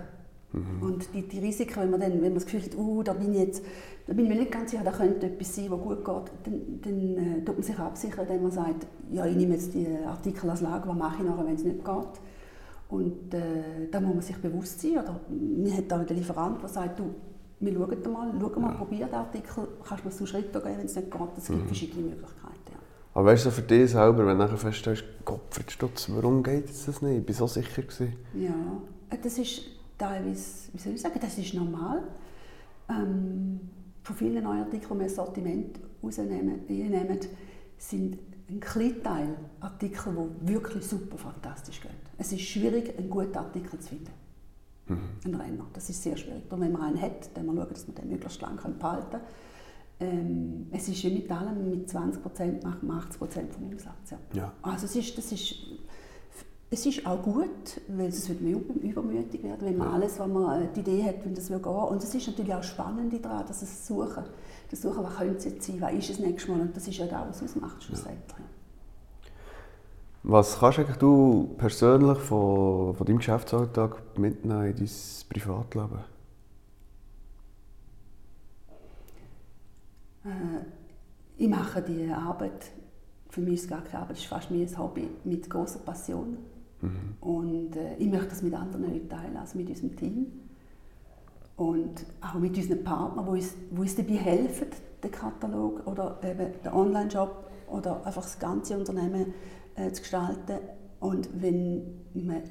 Mhm. 0.53 0.81
Und 0.81 1.13
die, 1.13 1.27
die 1.27 1.39
Risiken, 1.39 1.81
wenn 1.81 1.91
man 1.91 2.01
dann, 2.01 2.13
wenn 2.13 2.21
man 2.21 2.35
das 2.35 2.45
Gefühl 2.45 2.63
hat, 2.63 2.75
uh, 2.77 3.03
da 3.03 3.13
bin 3.13 3.31
ich 3.33 3.39
jetzt, 3.39 3.63
da 4.05 4.13
bin 4.13 4.25
ich 4.25 4.31
mir 4.31 4.39
nicht 4.39 4.51
ganz 4.51 4.71
sicher, 4.71 4.83
da 4.83 4.91
könnte 4.91 5.27
etwas 5.27 5.55
sein, 5.55 5.71
was 5.71 5.79
gut 5.79 6.03
geht, 6.03 6.31
dann, 6.43 6.81
dann 6.81 7.17
äh, 7.17 7.45
tut 7.45 7.55
man 7.55 7.63
sich 7.63 7.79
absichern, 7.79 8.25
indem 8.27 8.43
man 8.43 8.51
sagt, 8.51 8.85
ja, 9.11 9.25
ich 9.25 9.35
nehme 9.35 9.53
jetzt 9.53 9.73
die 9.73 9.87
Artikel 10.05 10.49
als 10.49 10.61
Lage, 10.61 10.87
was 10.89 10.97
mache 10.97 11.23
ich 11.23 11.29
nachher, 11.29 11.45
wenn 11.45 11.55
es 11.55 11.63
nicht 11.63 11.85
geht. 11.85 12.21
Und 12.91 13.33
äh, 13.33 13.87
da 13.89 14.01
muss 14.01 14.13
man 14.13 14.21
sich 14.21 14.37
bewusst 14.37 14.81
sein. 14.81 14.91
Oder 14.91 15.19
man 15.29 15.75
hat 15.77 15.91
auch 15.93 16.05
den 16.05 16.17
Lieferant, 16.17 16.61
der 16.61 16.69
sagt, 16.69 16.99
du, 16.99 17.15
wir 17.61 17.73
schauen 17.73 18.11
mal, 18.11 18.33
schau 18.39 18.59
mal, 18.59 18.71
ja. 18.71 18.77
probier 18.77 19.05
den 19.05 19.15
Artikel, 19.15 19.67
kannst 19.87 20.03
du 20.03 20.09
mir 20.09 20.15
einen 20.15 20.27
Schritt 20.27 20.51
geben, 20.51 20.65
wenn 20.65 20.85
es 20.85 20.95
nicht 20.95 21.09
geht. 21.09 21.21
Es 21.37 21.47
gibt 21.47 21.59
mhm. 21.59 21.65
verschiedene 21.67 22.01
Möglichkeiten. 22.07 22.71
Ja. 22.71 22.79
Aber 23.13 23.25
weißt 23.27 23.45
du, 23.45 23.51
für 23.51 23.61
dich 23.61 23.91
selber, 23.91 24.25
wenn 24.25 24.37
du 24.37 24.43
nachher 24.43 24.57
feststellst, 24.57 25.05
Gott, 25.23 25.41
Stutz, 25.69 26.09
warum 26.13 26.43
geht 26.43 26.67
das 26.69 27.01
nicht? 27.01 27.29
Ich 27.29 27.39
war 27.39 27.47
so 27.47 27.61
sicher. 27.61 27.81
Gewesen. 27.81 28.13
Ja, 28.33 28.53
das 29.23 29.37
ist 29.37 29.61
teilweise, 29.97 30.69
wie 30.73 30.77
soll 30.77 30.93
ich 30.93 31.01
sagen, 31.01 31.19
das 31.21 31.37
ist 31.37 31.53
normal. 31.53 32.03
Ähm, 32.89 33.59
von 34.03 34.15
vielen 34.17 34.43
neuen 34.43 34.63
Artikeln, 34.63 34.99
die 34.99 34.99
wir 34.99 35.09
Sortiment 35.09 35.79
rausnehmen, 36.03 36.61
sind 37.77 38.19
ein 38.51 38.59
kleiner 38.59 39.03
Teil 39.03 39.35
Artikel, 39.61 40.13
die 40.43 40.53
wirklich 40.53 40.85
super 40.85 41.17
fantastisch 41.17 41.81
gehen. 41.81 41.95
Es 42.17 42.31
ist 42.31 42.41
schwierig, 42.41 42.97
einen 42.97 43.09
guten 43.09 43.37
Artikel 43.37 43.79
zu 43.79 43.89
finden. 43.89 44.11
Mhm. 44.87 44.99
Ein 45.25 45.35
Renner. 45.35 45.65
Das 45.73 45.89
ist 45.89 46.03
sehr 46.03 46.17
schwierig. 46.17 46.49
Darum, 46.49 46.65
wenn 46.65 46.71
man 46.71 46.81
einen 46.81 47.01
hat, 47.01 47.35
dann 47.35 47.45
man 47.45 47.55
schauen, 47.55 47.69
dass 47.69 47.87
man 47.87 47.95
den 47.95 48.09
möglichst 48.09 48.41
lange 48.41 48.57
behalten 48.57 49.11
kann. 49.11 49.21
Ähm, 50.01 50.67
es 50.71 50.89
ist 50.89 51.03
wie 51.03 51.13
mit 51.13 51.31
allem, 51.31 51.69
mit 51.69 51.89
20 51.89 52.21
Prozent 52.21 52.63
macht 52.63 52.83
man 52.83 52.97
80 52.97 53.19
Prozent 53.19 53.53
vom 53.53 53.67
Umsatz. 53.67 54.11
Ja. 54.11 54.17
ja. 54.33 54.53
Also 54.63 54.85
es 54.85 54.95
ist, 54.95 55.17
das 55.17 55.31
ist, 55.31 55.55
es 56.71 56.85
ist 56.85 57.05
auch 57.05 57.21
gut, 57.21 57.79
weil 57.87 58.07
es 58.07 58.27
wird 58.27 58.41
mehr 58.41 58.55
übermütig 58.55 59.43
werden, 59.43 59.61
wenn 59.61 59.77
man 59.77 59.89
alles, 59.89 60.19
was 60.19 60.27
man 60.27 60.63
äh, 60.63 60.67
die 60.75 60.79
Idee 60.79 61.03
hat, 61.03 61.23
wenn 61.23 61.35
das 61.35 61.49
will 61.49 61.59
gehen. 61.59 61.71
Und 61.71 62.03
es 62.03 62.15
ist 62.15 62.27
natürlich 62.27 62.53
auch 62.53 62.63
spannend 62.63 63.13
daran, 63.23 63.45
dass 63.45 63.61
es 63.61 63.87
suchen, 63.87 64.23
suchen, 64.75 65.03
was 65.03 65.17
könnte 65.17 65.37
es 65.37 65.45
jetzt 65.45 65.63
sein, 65.67 65.81
was 65.81 65.93
ist 65.93 66.09
es 66.11 66.19
nächstes 66.19 66.49
Mal 66.49 66.61
und 66.61 66.75
das 66.75 66.87
ist 66.87 66.97
ja 66.97 67.05
das, 67.05 67.27
was 67.27 67.41
es 67.41 67.43
ausmacht 67.43 67.83
schlussendlich. 67.83 68.45
Was 70.23 70.59
kannst 70.59 71.01
du 71.01 71.55
persönlich 71.57 72.17
von, 72.19 72.93
von 72.95 73.05
deinem 73.07 73.17
Geschäftsalltag 73.17 74.17
mitnehmen 74.17 74.65
in 74.65 74.75
dein 74.75 74.89
Privatleben? 75.29 75.99
Äh, 80.23 80.29
ich 81.37 81.49
mache 81.49 81.81
die 81.81 82.11
Arbeit, 82.11 82.71
für 83.29 83.41
mich 83.41 83.55
ist 83.55 83.63
es 83.63 83.69
gar 83.69 83.81
keine 83.81 84.03
Arbeit, 84.03 84.17
es 84.17 84.23
ist 84.23 84.29
fast 84.29 84.51
mehr 84.51 84.67
ein 84.67 84.77
Hobby, 84.77 85.09
mit 85.23 85.49
großer 85.49 85.79
Passion. 85.79 86.37
Mhm. 86.81 87.15
Und 87.19 87.75
äh, 87.75 87.95
ich 87.97 88.07
möchte 88.07 88.29
das 88.29 88.43
mit 88.43 88.53
anderen 88.53 88.83
Leuten 88.83 89.09
teilen, 89.09 89.37
also 89.37 89.57
mit 89.57 89.69
unserem 89.69 89.95
Team. 89.95 90.27
Und 91.61 92.07
auch 92.21 92.39
mit 92.39 92.57
unseren 92.57 92.83
Partnern, 92.83 93.23
die 93.25 93.31
uns, 93.33 93.53
die 93.69 93.79
uns 93.79 93.95
dabei 93.95 94.15
helfen, 94.15 94.65
den 95.03 95.11
Katalog 95.11 95.85
oder 95.85 96.19
eben 96.23 96.53
den 96.65 96.73
Online-Shop 96.73 97.51
oder 97.67 98.03
einfach 98.03 98.23
das 98.23 98.39
ganze 98.39 98.75
Unternehmen 98.79 99.35
äh, 99.75 99.91
zu 99.91 100.01
gestalten, 100.01 100.57
Und 100.99 101.29
wenn 101.39 102.01
man 102.15 102.41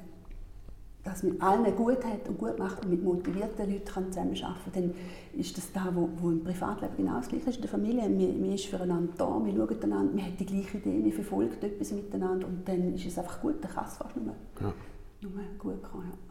das 1.03 1.23
mit 1.23 1.41
allen 1.41 1.75
gut 1.75 2.05
hat 2.05 2.29
und 2.29 2.37
gut 2.37 2.57
macht 2.57 2.85
und 2.85 2.91
mit 2.91 3.03
motivierten 3.03 3.69
Leuten 3.69 3.83
kann 3.83 4.13
zusammenarbeiten 4.13 4.71
kann, 4.71 4.83
dann 4.83 4.93
ist 5.37 5.57
das 5.57 5.73
da, 5.73 5.91
wo, 5.93 6.07
wo 6.21 6.29
im 6.29 6.45
Privatleben 6.45 6.95
genau 6.95 7.17
das 7.17 7.27
Gleiche 7.27 7.49
ist. 7.49 7.57
In 7.57 7.63
der 7.63 7.69
Familie, 7.69 8.07
man, 8.07 8.39
man 8.39 8.53
ist 8.53 8.67
füreinander 8.67 9.11
da, 9.17 9.27
man 9.27 9.53
schaut 9.53 9.83
einander, 9.83 10.13
man 10.13 10.25
hat 10.25 10.39
die 10.39 10.45
gleiche 10.45 10.77
Idee, 10.77 10.99
man 10.99 11.11
verfolgt 11.11 11.61
etwas 11.65 11.91
miteinander 11.91 12.47
und 12.47 12.65
dann 12.65 12.93
ist 12.93 13.05
es 13.05 13.17
einfach 13.17 13.41
gut, 13.41 13.55
dann 13.61 13.71
kann 13.71 13.83
es 13.83 13.97
fast 13.97 14.15
nur, 14.15 14.33
ja. 14.61 14.73
nur 15.21 15.31
gut 15.59 15.83
gehen. 15.83 16.01
Ja. 16.01 16.30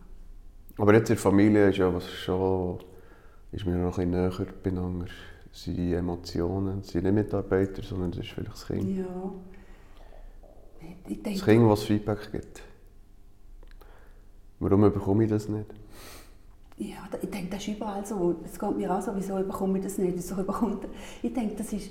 Aber 0.79 0.95
jetzt 0.95 1.11
in 1.11 1.17
der 1.17 1.23
Familie 1.23 1.69
ist 1.69 1.79
ja 1.79 1.93
was 1.93 2.09
schon, 2.09 2.79
ist 3.53 3.67
mir 3.67 3.77
noch 3.77 3.99
ein 3.99 4.11
bisschen 4.11 4.47
näher 4.47 4.47
beieinander. 4.63 5.07
sind 5.53 5.77
die 5.77 5.95
Emotionen, 5.95 6.83
sind 6.83 7.05
nicht 7.05 7.13
Mitarbeiter, 7.13 7.83
sondern 7.83 8.11
es 8.11 8.19
ist 8.19 8.31
vielleicht 8.31 8.53
das 8.53 8.67
Kind. 8.67 8.99
Ja. 8.99 9.33
Ich 11.07 11.23
denke, 11.23 11.39
das 11.39 11.45
Kind, 11.45 11.71
das 11.71 11.83
Feedback 11.83 12.33
gibt. 12.33 12.63
Warum 14.61 14.81
bekomme 14.83 15.25
ich 15.25 15.31
das 15.31 15.49
nicht? 15.49 15.67
Ja, 16.79 17.09
ich 17.21 17.31
denke, 17.31 17.51
das 17.51 17.67
ist 17.67 17.77
überall 17.77 18.07
so. 18.07 18.37
Es 18.45 18.59
geht 18.59 18.77
mir 18.77 18.95
auch 18.95 19.03
so, 19.03 19.13
wieso 19.15 19.35
bekomme 19.37 19.79
ich 19.79 19.85
das 19.85 19.99
nicht? 19.99 20.17
Wieso 20.17 20.37
bekommt 20.37 20.87
ich 21.23 21.33
denke, 21.33 21.57
das 21.57 21.73
ist, 21.73 21.91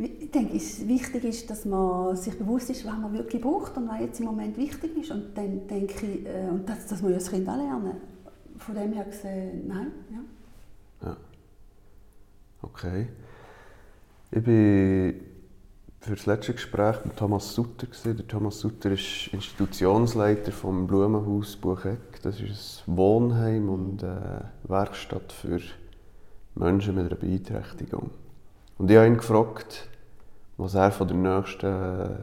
ich 0.00 0.30
denke, 0.30 0.56
es 0.56 0.86
wichtig 0.88 1.24
ist, 1.24 1.50
dass 1.50 1.66
man 1.66 2.16
sich 2.16 2.38
bewusst 2.38 2.70
ist, 2.70 2.86
was 2.86 2.98
man 2.98 3.12
wirklich 3.12 3.42
braucht 3.42 3.76
und 3.76 3.88
was 3.88 4.00
jetzt 4.00 4.20
im 4.20 4.26
Moment 4.26 4.56
wichtig 4.56 4.96
ist. 4.96 5.10
Und 5.10 5.36
dann 5.36 5.66
denke 5.66 6.06
ich, 6.06 6.26
äh, 6.26 6.48
und 6.48 6.66
das, 6.66 6.86
das 6.86 7.02
muss 7.02 7.10
ja 7.10 7.18
das 7.18 7.30
Kind 7.30 7.46
auch 7.48 7.56
lernen. 7.56 7.96
Von 8.56 8.74
dem 8.74 8.92
her 8.92 9.04
gesehen, 9.04 9.68
nein. 9.68 9.92
Ja. 10.10 11.08
ja. 11.08 11.16
Okay. 12.62 13.08
Ich 14.30 14.42
bin 14.42 15.20
für 16.00 16.14
das 16.14 16.24
letzte 16.24 16.54
Gespräch 16.54 17.04
mit 17.04 17.16
Thomas 17.16 17.54
Sutter. 17.54 17.86
Der 18.04 18.26
Thomas 18.26 18.60
Sutter 18.60 18.92
ist 18.92 19.28
Institutionsleiter 19.32 20.50
vom 20.50 20.86
Blumenhaus 20.86 21.56
Bucheck. 21.56 22.22
Das 22.22 22.40
ist 22.40 22.84
ein 22.86 22.96
Wohnheim 22.96 23.68
und 23.68 24.02
eine 24.02 24.50
Werkstatt 24.64 25.30
für 25.30 25.60
Menschen 26.54 26.94
mit 26.94 27.06
einer 27.06 27.16
Beeinträchtigung. 27.16 28.10
Und 28.78 28.90
ich 28.90 28.96
habe 28.96 29.08
ihn 29.08 29.18
gefragt, 29.18 29.89
was 30.60 30.74
er 30.74 30.92
von 30.92 31.08
der 31.08 31.16
nächsten 31.16 32.18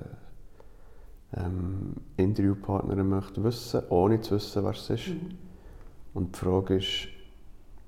ähm, 1.34 1.96
Interviewpartnerin 2.18 3.10
möchte 3.10 3.44
wissen, 3.44 3.82
ohne 3.90 4.22
zu 4.22 4.36
wissen, 4.36 4.64
wer 4.64 4.72
es 4.72 4.90
ist. 4.90 5.08
Mhm. 5.08 5.38
Und 6.14 6.36
die 6.36 6.40
Frage 6.40 6.76
ist, 6.76 7.08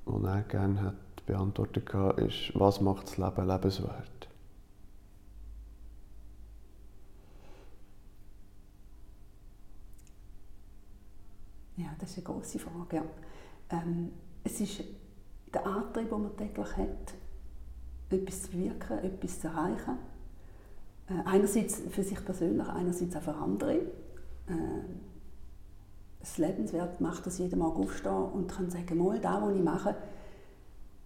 die 0.08 0.26
er 0.26 0.42
gerne 0.42 0.82
hat 0.82 1.26
beantwortet 1.26 1.88
ist, 2.18 2.60
was 2.60 2.82
macht 2.82 3.08
das 3.08 3.18
Leben 3.18 3.48
lebenswert? 3.48 4.28
Ja, 11.78 11.96
das 12.00 12.10
ist 12.10 12.18
eine 12.18 12.36
große 12.36 12.58
Frage. 12.58 12.96
Ja. 12.96 13.04
Ähm, 13.70 14.12
es 14.44 14.60
ist 14.60 14.84
der 15.54 15.66
Antrieb, 15.66 16.10
den 16.10 16.22
man 16.24 16.36
täglich 16.36 16.78
hat, 16.78 17.14
etwas 18.10 18.42
zu 18.42 18.50
bewirken, 18.50 18.98
etwas 19.04 19.40
zu 19.40 19.48
erreichen. 19.48 19.98
Äh, 21.10 21.28
einerseits 21.28 21.82
für 21.90 22.04
sich 22.04 22.24
persönlich, 22.24 22.68
einerseits 22.68 23.16
auch 23.16 23.22
für 23.22 23.36
andere. 23.36 23.76
Äh, 23.76 23.84
das 26.20 26.38
Lebenswert 26.38 27.00
macht, 27.00 27.26
dass 27.26 27.38
jeder 27.38 27.58
Morgen 27.58 27.84
aufstehen 27.84 28.14
und 28.14 28.52
kann 28.52 28.70
sagen, 28.70 28.98
mal, 28.98 29.20
das, 29.20 29.42
was 29.42 29.56
ich 29.56 29.64
mache, 29.64 29.96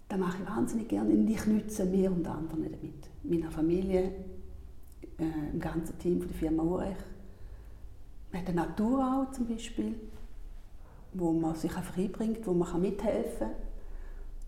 das 0.09 0.19
mache 0.19 0.37
ich 0.41 0.49
wahnsinnig 0.49 0.87
gerne 0.89 1.13
und 1.13 1.29
ich 1.29 1.45
nütze 1.45 1.85
mir 1.85 2.11
und 2.11 2.27
anderen 2.27 2.63
damit. 2.63 3.09
Meiner 3.23 3.51
Familie, 3.51 4.11
äh, 5.19 5.51
im 5.51 5.59
ganzen 5.59 5.97
Team 5.99 6.19
von 6.19 6.27
der 6.27 6.37
Firma 6.37 6.63
Urech, 6.63 6.97
mit 8.31 8.47
der 8.47 8.55
Natur 8.55 9.27
auch 9.27 9.31
zum 9.31 9.47
Beispiel 9.47 9.95
wo 11.13 11.31
man 11.31 11.55
sich 11.55 11.75
einfach 11.75 11.97
einbringt, 11.97 12.45
wo 12.45 12.53
man 12.53 12.81
mithelfen 12.81 13.47
kann. 13.47 13.51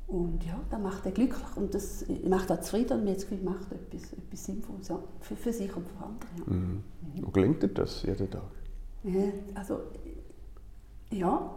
Und 0.07 0.43
ja, 0.45 0.59
das 0.69 0.79
macht 0.79 1.05
er 1.05 1.11
glücklich 1.11 1.57
und 1.57 1.73
das 1.73 2.05
macht 2.27 2.49
er 2.51 2.61
zufrieden 2.61 2.99
und 2.99 3.05
Gefühl, 3.05 3.39
macht 3.43 3.71
etwas, 3.71 4.13
etwas 4.13 4.45
Sinnvolles 4.45 4.87
ja, 4.89 4.99
für, 5.19 5.35
für 5.35 5.51
sich 5.51 5.75
und 5.75 5.87
für 5.87 6.03
andere. 6.03 6.29
Ja. 6.37 6.53
Mhm. 6.53 6.83
Und 7.23 7.33
gelingt 7.33 7.63
dir 7.63 7.69
das 7.69 8.03
jeden 8.03 8.29
Tag? 8.29 8.43
Ja, 9.03 9.23
also, 9.55 9.79
ja, 11.11 11.55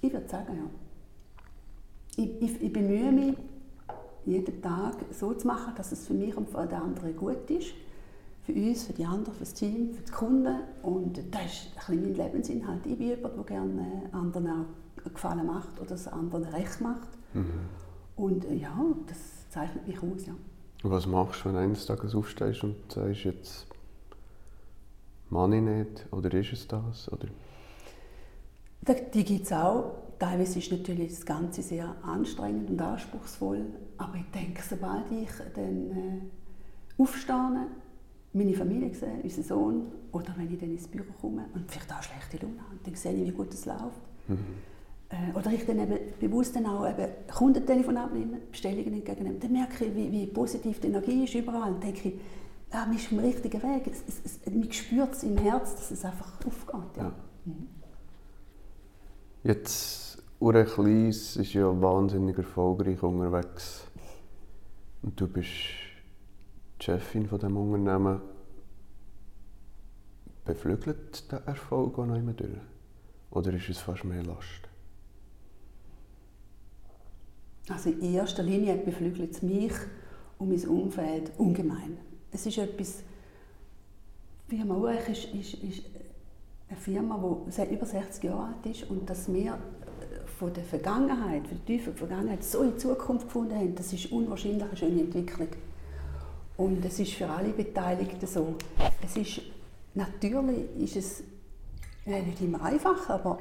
ich 0.00 0.12
würde 0.12 0.28
sagen, 0.28 0.56
ja. 0.56 2.22
Ich, 2.22 2.42
ich, 2.42 2.62
ich, 2.62 2.72
bemühe 2.72 3.12
mich, 3.12 3.34
jeden 4.24 4.62
Tag 4.62 4.96
so 5.10 5.34
zu 5.34 5.46
machen, 5.46 5.74
dass 5.76 5.92
es 5.92 6.06
für 6.06 6.14
mich 6.14 6.36
und 6.36 6.48
für 6.48 6.66
den 6.66 6.78
anderen 6.78 7.16
gut 7.16 7.50
ist. 7.50 7.72
Für 8.44 8.52
uns, 8.52 8.84
für 8.84 8.92
die 8.92 9.04
anderen, 9.04 9.34
für 9.34 9.40
das 9.40 9.54
Team, 9.54 9.94
für 9.94 10.02
die 10.02 10.12
Kunden. 10.12 10.56
Und 10.82 11.18
das 11.30 11.44
ist 11.44 11.70
ein 11.88 11.98
bisschen 11.98 12.02
mein 12.02 12.14
Lebensinhalt. 12.14 12.86
Ich 12.86 12.98
bin 12.98 13.08
jemand, 13.08 13.36
der 13.36 13.44
gerne 13.44 14.02
anderen 14.12 14.48
auch 14.48 15.10
Gefallen 15.12 15.46
macht 15.46 15.80
oder 15.80 15.94
es 15.94 16.06
anderen 16.08 16.44
recht 16.44 16.80
macht. 16.80 17.08
Mhm. 17.34 17.44
Und 18.16 18.44
äh, 18.44 18.54
ja, 18.54 18.74
das 19.06 19.48
zeichnet 19.50 19.86
mich 19.86 19.98
aus. 19.98 20.26
Ja. 20.26 20.34
was 20.82 21.06
machst 21.06 21.40
du, 21.40 21.46
wenn 21.46 21.54
du 21.54 21.60
eines 21.60 21.86
Tages 21.86 22.14
aufstehst 22.14 22.64
und 22.64 22.76
sagst, 22.92 23.24
jetzt 23.24 23.66
ich 25.30 25.62
nicht 25.62 26.06
oder 26.10 26.32
ist 26.34 26.52
es 26.52 26.68
das? 26.68 27.10
Oder? 27.10 27.28
Die 29.14 29.24
gibt 29.24 29.46
es 29.46 29.52
auch. 29.52 29.94
Teilweise 30.18 30.58
ist 30.58 30.70
natürlich 30.70 31.10
das 31.10 31.24
Ganze 31.24 31.62
sehr 31.62 31.94
anstrengend 32.02 32.70
und 32.70 32.80
anspruchsvoll. 32.80 33.64
Aber 33.96 34.14
ich 34.16 34.30
denke, 34.30 34.62
sobald 34.68 35.10
ich 35.10 35.30
dann 35.54 35.90
äh, 35.90 37.00
aufstehe, 37.00 37.66
meine 38.32 38.54
Familie 38.54 38.94
sehe, 38.94 39.20
unseren 39.22 39.44
Sohn, 39.44 39.92
oder 40.12 40.34
wenn 40.36 40.52
ich 40.52 40.58
dann 40.58 40.70
ins 40.70 40.86
Büro 40.86 41.12
komme 41.20 41.46
und 41.54 41.70
vielleicht 41.70 41.92
auch 41.92 42.02
schlechte 42.02 42.44
Laune 42.44 42.60
habe, 42.60 42.78
dann 42.84 42.94
sehe 42.94 43.12
ich, 43.14 43.28
wie 43.28 43.32
gut 43.32 43.52
es 43.52 43.66
läuft. 43.66 44.00
Mhm. 44.28 44.38
Äh, 45.12 45.36
oder 45.36 45.52
ich 45.52 45.66
dann 45.66 45.78
eben 45.78 45.98
bewusst 46.18 46.56
dann 46.56 46.66
auch 46.66 46.88
eben 46.88 47.06
Kundentelefon 47.32 47.96
abnehme, 47.96 48.38
Bestellungen 48.50 48.94
entgegennehme, 48.94 49.38
dann 49.38 49.52
merke 49.52 49.84
ich, 49.84 49.94
wie, 49.94 50.10
wie 50.10 50.26
positiv 50.26 50.80
die 50.80 50.88
Energie 50.88 51.24
ist 51.24 51.34
überall. 51.34 51.74
Und 51.74 51.82
denke 51.82 52.08
ich, 52.08 52.14
ja, 52.72 52.86
man 52.86 52.96
ist 52.96 53.04
auf 53.04 53.08
dem 53.10 53.18
richtigen 53.18 53.62
Weg. 53.62 53.86
Es, 53.86 54.02
es, 54.08 54.40
es, 54.46 54.52
man 54.52 54.72
spürt 54.72 55.12
es 55.12 55.22
im 55.22 55.36
Herz, 55.36 55.74
dass 55.74 55.90
es 55.90 56.04
einfach 56.04 56.32
aufgeht. 56.46 56.96
Ja. 56.96 57.02
ja. 57.02 57.14
Mhm. 57.44 57.68
Jetzt, 59.44 60.22
Ure 60.40 60.64
Kleis 60.64 61.36
ist 61.36 61.52
ja 61.52 61.80
wahnsinnig 61.80 62.38
erfolgreich 62.38 63.02
unterwegs. 63.02 63.86
Und 65.02 65.20
du 65.20 65.28
bist 65.28 65.50
die 66.80 66.84
Chefin 66.84 67.26
von 67.26 67.38
dem 67.38 67.56
Unternehmen. 67.56 68.22
Beflügelt 70.44 71.30
der 71.30 71.46
Erfolg 71.46 71.98
auch 71.98 72.06
noch 72.06 72.16
immer 72.16 72.32
durch? 72.32 72.58
Oder 73.30 73.52
ist 73.52 73.68
es 73.68 73.78
fast 73.78 74.04
mehr 74.04 74.22
Last? 74.22 74.71
Also 77.68 77.90
in 77.90 78.14
erster 78.14 78.42
Linie 78.42 78.76
beflügelt 78.76 79.32
es 79.32 79.42
mich 79.42 79.72
und 80.38 80.48
mein 80.48 80.68
Umfeld 80.68 81.32
ungemein. 81.38 81.98
Es 82.32 82.46
ist 82.46 82.58
etwas, 82.58 83.02
Firma 84.48 84.74
Urech 84.74 85.08
ist, 85.08 85.24
ist, 85.34 85.62
ist 85.62 85.82
eine 86.68 86.78
Firma, 86.78 87.44
die 87.46 87.52
seit 87.52 87.70
über 87.70 87.86
60 87.86 88.24
Jahren 88.24 88.54
alt 88.54 88.66
ist 88.66 88.90
und 88.90 89.08
dass 89.08 89.32
wir 89.32 89.58
von 90.38 90.52
der 90.52 90.64
Vergangenheit, 90.64 91.46
von 91.46 91.56
der 91.58 91.66
tiefen 91.66 91.94
Vergangenheit 91.94 92.42
so 92.42 92.62
in 92.62 92.78
Zukunft 92.78 93.26
gefunden 93.26 93.54
haben, 93.54 93.74
das 93.74 93.92
ist 93.92 94.10
unwahrscheinlich 94.10 94.64
eine 94.64 94.76
schöne 94.76 95.00
Entwicklung. 95.02 95.48
Und 96.56 96.84
es 96.84 96.98
ist 96.98 97.12
für 97.12 97.28
alle 97.28 97.50
Beteiligten 97.50 98.26
so. 98.26 98.56
Es 99.04 99.16
ist, 99.16 99.40
natürlich 99.94 100.68
ist 100.78 100.96
es 100.96 101.22
nicht 102.04 102.40
immer 102.40 102.62
einfach, 102.62 103.08
aber 103.08 103.38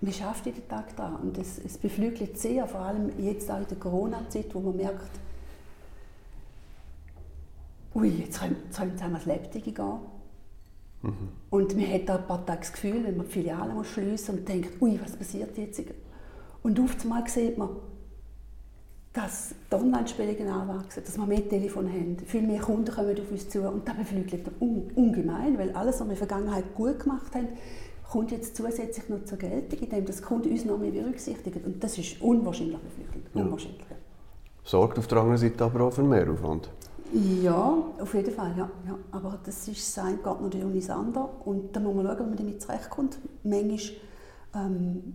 man 0.00 0.12
schafft 0.12 0.46
jeden 0.46 0.66
Tag 0.68 0.96
daran. 0.96 1.16
Und 1.16 1.38
es, 1.38 1.58
es 1.58 1.76
beflügelt 1.76 2.38
sehr, 2.38 2.66
vor 2.66 2.80
allem 2.80 3.10
jetzt 3.18 3.50
auch 3.50 3.58
in 3.58 3.66
der 3.68 3.78
Corona-Zeit, 3.78 4.54
wo 4.54 4.60
man 4.60 4.76
merkt, 4.76 5.10
ui, 7.94 8.08
jetzt 8.08 8.40
könnte 8.40 8.56
es 8.70 8.80
einmal 8.80 9.20
das 9.20 9.26
Lebtige 9.26 9.72
gehen. 9.72 9.98
Mhm. 11.02 11.28
Und 11.50 11.76
man 11.76 11.92
hat 11.92 12.08
da 12.08 12.16
ein 12.16 12.26
paar 12.26 12.44
Tage 12.46 12.60
das 12.60 12.72
Gefühl, 12.72 13.04
wenn 13.04 13.16
man 13.16 13.26
die 13.26 13.32
Filiale 13.32 13.72
muss 13.72 13.88
schliessen 13.88 14.38
und 14.38 14.48
denkt, 14.48 14.80
ui, 14.80 14.98
was 15.02 15.16
passiert 15.16 15.56
jetzt? 15.58 15.82
Und 16.62 16.78
auf 16.78 16.96
einmal 17.02 17.26
sieht 17.28 17.58
man, 17.58 17.70
dass 19.12 19.54
die 19.70 19.74
Online-Spielungen 19.74 20.48
anwachsen, 20.48 21.02
dass 21.04 21.18
wir 21.18 21.26
mehr 21.26 21.48
Telefon 21.48 21.88
haben, 21.88 22.16
viel 22.26 22.42
mehr 22.42 22.60
Kunden 22.60 22.92
kommen 22.92 23.18
auf 23.18 23.30
uns 23.30 23.48
zu 23.48 23.68
und 23.68 23.86
das 23.88 23.96
beflügelt 23.96 24.48
un 24.60 24.90
ungemein, 24.94 25.58
weil 25.58 25.72
alles, 25.72 25.94
was 25.94 26.06
wir 26.06 26.12
in 26.12 26.18
der 26.18 26.28
Vergangenheit 26.28 26.74
gut 26.76 27.00
gemacht 27.00 27.34
haben, 27.34 27.48
kommt 28.10 28.32
jetzt 28.32 28.56
zusätzlich 28.56 29.08
noch 29.08 29.24
zur 29.24 29.38
Geltung, 29.38 29.78
indem 29.78 30.04
das 30.04 30.20
Kunden 30.22 30.50
uns 30.50 30.64
noch 30.64 30.78
mehr 30.78 30.90
berücksichtigen 30.90 31.62
und 31.64 31.82
das 31.82 31.96
ist 31.98 32.20
unwahrscheinlich. 32.20 32.78
Ja. 33.34 33.42
Unwahrscheinlich. 33.42 33.84
Sorgt 34.64 34.98
auf 34.98 35.06
der 35.06 35.18
anderen 35.18 35.38
Seite 35.38 35.64
aber 35.64 35.84
auch 35.84 35.92
für 35.92 36.02
Mehraufwand? 36.02 36.70
Ja, 37.12 37.82
auf 38.00 38.14
jeden 38.14 38.32
Fall, 38.32 38.54
ja. 38.56 38.70
ja. 38.86 38.98
Aber 39.10 39.38
das 39.44 39.66
ist 39.66 39.94
sein 39.94 40.16
geht 40.16 40.40
natürlich 40.40 40.64
um 40.64 40.74
das 40.74 40.90
andere 40.90 41.28
und 41.44 41.74
da 41.74 41.80
muss 41.80 41.94
man 41.94 42.06
schauen, 42.06 42.18
wie 42.18 42.28
man 42.28 42.36
damit 42.36 42.62
zurechtkommt. 42.62 43.18
Manchmal 43.42 43.78
ähm, 44.54 45.14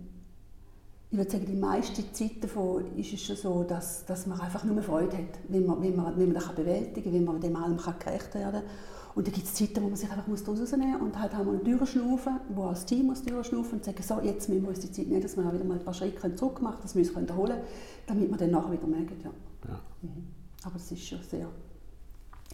ich 1.10 1.18
würde 1.18 1.30
sagen, 1.30 1.46
die 1.46 1.56
meiste 1.56 2.12
Zeit 2.12 2.42
davon 2.42 2.96
ist 2.96 3.12
es 3.12 3.22
schon 3.22 3.36
so, 3.36 3.62
dass, 3.62 4.04
dass 4.06 4.26
man 4.26 4.40
einfach 4.40 4.64
nur 4.64 4.82
Freude 4.82 5.16
hat, 5.16 5.38
wenn 5.48 5.64
man, 5.64 5.80
wenn 5.80 5.94
man, 5.94 6.16
wenn 6.18 6.32
man 6.32 6.34
das 6.34 6.54
bewältigen 6.54 7.04
kann, 7.04 7.14
wenn 7.14 7.24
man 7.24 7.40
dem 7.40 7.56
allem 7.56 7.76
gerecht 7.76 8.34
werden 8.34 8.62
kann. 8.62 8.70
Und 9.16 9.26
dann 9.26 9.32
gibt 9.32 9.46
es 9.46 9.54
Zeiten, 9.54 9.82
wo 9.82 9.88
man 9.88 9.96
sich 9.96 10.10
einfach 10.10 10.26
muss 10.26 10.46
rausnehmen 10.46 10.92
muss 10.92 11.00
und 11.00 11.18
halt 11.18 11.34
auch 11.34 11.42
mal 11.42 11.56
durchschnaufen, 11.56 12.38
wo 12.50 12.64
als 12.64 12.84
Team 12.84 13.06
muss 13.06 13.22
durchschnaufen 13.22 13.78
und 13.78 13.84
sagen, 13.84 14.02
so, 14.02 14.20
jetzt 14.20 14.50
müssen 14.50 14.64
wir 14.64 14.68
uns 14.68 14.80
die 14.80 14.92
Zeit 14.92 15.06
nehmen, 15.06 15.22
dass 15.22 15.38
wir 15.38 15.46
auch 15.46 15.54
wieder 15.54 15.64
mal 15.64 15.78
ein 15.78 15.84
paar 15.84 15.94
Schritte 15.94 16.34
zurück 16.34 16.60
machen 16.60 16.76
dass 16.82 16.94
wir 16.94 17.02
uns 17.02 17.30
erholen 17.30 17.48
können, 17.48 17.62
damit 18.06 18.30
wir 18.30 18.36
dann 18.36 18.50
nachher 18.50 18.72
wieder 18.72 18.86
merken, 18.86 19.16
ja. 19.24 19.30
ja. 19.68 19.80
Mhm. 20.02 20.26
Aber 20.64 20.74
das 20.74 20.92
ist 20.92 21.02
schon 21.02 21.22
sehr 21.22 21.46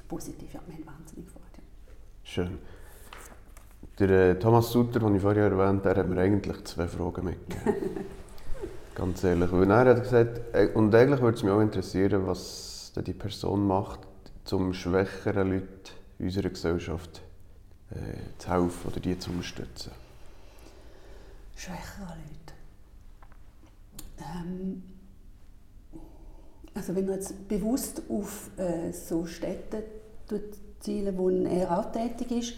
positiv, 0.07 0.55
ja, 0.55 0.61
wir 0.69 0.75
haben 0.75 0.87
wahnsinnig 0.87 1.29
Freude. 1.29 1.47
Ja. 1.57 1.93
Schön. 2.23 2.59
Der 3.99 4.11
äh, 4.11 4.39
Thomas 4.39 4.71
Sutter, 4.71 5.01
den 5.01 5.17
ich 5.17 5.23
vorher 5.23 5.51
erwähnt 5.51 5.85
habe, 5.85 5.99
hat 5.99 6.09
mir 6.09 6.21
eigentlich 6.21 6.63
zwei 6.63 6.87
Fragen 6.87 7.25
mitgegeben. 7.25 7.75
Ganz 8.95 9.25
ehrlich. 9.25 9.51
Weil 9.51 9.69
er 9.69 9.97
hat 9.97 10.03
gesagt, 10.05 10.41
äh, 10.53 10.69
und 10.75 10.95
eigentlich 10.95 11.21
würde 11.21 11.37
es 11.37 11.43
mich 11.43 11.51
auch 11.51 11.61
interessieren, 11.61 12.25
was 12.25 12.93
die 13.05 13.15
Person 13.15 13.67
macht, 13.67 13.99
um 14.53 14.73
schwächeren 14.73 15.51
Leuten 15.51 15.67
in 15.67 16.02
unserer 16.23 16.49
Gesellschaft 16.49 17.23
äh, 17.91 17.95
zu 18.39 18.49
helfen 18.49 18.91
oder 18.91 19.01
die 19.01 19.19
zu 19.19 19.31
unterstützen. 19.31 19.93
Schwächere 21.57 22.07
Leute. 22.09 22.55
Ähm, 24.19 24.83
also 26.75 26.95
wenn 26.95 27.07
man 27.07 27.17
jetzt 27.17 27.49
bewusst 27.49 28.03
auf 28.09 28.51
äh, 28.57 28.93
so 28.93 29.27
Städte 29.27 29.85
zielen, 30.81 31.17
wo 31.19 31.29
er 31.29 31.79
auch 31.79 31.93
tätig 31.93 32.31
ist, 32.31 32.55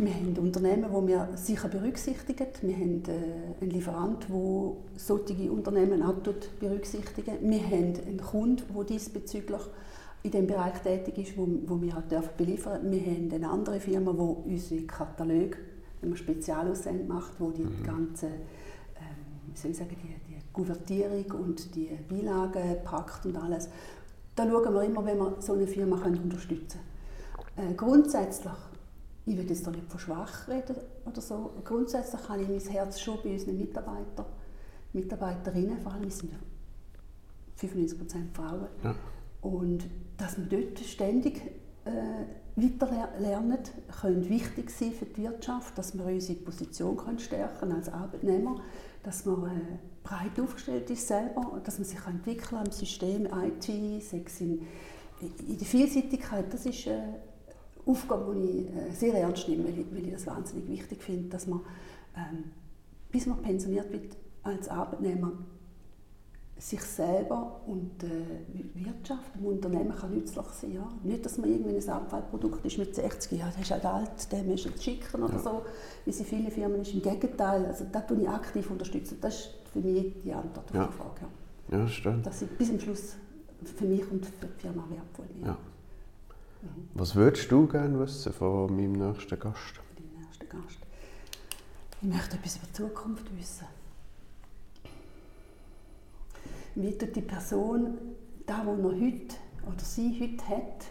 wir 0.00 0.14
haben 0.14 0.36
Unternehmen, 0.38 0.86
die 0.88 1.08
wir 1.08 1.28
sicher 1.34 1.68
berücksichtigen. 1.68 2.46
Wir 2.62 2.76
haben 2.76 3.02
äh, 3.08 3.60
einen 3.60 3.70
Lieferant, 3.70 4.28
der 4.28 4.76
solche 4.96 5.50
Unternehmen 5.50 6.04
auch 6.04 6.14
berücksichtigt. 6.60 7.26
Wir 7.40 7.62
haben 7.64 7.94
einen 8.06 8.20
Kunden, 8.20 8.62
der 8.72 8.84
diesbezüglich 8.84 9.62
in 10.22 10.30
dem 10.30 10.46
Bereich 10.46 10.80
tätig 10.82 11.18
ist, 11.18 11.36
wo, 11.36 11.48
wo 11.66 11.80
wir 11.80 11.94
halt 11.94 12.10
dürfen 12.10 12.30
beliefern 12.36 12.90
Wir 12.90 13.00
haben 13.00 13.32
eine 13.32 13.48
andere 13.48 13.80
Firma, 13.80 14.12
die 14.12 14.52
unsere 14.52 14.82
Kataloge, 14.82 15.58
wenn 16.00 16.10
man 16.10 16.18
Spezialaussend 16.18 17.08
macht, 17.08 17.32
wo 17.38 17.50
die 17.50 17.64
mhm. 17.64 17.82
ganze, 17.82 18.26
ähm, 18.26 19.52
wie 19.52 19.56
soll 19.56 19.70
ich 19.70 19.76
sagen, 19.76 19.96
die, 20.02 20.32
die 20.32 20.40
Kuvertierung 20.52 21.40
und 21.40 21.74
die 21.74 21.90
Beilagen 22.08 22.82
packt 22.84 23.26
und 23.26 23.36
alles. 23.36 23.68
Da 24.34 24.48
schauen 24.48 24.74
wir 24.74 24.82
immer, 24.82 25.04
wenn 25.04 25.18
wir 25.18 25.36
so 25.40 25.54
eine 25.54 25.66
Firma 25.66 25.98
können 25.98 26.18
unterstützen 26.18 26.80
können. 27.56 27.72
Äh, 27.72 27.74
grundsätzlich 27.74 28.52
ich 29.28 29.36
will 29.36 29.48
jetzt 29.48 29.66
da 29.66 29.70
nicht 29.70 29.90
von 29.90 30.00
schwach 30.00 30.48
reden 30.48 30.76
oder 31.04 31.20
so. 31.20 31.52
Grundsätzlich 31.62 32.28
habe 32.28 32.42
ich 32.42 32.48
mein 32.48 32.60
Herz 32.60 32.98
schon 32.98 33.18
bei 33.22 33.32
unseren 33.32 33.58
Mitarbeitern, 33.58 34.24
Mitarbeiterinnen, 34.94 35.78
vor 35.82 35.92
allem 35.92 36.04
wir 36.04 36.10
sind 36.10 36.32
95% 37.60 38.32
Frauen. 38.32 38.68
Ja. 38.82 38.94
Und 39.40 39.84
dass 40.16 40.36
wir 40.36 40.46
dort 40.46 40.78
ständig 40.80 41.42
äh, 41.84 42.24
weiter 42.56 43.08
lernen, 43.18 43.58
könnte 44.00 44.28
wichtig 44.28 44.70
sein 44.70 44.92
für 44.92 45.06
die 45.06 45.22
Wirtschaft, 45.22 45.78
dass 45.78 45.96
wir 45.96 46.04
unsere 46.04 46.38
Position 46.38 46.96
können 46.96 47.18
stärken 47.18 47.72
als 47.72 47.88
Arbeitnehmer, 47.88 48.60
dass 49.02 49.24
man 49.24 49.44
äh, 49.44 49.78
breit 50.02 50.40
aufgestellt 50.40 50.90
ist 50.90 51.06
selber, 51.06 51.60
dass 51.64 51.78
man 51.78 51.86
sich 51.86 52.04
entwickeln 52.06 52.66
im 52.66 52.72
System 52.72 53.26
IT, 53.26 54.02
Sex 54.02 54.40
in, 54.40 54.66
in 55.20 55.58
der 55.58 55.66
Vielseitigkeit, 55.66 56.52
das 56.52 56.66
ist 56.66 56.86
äh, 56.86 56.98
Aufgabe, 57.86 58.34
die 58.34 58.60
ich 58.60 58.76
äh, 58.76 58.90
sehr 58.92 59.14
ernst 59.14 59.48
nehme, 59.48 59.64
weil 59.64 59.78
ich, 59.78 59.86
weil 59.92 60.06
ich 60.06 60.12
das 60.12 60.26
wahnsinnig 60.26 60.68
wichtig 60.68 61.02
finde, 61.02 61.28
dass 61.28 61.46
man, 61.46 61.60
ähm, 62.16 62.44
bis 63.10 63.26
man 63.26 63.40
pensioniert 63.40 63.90
wird 63.92 64.16
als 64.42 64.68
Arbeitnehmer, 64.68 65.32
sich 66.58 66.82
selber 66.82 67.60
und 67.66 68.02
äh, 68.02 68.84
Wirtschaft, 68.84 69.34
dem 69.36 69.46
Unternehmen 69.46 69.94
kann 69.94 70.12
nützlich 70.12 70.46
sein. 70.46 70.72
Ja? 70.72 70.88
Nicht, 71.04 71.24
dass 71.24 71.38
man 71.38 71.50
irgendwie 71.50 71.76
ein 71.76 71.88
Abfallprodukt 71.88 72.64
ist 72.66 72.78
mit 72.78 72.94
60, 72.94 73.38
ja, 73.38 73.48
der 73.48 73.62
ist 73.62 73.70
halt 73.70 73.84
alt, 73.84 74.32
der 74.32 74.42
müssen 74.42 74.72
jetzt 74.72 74.82
schicken 74.82 75.22
oder 75.22 75.34
ja. 75.34 75.38
so, 75.38 75.62
wie 76.04 76.12
sie 76.12 76.24
viele 76.24 76.50
Firmen 76.50 76.82
ist. 76.82 76.92
Im 76.92 77.02
Gegenteil, 77.02 77.64
also 77.66 77.84
das 77.90 78.06
tue 78.06 78.22
ich 78.22 78.28
aktiv 78.28 78.68
unterstützen. 78.70 79.18
Das 79.20 79.34
ist 79.34 79.50
für 79.72 79.78
mich 79.78 80.14
die 80.24 80.32
Antwort 80.32 80.68
auf 80.70 80.74
ja. 80.74 80.86
die 80.86 80.92
Frage. 80.92 81.20
Ja, 81.70 81.78
ja 81.78 81.88
stimmt. 81.88 82.26
Dass 82.26 82.42
ich 82.42 82.48
bis 82.50 82.68
zum 82.68 82.80
Schluss 82.80 83.14
für 83.76 83.84
mich 83.84 84.10
und 84.10 84.26
für 84.26 84.46
die 84.46 84.60
Firma 84.60 84.84
wertvoll 84.90 85.26
bin. 85.26 85.46
Ja. 85.46 85.56
Was 86.94 87.14
würdest 87.14 87.52
du 87.52 87.68
gerne 87.68 88.00
wissen 88.00 88.32
von 88.32 88.74
meinem 88.74 88.92
nächsten 88.92 89.38
Gast? 89.38 89.80
Deinem 89.96 90.24
nächsten 90.24 90.48
Gast. 90.48 90.78
Ich 92.02 92.08
möchte 92.08 92.36
etwas 92.36 92.56
über 92.56 92.66
die 92.66 92.72
Zukunft 92.72 93.38
wissen. 93.38 93.66
Wie 96.80 96.96
tut 96.96 97.16
die 97.16 97.22
Person, 97.22 97.98
da 98.46 98.64
wo 98.64 98.70
er 98.88 98.94
heute 98.94 99.34
oder 99.66 99.80
sie 99.82 100.16
heute 100.20 100.48
hat, 100.48 100.84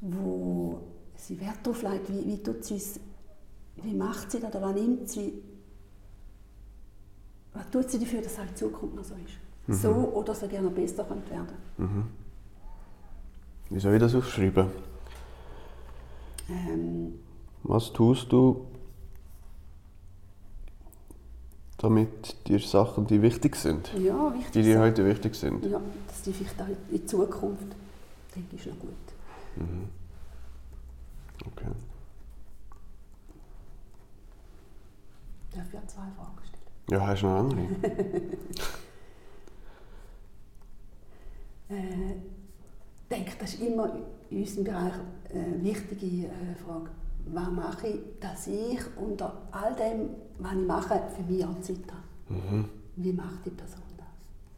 wo 0.00 0.80
sie 1.16 1.38
Wert 1.38 1.58
darauf 1.62 1.82
legt, 1.82 2.08
wie, 2.08 2.26
wie, 2.26 2.42
tut 2.42 2.64
sie 2.64 2.80
wie 3.76 3.94
macht 3.94 4.30
sie 4.30 4.40
das 4.40 4.54
oder 4.54 4.62
was 4.62 4.74
nimmt 4.74 5.08
sie, 5.08 5.42
was 7.52 7.68
tut 7.70 7.90
sie 7.90 7.98
dafür, 7.98 8.22
dass 8.22 8.38
es 8.38 8.38
in 8.38 8.56
Zukunft 8.56 8.96
noch 8.96 9.04
so 9.04 9.14
ist? 9.14 9.38
Mhm. 9.66 9.74
So 9.74 9.90
oder 10.14 10.34
so 10.34 10.48
gerne 10.48 10.70
besser 10.70 11.04
könnte 11.04 11.30
werden. 11.30 11.56
Mhm. 11.76 12.04
Wie 13.68 13.80
soll 13.80 13.92
ich 13.92 14.00
das 14.00 14.14
aufschreiben? 14.14 14.68
Ähm, 16.48 17.18
Was 17.64 17.92
tust 17.92 18.32
du, 18.32 18.66
damit 21.82 22.36
dir 22.46 22.60
Sachen, 22.60 23.06
die 23.06 23.20
wichtig 23.22 23.56
sind, 23.56 23.92
ja, 23.98 24.32
wichtig 24.34 24.52
die 24.52 24.62
dir 24.62 24.78
heute 24.78 25.04
wichtig 25.04 25.34
sind? 25.34 25.64
Ja, 25.66 25.80
dass 26.06 26.22
die 26.22 26.32
vielleicht 26.32 26.60
auch 26.60 26.66
in 26.90 27.06
Zukunft, 27.06 27.66
denke 28.34 28.56
ich, 28.56 28.66
noch 28.66 28.78
gut. 28.78 28.90
Mhm. 29.56 29.88
Okay. 31.44 31.72
Darf 35.54 35.66
ich 35.66 35.74
ja 35.74 35.86
zwei 35.86 36.02
Fragen 36.16 36.38
stellen? 36.46 36.62
Ja, 36.90 37.06
hast 37.06 37.22
du 37.22 37.26
noch 37.26 37.38
andere? 37.40 37.60
äh, 41.68 42.14
denke, 43.10 43.32
das 43.38 43.54
ist 43.54 43.62
immer 43.62 43.92
in 44.30 44.38
unserem 44.38 44.64
Bereich 44.64 44.92
eine 45.30 45.62
wichtige 45.64 46.26
äh, 46.26 46.54
Frage. 46.64 46.90
Was 47.26 47.50
mache 47.50 47.86
ich, 47.86 48.00
dass 48.20 48.46
ich 48.46 48.80
unter 48.96 49.32
all 49.50 49.74
dem, 49.74 50.10
was 50.38 50.52
ich 50.52 50.66
mache, 50.66 51.00
für 51.16 51.32
mich 51.32 51.44
auch 51.44 51.60
Zeit 51.60 51.76
habe? 51.90 52.40
Mhm. 52.40 52.68
Wie 52.96 53.12
macht 53.12 53.44
die 53.44 53.50
Person 53.50 53.82
das? 53.96 54.06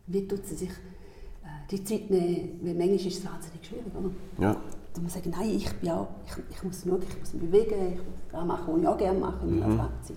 Wie 0.07 0.27
tut 0.27 0.47
sie 0.47 0.55
sich 0.55 0.71
äh, 0.71 1.69
die 1.71 1.85
Zeit 1.85 2.11
nehmen? 2.11 2.61
Weil 2.62 2.75
manchmal 2.75 2.97
ist 2.97 3.07
es 3.07 3.25
wahnsinnig 3.25 3.67
schwierig, 3.67 3.95
oder? 3.95 4.11
Ja. 4.39 4.57
Da 4.93 5.01
muss 5.01 5.15
sagen, 5.15 5.31
nein, 5.31 5.51
ich, 5.51 5.73
bin 5.75 5.91
auch, 5.91 6.09
ich, 6.27 6.57
ich 6.57 6.62
muss 6.62 6.83
schauen, 6.83 7.03
ich 7.03 7.19
muss 7.19 7.35
mich 7.35 7.43
bewegen, 7.43 7.93
ich 7.93 7.99
muss 7.99 8.15
das 8.31 8.45
machen, 8.45 8.75
was 8.75 8.81
ich 8.81 8.89
auch 8.89 8.99
gerne 8.99 9.19
mache 9.19 9.47
in 9.47 9.59
meiner 9.59 9.73
mhm. 9.73 9.79
Freizeit. 9.79 10.17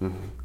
Mhm. 0.00 0.41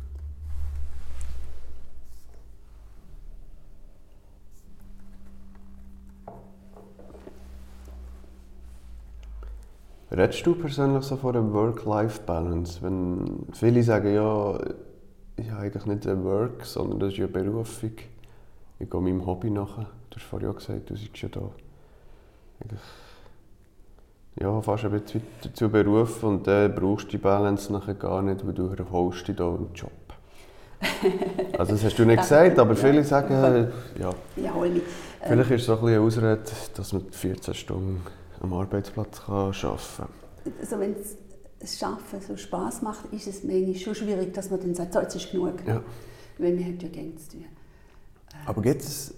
Redest 10.18 10.48
du 10.48 10.56
persönlich 10.56 11.04
so 11.04 11.16
von 11.16 11.32
der 11.32 11.54
Work-Life-Balance? 11.54 12.82
Wenn 12.82 13.46
viele 13.54 13.84
sagen, 13.84 14.16
ja, 14.16 14.58
ich 15.36 15.52
habe 15.52 15.62
eigentlich 15.62 15.86
nicht 15.86 16.08
ein 16.08 16.24
Work, 16.24 16.66
sondern 16.66 17.00
das 17.00 17.10
ist 17.14 17.20
ja 17.20 17.26
eine 17.26 17.34
Berufung. 17.34 17.92
Ich 18.80 18.90
gehe 18.90 19.00
meinem 19.00 19.24
Hobby 19.28 19.52
nach. 19.52 19.78
Du 20.10 20.16
hast 20.16 20.24
vorhin 20.24 20.50
auch 20.50 20.56
gesagt, 20.56 20.90
du 20.90 20.96
bist 20.96 21.22
ja 21.22 21.30
da 21.30 21.42
eigentlich 22.60 22.82
ja, 24.42 24.60
fast 24.62 24.86
ein 24.86 24.92
bisschen 24.92 25.22
dazu 25.44 25.70
berufen 25.70 26.30
und 26.30 26.48
dann 26.48 26.74
brauchst 26.74 27.06
du 27.06 27.12
die 27.12 27.18
Balance 27.20 27.72
nachher 27.72 27.94
gar 27.94 28.24
nicht, 28.24 28.44
weil 28.44 28.54
du 28.56 28.70
erholst 28.70 29.28
dich 29.28 29.36
da 29.36 29.48
im 29.48 29.68
Job. 29.76 29.92
Also 31.60 31.74
das 31.74 31.84
hast 31.84 31.98
du 31.98 32.06
nicht 32.06 32.22
gesagt, 32.22 32.58
aber 32.58 32.76
viele 32.76 33.04
sagen, 33.04 33.72
ja, 34.00 34.10
ja 34.36 34.54
vielleicht 35.22 35.52
ist 35.52 35.62
es 35.62 35.66
so 35.68 35.74
ein 35.74 35.80
bisschen 35.80 35.96
eine 35.96 36.02
Ausrede, 36.02 36.40
dass 36.76 36.94
man 36.94 37.04
14 37.12 37.54
Stunden 37.54 38.02
am 38.42 38.54
Arbeitsplatz 38.54 39.26
kann 39.26 39.36
arbeiten 39.36 39.54
kann. 39.62 40.08
Also 40.60 40.80
wenn 40.80 40.96
das 41.60 41.84
Arbeiten 41.84 42.22
so 42.28 42.38
Spass 42.38 42.82
macht, 42.82 43.12
ist 43.12 43.28
es 43.28 43.44
manchmal 43.44 43.76
schon 43.76 43.96
schwierig, 43.96 44.34
dass 44.34 44.50
man 44.50 44.60
dann 44.60 44.76
sagt, 44.76 44.94
so, 44.94 45.00
jetzt 45.00 45.16
ist 45.16 45.32
genug. 45.32 45.56
Ja. 45.66 45.82
Weil 46.38 46.58
wir 46.58 46.66
haben 46.66 46.80
ja 46.80 46.88
gerne 46.88 47.16
zu 47.16 47.32
tun. 47.32 47.46
Aber 48.46 48.62
gibt 48.62 48.82
es 48.84 49.14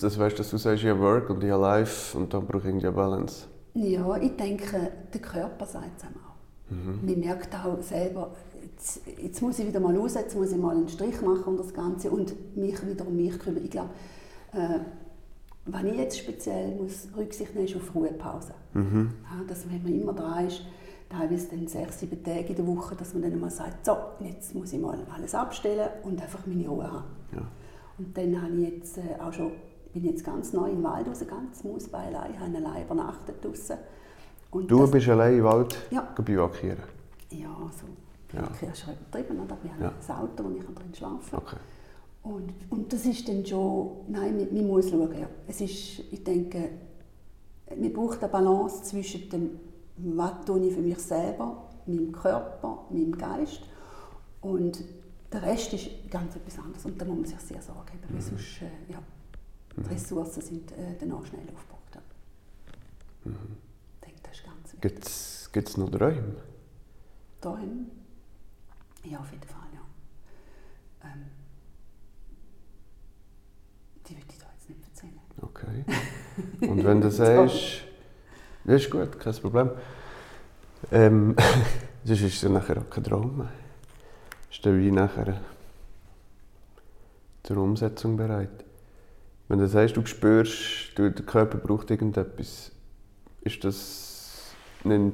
das, 0.00 0.18
weißt, 0.18 0.38
dass 0.38 0.50
du 0.50 0.56
sagst, 0.56 0.82
ich 0.82 0.90
habe 0.90 1.00
Work 1.00 1.30
und 1.30 1.42
ich 1.44 1.50
habe 1.50 1.62
Life 1.62 2.16
und 2.18 2.34
dann 2.34 2.46
brauche 2.46 2.58
ich 2.58 2.64
irgendwie 2.66 2.86
eine 2.86 2.96
Balance? 2.96 3.46
Ja, 3.74 4.16
ich 4.16 4.36
denke, 4.36 4.90
der 5.12 5.20
Körper 5.20 5.66
sagt 5.66 5.98
es 5.98 6.04
auch. 6.04 6.70
Mhm. 6.70 7.00
Man 7.04 7.20
merkt 7.20 7.54
auch 7.54 7.80
selber, 7.82 8.32
jetzt, 8.62 9.00
jetzt, 9.22 9.42
muss 9.42 9.58
ich 9.58 9.66
wieder 9.66 9.80
mal 9.80 9.96
raus, 9.96 10.14
jetzt 10.14 10.36
muss 10.36 10.52
ich 10.52 10.58
mal 10.58 10.76
einen 10.76 10.88
Strich 10.88 11.20
machen 11.22 11.44
und 11.44 11.60
das 11.60 11.72
Ganze 11.72 12.10
und 12.10 12.56
mich 12.56 12.86
wieder 12.86 13.06
um 13.06 13.16
mich 13.16 13.38
kümmern. 13.38 13.64
Ich 13.64 13.70
glaube, 13.70 13.90
äh, 14.52 14.80
was 15.66 15.84
ich 15.84 15.96
jetzt 15.96 16.18
speziell 16.18 16.74
muss 16.76 17.08
Rücksicht 17.16 17.54
nehmen, 17.54 17.66
ist 17.66 17.76
auf 17.76 17.94
Ruhepause. 17.94 18.54
Mhm. 18.74 19.12
Ja, 19.24 19.44
dass 19.48 19.68
wenn 19.70 19.82
man 19.82 20.00
immer 20.00 20.12
da 20.12 20.40
ist, 20.40 20.62
teilweise 21.08 21.48
dann 21.50 21.66
sechs, 21.66 22.00
sieben 22.00 22.22
Tage 22.22 22.48
in 22.48 22.56
der 22.56 22.66
Woche, 22.66 22.94
dass 22.96 23.14
man 23.14 23.22
dann 23.22 23.40
mal 23.40 23.50
sagt, 23.50 23.84
so, 23.86 23.96
jetzt 24.20 24.54
muss 24.54 24.72
ich 24.72 24.80
mal 24.80 24.98
alles 25.14 25.34
abstellen 25.34 25.88
und 26.02 26.20
einfach 26.20 26.46
meine 26.46 26.66
Ruhe 26.68 26.90
haben. 26.90 27.04
Ja. 27.34 27.42
Und 27.98 28.16
dann 28.16 28.42
habe 28.42 28.52
ich 28.56 28.70
jetzt 28.74 28.98
äh, 28.98 29.02
auch 29.20 29.32
schon, 29.32 29.52
bin 29.92 30.04
jetzt 30.04 30.24
ganz 30.24 30.52
neu 30.52 30.70
im 30.70 30.82
Wald 30.82 31.06
raus, 31.08 31.24
ganz 31.26 31.62
Mausbein 31.64 32.14
allein, 32.14 32.38
habe 32.40 32.56
allein 32.56 32.84
übernachtet 32.84 33.42
draussen. 33.44 33.76
Und 34.50 34.70
Du 34.70 34.80
das- 34.80 34.90
bist 34.90 35.08
allein 35.08 35.38
im 35.38 35.44
Wald 35.44 35.76
Ja. 35.90 36.00
bivakieren? 36.22 36.78
Ja, 37.30 37.48
also, 37.48 37.86
Ja. 38.32 38.42
ja. 38.66 38.72
ist 38.72 38.80
schon 38.82 38.94
übertrieben, 38.94 39.40
oder? 39.40 39.56
Wir 39.62 39.72
haben 39.72 39.82
Ja. 39.82 39.92
ein 40.14 40.20
Auto, 40.22 40.44
wo 40.44 40.50
ich 40.50 40.64
drin 40.64 40.94
schlafen 40.94 41.20
kann. 41.30 41.38
Okay. 41.40 41.56
Und, 42.24 42.54
und 42.70 42.92
das 42.92 43.04
ist 43.04 43.28
dann 43.28 43.44
schon, 43.44 43.90
nein, 44.08 44.48
man, 44.50 44.66
muss 44.66 44.90
schauen, 44.90 45.12
ja. 45.18 45.28
Es 45.46 45.60
ist, 45.60 46.00
ich 46.10 46.24
denke, 46.24 46.70
man 47.68 47.92
braucht 47.92 48.22
eine 48.22 48.32
Balance 48.32 48.82
zwischen 48.82 49.28
dem, 49.28 49.50
was 49.98 50.44
tue 50.46 50.66
ich 50.66 50.74
für 50.74 50.80
mich 50.80 50.98
selber, 50.98 51.68
meinem 51.86 52.12
Körper, 52.12 52.86
meinem 52.90 53.16
Geist 53.16 53.60
und 54.40 54.82
der 55.30 55.42
Rest 55.42 55.74
ist 55.74 55.90
ganz 56.10 56.34
etwas 56.34 56.58
anderes 56.58 56.84
und 56.86 56.98
da 57.00 57.04
muss 57.04 57.16
man 57.16 57.26
sich 57.26 57.40
sehr 57.40 57.60
Sorge 57.60 57.92
haben, 57.92 58.14
weil 58.14 58.22
sonst, 58.22 58.62
äh, 58.62 58.92
ja, 58.92 59.02
die 59.76 59.94
Ressourcen 59.94 60.40
sind 60.40 60.72
äh, 60.72 60.96
dann 60.98 61.12
auch 61.12 61.26
schnell 61.26 61.42
aufgebraucht. 61.54 61.94
Ja. 63.24 63.32
Ich 63.32 64.08
denke, 64.08 64.20
das 64.22 64.36
ist 64.36 64.44
ganz 64.44 64.72
wichtig. 64.72 65.52
Gibt 65.52 65.68
es 65.68 65.76
noch 65.76 65.90
Träume? 65.90 66.36
Daheim? 67.40 67.86
Ja, 69.04 69.18
auf 69.18 69.30
jeden 69.30 69.46
Fall, 69.46 69.68
ja. 69.74 71.10
Ähm, 71.10 71.26
die 74.08 74.16
würde 74.16 74.26
ich 74.30 74.38
da 74.38 74.46
jetzt 74.54 74.68
nicht 74.68 74.82
erzählen. 74.82 75.20
Okay. 75.54 75.84
Und 76.60 76.84
wenn 76.84 77.00
du 77.00 77.10
sagst, 77.12 77.82
das 78.64 78.82
ist 78.82 78.90
gut, 78.90 79.18
kein 79.20 79.34
Problem. 79.34 79.70
Ähm, 80.90 81.36
sonst 82.04 82.22
ist 82.22 82.34
es 82.34 82.42
ja 82.42 82.48
nachher 82.48 82.78
auch 82.78 82.90
kein 82.90 83.04
Traum 83.04 83.38
mehr. 83.38 83.52
Ist 84.50 84.64
der 84.64 84.74
Wein 84.74 84.94
nachher 84.94 85.40
zur 87.42 87.58
Umsetzung 87.58 88.16
bereit? 88.16 88.64
Wenn 89.48 89.58
du 89.58 89.68
sagst, 89.68 89.96
du 89.96 90.04
spürst, 90.06 90.96
du, 90.96 91.10
der 91.10 91.24
Körper 91.24 91.58
braucht 91.58 91.90
irgendetwas, 91.90 92.72
ist 93.42 93.62
das 93.62 94.54
nicht 94.84 95.12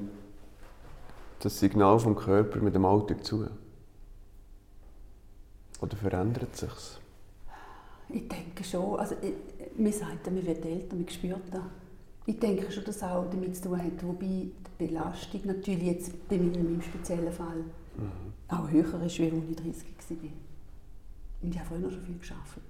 das 1.41 1.59
Signal 1.59 1.99
vom 1.99 2.15
Körper 2.15 2.61
mit 2.61 2.75
dem 2.75 2.85
Alltag 2.85 3.25
zu? 3.25 3.49
Oder 5.81 5.97
verändert 5.97 6.51
es 6.53 6.61
sich? 6.61 7.01
Ich 8.09 8.29
denke 8.29 8.63
schon, 8.65 8.99
also 8.99 9.17
man 9.77 9.93
sagt, 9.93 10.27
man 10.27 10.47
wird 10.47 10.65
älter, 10.65 10.97
man 10.97 11.09
spürt 11.09 11.43
das. 11.51 11.63
Ich 12.27 12.39
denke 12.39 12.71
schon, 12.71 12.85
dass 12.85 12.97
es 12.97 13.03
auch 13.03 13.29
damit 13.31 13.57
zu 13.57 13.63
tun 13.69 13.83
hat, 13.83 14.05
wobei 14.05 14.27
die 14.27 14.53
Belastung 14.79 15.41
natürlich 15.45 15.83
jetzt 15.83 16.29
bei 16.29 16.39
mir 16.39 16.55
in 16.55 16.65
meinem 16.65 16.83
speziellen 16.83 17.33
Fall 17.33 17.65
auch 18.49 18.71
höher 18.71 18.85
ist, 18.85 18.95
als 18.95 19.19
ich 19.19 19.31
30 19.57 20.23
war. 20.23 20.31
Und 21.43 21.55
ich 21.55 21.59
habe 21.59 21.69
früher 21.69 21.91
schon 21.91 22.03
viel 22.03 22.19
geschafft. 22.19 22.61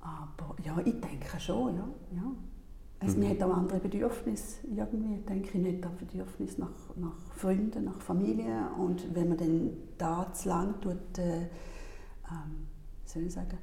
Aber 0.00 0.56
ja, 0.64 0.76
ich 0.84 1.00
denke 1.00 1.38
schon, 1.38 1.76
ja. 1.76 1.88
ja. 2.14 2.32
Also, 3.00 3.18
Man 3.18 3.30
hat 3.30 3.42
auch 3.42 3.56
andere 3.56 3.80
Bedürfnisse, 3.80 4.66
irgendwie, 4.68 5.20
denke 5.28 5.48
ich, 5.48 5.54
nicht 5.54 5.84
auch 5.84 5.90
Bedürfnis 5.90 6.56
nach, 6.58 6.68
nach 6.96 7.16
Freunden, 7.34 7.84
nach 7.84 8.00
Familie. 8.00 8.68
Und 8.78 9.12
wenn 9.14 9.28
man 9.28 9.38
dann 9.38 9.70
da 9.98 10.32
zu 10.32 10.48
lang 10.48 10.80
tut, 10.80 11.18
äh, 11.18 11.42
ähm, 11.42 11.48
wie 13.04 13.08
soll 13.08 13.22
ich 13.24 13.32
sagen, 13.32 13.58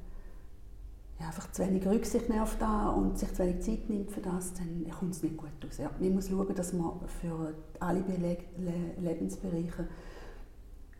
ja, 1.19 1.27
einfach 1.27 1.51
zu 1.51 1.63
wenig 1.63 1.85
Rücksicht 1.85 2.29
nimmt 2.29 2.41
auf 2.41 2.57
das 2.57 2.95
und 2.95 3.17
sich 3.19 3.33
zu 3.33 3.39
wenig 3.39 3.61
Zeit 3.61 3.89
nimmt 3.89 4.11
für 4.11 4.21
das, 4.21 4.53
dann 4.53 4.85
kommt 4.97 5.13
es 5.13 5.23
nicht 5.23 5.37
gut 5.37 5.49
aus. 5.67 5.77
Ja, 5.77 5.91
man 5.99 6.13
muss 6.15 6.29
schauen, 6.29 6.55
dass 6.55 6.73
man 6.73 6.93
für 7.21 7.53
alle 7.79 8.01
Bele 8.01 8.37
Le 8.57 8.73
Lebensbereiche 9.01 9.87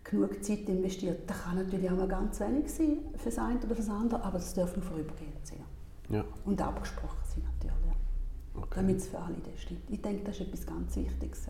genug 0.04 0.44
Zeit 0.44 0.68
investiert. 0.68 1.30
Das 1.30 1.44
kann 1.44 1.58
natürlich 1.58 1.90
auch 1.90 1.96
mal 1.96 2.08
ganz 2.08 2.40
wenig 2.42 2.70
sein 2.72 2.98
für 3.16 3.30
das 3.30 3.40
eine 3.40 3.58
oder 3.60 3.68
für 3.70 3.76
das 3.76 3.90
andere, 3.90 4.24
aber 4.24 4.40
das 4.40 4.54
darf 4.54 4.76
nur 4.76 4.86
vorübergehend 4.86 5.46
sein. 5.46 5.64
Ja, 6.10 6.26
Und 6.44 6.62
abgesprochen 6.62 7.20
sein 7.24 7.44
natürlich, 7.44 7.86
ja. 7.86 8.62
okay. 8.62 8.68
damit 8.76 8.98
es 8.98 9.08
für 9.08 9.20
alle 9.20 9.36
das 9.36 9.62
stimmt. 9.62 9.90
Ich 9.90 10.02
denke, 10.02 10.24
das 10.26 10.40
ist 10.40 10.48
etwas 10.48 10.66
ganz 10.66 10.96
Wichtiges 10.96 11.48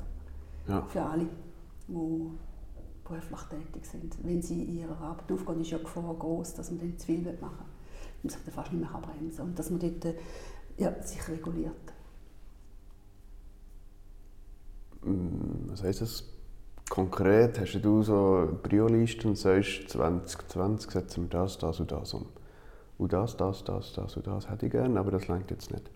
ja. 0.67 0.83
Für 0.83 1.01
alle, 1.01 1.25
die 1.87 1.93
beruflich 3.03 3.39
tätig 3.49 3.85
sind. 3.85 4.15
Wenn 4.23 4.41
sie 4.41 4.61
in 4.61 4.77
ihrer 4.77 5.01
Arbeit 5.01 5.31
aufgehen, 5.31 5.61
ist 5.61 5.71
ja 5.71 5.79
die 5.79 5.83
Gefahr 5.85 6.13
groß, 6.13 6.53
dass 6.53 6.69
man 6.69 6.81
dann 6.81 6.97
zu 6.99 7.07
viel 7.07 7.21
machen 7.21 7.39
will 7.41 7.78
sich 8.27 8.41
dann 8.43 8.53
fast 8.53 8.71
nicht 8.71 8.81
mehr 8.81 9.01
bremsen 9.01 9.37
kann. 9.37 9.47
Und 9.47 9.59
dass 9.59 9.69
man 9.69 9.79
dort 9.79 10.05
äh, 10.05 10.15
ja, 10.77 11.01
sich 11.03 11.27
reguliert. 11.27 11.93
Mm, 15.03 15.69
Was 15.69 15.83
heisst 15.83 16.01
das 16.01 16.23
konkret? 16.89 17.59
Hast 17.59 17.79
du 17.81 18.03
so 18.03 18.47
eine 18.47 18.53
Prio-Liste 18.53 19.27
und 19.27 19.37
sagst, 19.37 19.89
2020 19.89 20.91
setzen 20.91 21.23
wir 21.23 21.29
das, 21.29 21.57
das 21.57 21.79
und 21.79 21.91
das 21.91 22.13
um? 22.13 22.25
Und 22.97 23.13
das, 23.13 23.37
das, 23.37 23.63
das, 23.63 23.93
das 23.93 24.17
und 24.17 24.27
das 24.27 24.49
hätte 24.49 24.65
ich 24.65 24.71
gerne, 24.71 24.99
aber 24.99 25.11
das 25.11 25.27
langt 25.27 25.49
jetzt 25.51 25.71
nicht. 25.71 25.89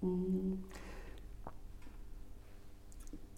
Mm. 0.00 0.54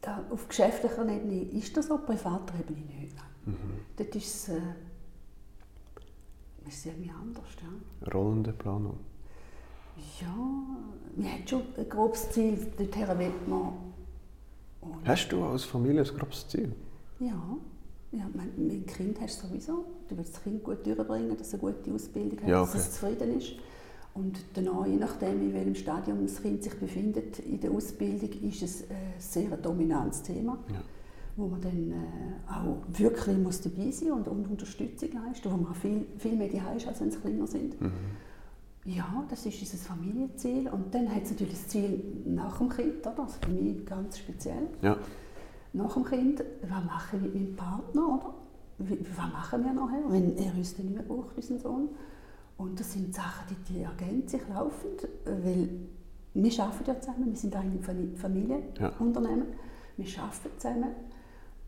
Da, 0.00 0.22
auf 0.30 0.48
geschäftlicher 0.48 1.08
Ebene 1.08 1.42
ist 1.44 1.76
das 1.76 1.90
auf 1.90 2.04
privater 2.04 2.54
Ebene 2.58 2.80
nicht. 2.80 3.16
Nein. 3.46 3.56
Dort 3.96 4.14
ist 4.14 4.34
es, 4.34 4.48
äh, 4.50 4.60
ist 6.68 6.78
es 6.78 6.86
irgendwie 6.86 7.10
anders. 7.10 7.44
Ja. 7.62 8.12
Rollende 8.12 8.52
Planung. 8.52 8.98
ja, 10.20 10.34
man 11.16 11.32
hat 11.32 11.48
schon 11.48 11.62
ein 11.76 11.88
grobes 11.88 12.30
Ziel, 12.30 12.56
dorthin 12.76 13.08
will 13.18 13.32
man. 13.46 13.72
Und 14.80 15.06
Hast 15.08 15.28
du 15.28 15.42
als 15.44 15.64
Familie 15.64 16.02
ein 16.02 16.16
grobes 16.18 16.46
Ziel? 16.48 16.72
Ja, 17.20 17.56
ja 18.12 18.28
mein, 18.34 18.50
mein 18.56 18.84
Kind 18.86 19.20
hast 19.20 19.42
du 19.42 19.46
sowieso. 19.48 19.84
Du 20.08 20.16
willst 20.16 20.34
das 20.34 20.42
Kind 20.42 20.62
gut 20.62 20.84
durchbringen, 20.86 21.36
dass 21.36 21.48
es 21.48 21.54
eine 21.54 21.62
gute 21.72 21.92
Ausbildung 21.94 22.40
hat, 22.40 22.48
Ja, 22.48 22.60
dass 22.60 22.70
okay. 22.70 22.78
es 22.78 22.92
zufrieden 22.92 23.38
ist. 23.38 23.52
Und 24.14 24.38
danach, 24.54 24.86
je 24.86 24.96
nachdem, 24.96 25.40
in 25.40 25.52
welchem 25.54 25.74
Stadium 25.74 26.22
das 26.24 26.40
Kind 26.40 26.62
sich 26.62 26.78
befindet 26.78 27.38
in 27.40 27.60
der 27.60 27.70
Ausbildung, 27.72 28.30
ist 28.48 28.62
es 28.62 28.82
ein 28.90 29.14
sehr 29.18 29.56
dominantes 29.56 30.22
Thema, 30.22 30.58
Ja. 30.72 30.82
Wo 31.36 31.46
man 31.48 31.60
dann 31.60 31.90
äh, 31.90 32.50
auch 32.52 32.78
wirklich 32.88 33.36
muss 33.38 33.60
dabei 33.60 33.90
sein 33.90 34.12
und, 34.12 34.28
und 34.28 34.48
Unterstützung 34.48 35.08
leisten, 35.12 35.50
wo 35.50 35.56
man 35.56 35.74
viel, 35.74 36.06
viel 36.18 36.36
mehr 36.36 36.48
daheim 36.48 36.76
ist, 36.76 36.86
als 36.86 37.00
wenn 37.00 37.10
sie 37.10 37.18
kleiner 37.18 37.46
sind. 37.46 37.80
Mhm. 37.80 37.90
Ja, 38.86 39.24
das 39.30 39.46
ist 39.46 39.60
unser 39.60 39.78
Familienziel. 39.78 40.68
Und 40.68 40.94
dann 40.94 41.12
hat 41.12 41.22
es 41.24 41.30
natürlich 41.30 41.54
das 41.54 41.68
Ziel 41.68 42.02
nach 42.26 42.58
dem 42.58 42.68
Kind, 42.68 43.00
oder? 43.06 43.18
Also 43.22 43.34
für 43.40 43.50
mich 43.50 43.84
ganz 43.86 44.18
speziell 44.18 44.68
Ja. 44.82 44.96
nach 45.72 45.94
dem 45.94 46.04
Kind, 46.04 46.44
was 46.62 46.84
mache 46.84 47.16
ich 47.16 47.22
mit 47.22 47.34
meinem 47.34 47.56
Partner, 47.56 48.02
oder? 48.08 48.34
Was 48.78 49.32
machen 49.32 49.64
wir 49.64 49.72
nachher, 49.72 50.02
wenn 50.08 50.36
er 50.36 50.52
uns 50.54 50.76
dann 50.76 50.86
nicht 50.86 50.96
mehr 50.96 51.04
braucht, 51.04 51.36
unseren 51.36 51.58
Sohn? 51.60 51.88
Und 52.58 52.78
das 52.78 52.92
sind 52.92 53.14
Sachen, 53.14 53.56
die, 53.68 53.72
die 53.72 53.80
ergänzen 53.82 54.28
sich 54.38 54.48
laufend, 54.48 55.08
weil 55.24 55.68
wir 56.34 56.62
arbeiten 56.62 56.84
ja 56.86 57.00
zusammen, 57.00 57.26
wir 57.30 57.36
sind 57.36 57.56
eigentlich 57.56 57.88
ein 57.88 58.10
Ja. 58.12 58.18
Familienunternehmen, 58.90 59.46
wir 59.96 60.06
arbeiten 60.18 60.58
zusammen 60.58 60.88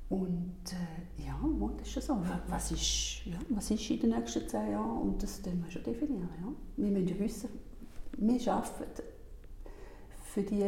und 0.09 0.55
äh, 0.73 1.25
ja, 1.27 1.37
das 1.79 1.87
ist 1.89 1.93
schon 1.95 2.03
so. 2.03 2.15
Wa- 2.15 2.43
Was 2.49 2.71
ist, 2.73 3.25
ja, 3.27 3.39
was 3.49 3.71
ist 3.71 3.91
in 3.91 4.01
den 4.01 4.11
nächsten 4.11 4.49
zehn 4.49 4.71
Jahren? 4.73 5.01
Und 5.03 5.23
das 5.23 5.41
müssen 5.45 5.65
wir 5.65 5.71
schon 5.71 5.83
definieren. 5.83 6.29
Ja. 6.41 6.53
Wir 6.77 6.91
müssen 6.93 7.09
ja 7.09 7.19
wissen, 7.19 7.49
wir 8.19 8.53
arbeiten 8.53 9.03
für 10.25 10.43
die 10.43 10.65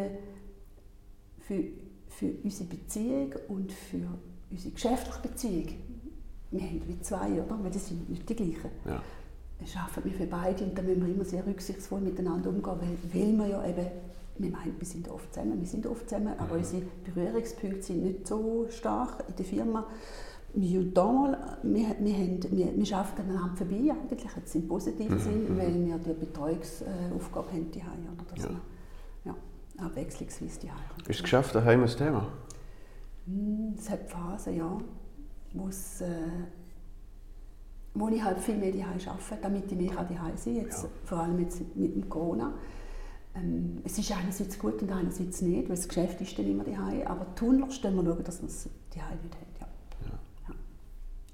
für, 1.40 1.64
für 2.08 2.32
unsere 2.42 2.68
Beziehung 2.68 3.32
und 3.48 3.72
für 3.72 4.06
unsere 4.50 4.70
geschäftliche 4.74 5.20
Beziehung. 5.22 5.68
Wir 6.50 6.60
haben 6.62 6.82
wie 6.88 7.00
zwei, 7.00 7.32
oder? 7.42 7.58
Weil 7.62 7.70
das 7.70 7.88
sind 7.88 8.08
nicht 8.08 8.28
die 8.28 8.34
gleichen. 8.36 8.70
Ja. 8.84 9.02
Wir 9.60 9.80
arbeiten 9.80 10.04
wir 10.04 10.12
für 10.16 10.26
beide 10.26 10.64
und 10.64 10.76
da 10.78 10.82
müssen 10.82 11.06
wir 11.06 11.14
immer 11.14 11.24
sehr 11.24 11.44
rücksichtsvoll 11.46 12.00
miteinander 12.00 12.48
umgehen, 12.50 12.76
weil, 12.80 13.12
weil 13.12 13.32
wir 13.38 13.46
ja 13.48 13.66
eben, 13.66 13.86
wir 14.38 14.50
meinen, 14.50 14.74
wir 14.78 14.86
sind 14.86 15.08
oft 15.08 15.32
zusammen, 15.34 15.58
wir 15.60 15.66
sind 15.66 15.86
oft 15.86 16.08
zusammen, 16.08 16.34
aber 16.38 16.54
unsere 16.56 16.82
Berührungspunkte 17.04 17.82
sind 17.82 18.02
nicht 18.04 18.26
so 18.26 18.66
stark 18.70 19.24
in 19.28 19.36
der 19.36 19.44
Firma. 19.44 19.86
Wir, 20.54 20.82
da 20.92 21.58
wir, 21.62 21.96
wir, 22.00 22.14
haben, 22.16 22.40
wir, 22.50 22.74
wir 22.76 22.96
arbeiten 22.96 23.22
aneinander 23.22 23.56
vorbei 23.56 23.92
eigentlich, 23.92 24.30
jetzt 24.34 24.54
im 24.54 24.66
positiven 24.66 25.18
Sinn, 25.18 25.46
weil 25.58 25.74
wir 25.74 25.98
die 25.98 26.12
Betreuungsaufgabe 26.14 27.52
haben, 27.52 27.70
die 27.70 27.82
haben, 27.82 28.06
oder? 28.14 28.24
Dass 28.34 28.44
Ja. 28.44 28.50
wir, 28.50 29.34
ja, 29.78 29.84
abwechslungsweise 29.86 30.60
die. 30.60 30.66
Ist 31.00 31.08
das 31.08 31.22
Geschäft 31.22 31.54
daheim 31.54 31.82
ein 31.82 31.88
Thema? 31.88 32.26
Hm, 33.26 33.74
Es 33.78 33.90
hat 33.90 34.08
Phasen, 34.10 34.56
ja, 34.56 34.78
wo, 35.52 35.68
es, 35.68 36.00
äh, 36.00 36.06
wo 37.94 38.08
ich 38.08 38.22
halt 38.24 38.38
viel 38.40 38.56
mehr 38.56 38.72
daheim 38.72 38.98
arbeite, 39.06 39.38
damit 39.42 39.70
ich 39.70 39.78
mehr 39.78 39.90
daheim 39.90 40.36
sein 40.36 40.54
kann, 40.54 40.64
jetzt, 40.64 40.82
Ja. 40.84 40.88
vor 41.04 41.18
allem 41.18 41.38
jetzt 41.40 41.60
mit 41.76 41.94
dem 41.94 42.08
Corona. 42.08 42.54
Ähm, 43.38 43.80
es 43.84 43.98
ist 43.98 44.10
einerseits 44.12 44.58
gut 44.58 44.82
und 44.82 44.90
einerseits 44.90 45.42
nicht, 45.42 45.68
weil 45.68 45.76
das 45.76 45.88
Geschäft 45.88 46.20
ist 46.20 46.38
dann 46.38 46.46
immer 46.46 46.64
daheim, 46.64 47.06
aber 47.06 47.34
tunlichst 47.34 47.84
müssen 47.84 47.96
wir 47.96 48.04
schauen, 48.04 48.24
dass 48.24 48.40
wir 48.40 48.48
es 48.48 48.68
daheim 48.94 49.18
nicht 49.22 49.34
haben. 49.34 49.46
Ja. 49.60 49.66
Ja. 50.06 50.18
Ja. 50.48 50.54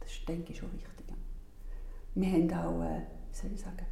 Das 0.01 0.11
ist, 0.11 0.29
denke 0.29 0.53
ich, 0.53 0.59
schon 0.59 0.73
wichtig. 0.73 1.07
Ja. 1.09 1.15
Wir 2.15 2.33
haben 2.33 2.53
auch, 2.53 2.83
äh, 2.85 3.01
wie 3.31 3.37
soll 3.37 3.51
ich 3.55 3.61
sagen, 3.61 3.87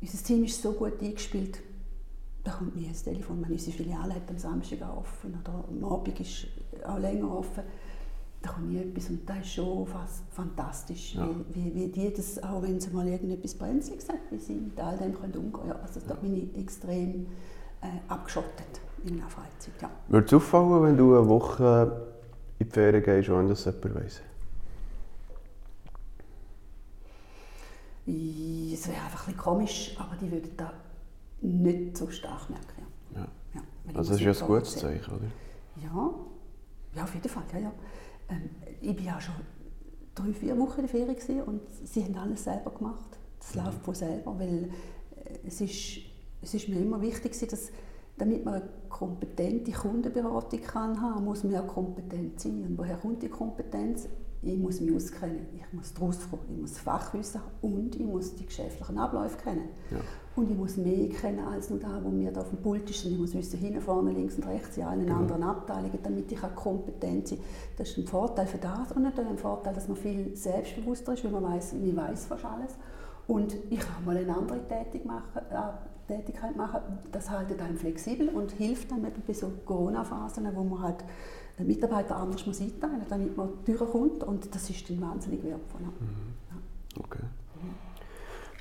unser 0.00 0.24
Team 0.24 0.44
ist 0.44 0.62
so 0.62 0.72
gut 0.72 1.02
eingespielt, 1.02 1.60
da 2.44 2.52
kommt 2.52 2.76
nie 2.76 2.88
das 2.88 3.02
Telefon, 3.02 3.42
wenn 3.42 3.52
unsere 3.52 3.76
Filiale 3.76 4.14
hat 4.14 4.30
am 4.30 4.38
Samstag 4.38 4.80
offen 4.96 5.36
oder 5.40 5.64
am 5.68 5.84
Abend 5.84 6.20
ist 6.20 6.46
auch 6.86 6.98
länger 6.98 7.30
offen, 7.36 7.64
da 8.48 8.54
kommt 8.54 8.70
nie 8.70 8.78
etwas 8.78 9.10
und 9.10 9.28
das 9.28 9.38
ist 9.38 9.52
schon 9.54 9.86
fast 9.86 10.22
fantastisch, 10.30 11.14
Ja. 11.14 11.28
wie, 11.50 11.74
wie, 11.74 11.88
die 11.88 12.12
das, 12.12 12.42
auch 12.42 12.62
wenn 12.62 12.80
sie 12.80 12.90
mal 12.90 13.06
irgendetwas 13.06 13.54
Brenzliges 13.54 14.08
hat, 14.08 14.18
wie 14.30 14.38
sie 14.38 14.54
mit 14.54 14.78
all 14.80 14.96
dem 14.96 15.14
können 15.14 15.32
umgehen 15.34 15.52
können. 15.52 15.68
Ja, 15.68 15.76
also 15.76 16.00
da 16.06 16.14
bin 16.14 16.36
ich 16.36 16.58
extrem 16.60 17.26
äh, 17.82 17.86
abgeschottet. 18.08 18.80
in 19.04 19.16
meiner 19.16 19.28
Freizeit, 19.30 19.74
ja. 19.80 19.90
Würde 20.08 20.26
es 20.26 20.34
auffallen, 20.34 20.82
wenn 20.82 20.96
du 20.96 21.16
eine 21.16 21.28
Woche 21.28 22.06
in 22.58 22.66
die 22.66 22.72
Ferien 22.72 23.02
gehst, 23.02 23.28
ohne 23.28 23.48
dass 23.50 23.64
jemand 23.64 23.94
weiss? 23.94 24.20
Es 28.06 28.88
wäre 28.88 29.02
einfach 29.04 29.28
ein 29.28 29.36
komisch, 29.36 29.94
aber 29.98 30.16
die 30.16 30.30
würden 30.32 30.50
da 30.56 30.72
nicht 31.42 31.96
so 31.96 32.08
stark 32.10 32.48
merken. 32.48 32.86
Ja. 33.14 33.26
Ja, 33.54 33.60
Also 33.94 34.12
das 34.12 34.20
ist 34.20 34.24
ja 34.26 34.32
ein 34.44 34.48
gutes. 34.48 34.76
Zeichen, 34.76 35.14
oder? 35.14 35.26
Ja, 35.76 36.10
ja 36.96 37.02
auf 37.04 37.14
jeden 37.14 37.28
Fall. 37.28 37.42
Ja, 37.52 37.58
ja. 37.58 37.72
Ähm, 38.28 38.50
ich 38.80 38.96
war 38.98 39.04
ja 39.04 39.20
schon 39.20 39.34
drei, 40.14 40.32
vier 40.32 40.58
Wochen 40.58 40.80
in 40.80 40.86
der 40.86 41.16
Ferien 41.16 41.42
und 41.42 41.60
sie 41.84 42.04
haben 42.04 42.16
alles 42.16 42.44
selber 42.44 42.70
gemacht. 42.70 43.18
Das 43.38 43.54
Mhm. 43.54 43.64
läuft 43.64 43.84
von 43.84 43.94
selber, 43.94 44.38
weil 44.38 44.70
äh, 45.24 45.38
es 45.46 45.60
ist, 45.60 46.00
es 46.42 46.54
ist 46.54 46.68
mir 46.68 46.80
immer 46.80 47.00
wichtig 47.00 47.32
dass 47.48 47.70
damit 48.16 48.44
man 48.44 48.54
eine 48.54 48.68
kompetente 48.88 49.70
Kundenberatung 49.70 50.60
kann 50.60 51.00
haben, 51.00 51.24
muss 51.24 51.44
man 51.44 51.52
ja 51.52 51.62
kompetent 51.62 52.40
sein. 52.40 52.64
Und 52.64 52.76
woher 52.76 52.96
kommt 52.96 53.22
die 53.22 53.28
Kompetenz? 53.28 54.08
Ich 54.40 54.56
muss 54.56 54.80
mich 54.80 54.94
auskennen, 54.94 55.46
ich 55.52 55.72
muss 55.72 55.92
daraus 55.94 56.18
kommen, 56.30 56.42
ich 56.54 56.60
muss 56.60 56.78
Fachwissen 56.78 57.40
haben 57.40 57.74
und 57.74 57.96
ich 57.96 58.06
muss 58.06 58.34
die 58.36 58.46
geschäftlichen 58.46 58.96
Abläufe 58.96 59.36
kennen. 59.38 59.68
Ja. 59.90 59.98
Und 60.36 60.50
ich 60.50 60.56
muss 60.56 60.76
mehr 60.76 61.08
kennen 61.08 61.40
als 61.40 61.70
nur 61.70 61.80
da, 61.80 62.00
wo 62.04 62.10
mir 62.10 62.30
da 62.30 62.42
auf 62.42 62.50
dem 62.50 62.58
Pult 62.62 62.88
ist. 62.88 63.04
Und 63.04 63.12
ich 63.12 63.18
muss 63.18 63.34
wissen, 63.34 63.58
hinten, 63.58 63.80
vorne, 63.80 64.12
links 64.12 64.36
und 64.36 64.46
rechts 64.46 64.76
in 64.76 64.84
allen 64.84 65.00
Genau. 65.06 65.16
anderen 65.18 65.42
Abteilungen, 65.42 65.98
damit 66.02 66.30
ich 66.30 66.42
auch 66.44 66.54
kompetent 66.54 67.26
sein 67.26 67.38
kann. 67.38 67.46
Das 67.78 67.88
ist 67.88 67.98
ein 67.98 68.06
Vorteil 68.06 68.46
für 68.46 68.58
das 68.58 68.92
und 68.92 69.02
natürlich 69.02 69.30
ein 69.30 69.38
Vorteil, 69.38 69.74
dass 69.74 69.88
man 69.88 69.96
viel 69.96 70.36
selbstbewusster 70.36 71.14
ist, 71.14 71.24
weil 71.24 71.32
man 71.32 71.42
weiß, 71.42 71.72
man 71.72 71.96
weiß 71.96 72.26
fast 72.26 72.44
alles. 72.44 72.74
Und 73.26 73.56
ich 73.70 73.80
kann 73.80 74.04
mal 74.04 74.16
eine 74.16 74.34
andere 74.36 74.58
machen, 75.04 75.42
äh, 75.50 75.88
Tätigkeit 76.08 76.56
machen. 76.56 76.80
Das 77.12 77.30
hält 77.30 77.60
einem 77.60 77.76
flexibel 77.76 78.28
und 78.30 78.52
hilft 78.52 78.90
dann 78.90 79.04
eben 79.04 79.22
bei 79.26 79.34
so 79.34 79.50
Corona-Phasen, 79.66 80.48
wo 80.54 80.64
man 80.64 80.82
halt 80.82 81.04
den 81.58 81.66
Mitarbeiter 81.66 82.16
anders 82.16 82.46
muss 82.46 82.60
einteilen 82.60 82.98
muss, 83.00 83.08
damit 83.08 83.36
man 83.36 83.48
durchkommt. 83.64 84.24
Und 84.24 84.54
das 84.54 84.70
ist 84.70 84.88
dann 84.88 85.00
wahnsinnig 85.00 85.42
wertvoll. 85.42 85.80
Ja. 85.82 87.00
Okay. 87.00 87.24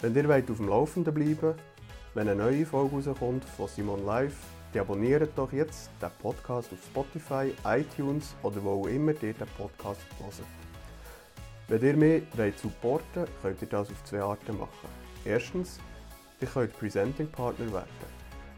Wenn 0.00 0.16
ihr 0.16 0.28
wollt 0.28 0.50
auf 0.50 0.56
dem 0.56 0.68
Laufenden 0.68 1.14
bleiben 1.14 1.54
wenn 2.14 2.28
eine 2.28 2.42
neue 2.42 2.66
Folge 2.66 2.96
rauskommt 2.96 3.44
von 3.44 3.68
Simon 3.68 4.04
Live, 4.04 4.36
dann 4.72 4.82
abonniert 4.82 5.30
doch 5.36 5.52
jetzt 5.52 5.90
den 6.00 6.10
Podcast 6.20 6.70
auf 6.72 6.78
Spotify, 6.84 7.54
iTunes 7.64 8.34
oder 8.42 8.62
wo 8.62 8.82
auch 8.82 8.86
immer 8.86 9.12
ihr 9.22 9.32
den 9.32 9.46
Podcast 9.56 10.00
hört. 10.18 10.42
Wenn 11.68 11.82
ihr 11.82 11.96
mich 11.96 12.22
wollt 12.36 13.04
könnt 13.40 13.62
ihr 13.62 13.68
das 13.68 13.90
auf 13.90 14.04
zwei 14.04 14.20
Arten 14.20 14.58
machen. 14.58 14.88
Erstens, 15.24 15.78
ihr 16.40 16.48
könnt 16.48 16.78
Presenting 16.78 17.28
Partner 17.28 17.72
werden. 17.72 17.88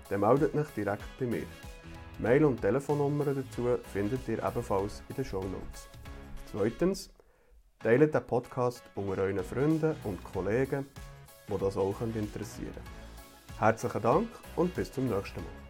Dann 0.09 0.21
meldet 0.21 0.55
euch 0.55 0.69
direkt 0.77 1.19
bei 1.19 1.27
mir. 1.27 1.47
Mail- 2.19 2.45
und 2.45 2.61
Telefonnummern 2.61 3.37
dazu 3.37 3.79
findet 3.93 4.27
ihr 4.29 4.39
ebenfalls 4.45 5.03
in 5.09 5.15
den 5.17 5.25
Show 5.25 5.43
Notes. 5.43 5.89
Zweitens, 6.51 7.11
teilt 7.81 8.15
den 8.15 8.27
Podcast 8.27 8.83
unter 8.97 9.23
euren 9.23 9.45
Freunden 9.45 9.95
und 10.05 10.23
Kollegen, 10.25 10.87
die 11.49 11.59
das 11.59 11.77
auch 11.77 12.01
interessieren 12.01 12.73
können. 12.73 13.04
Herzlichen 13.59 14.03
Dank 14.03 14.29
und 14.57 14.75
bis 14.75 14.93
zum 14.93 15.09
nächsten 15.09 15.41
Mal. 15.41 15.64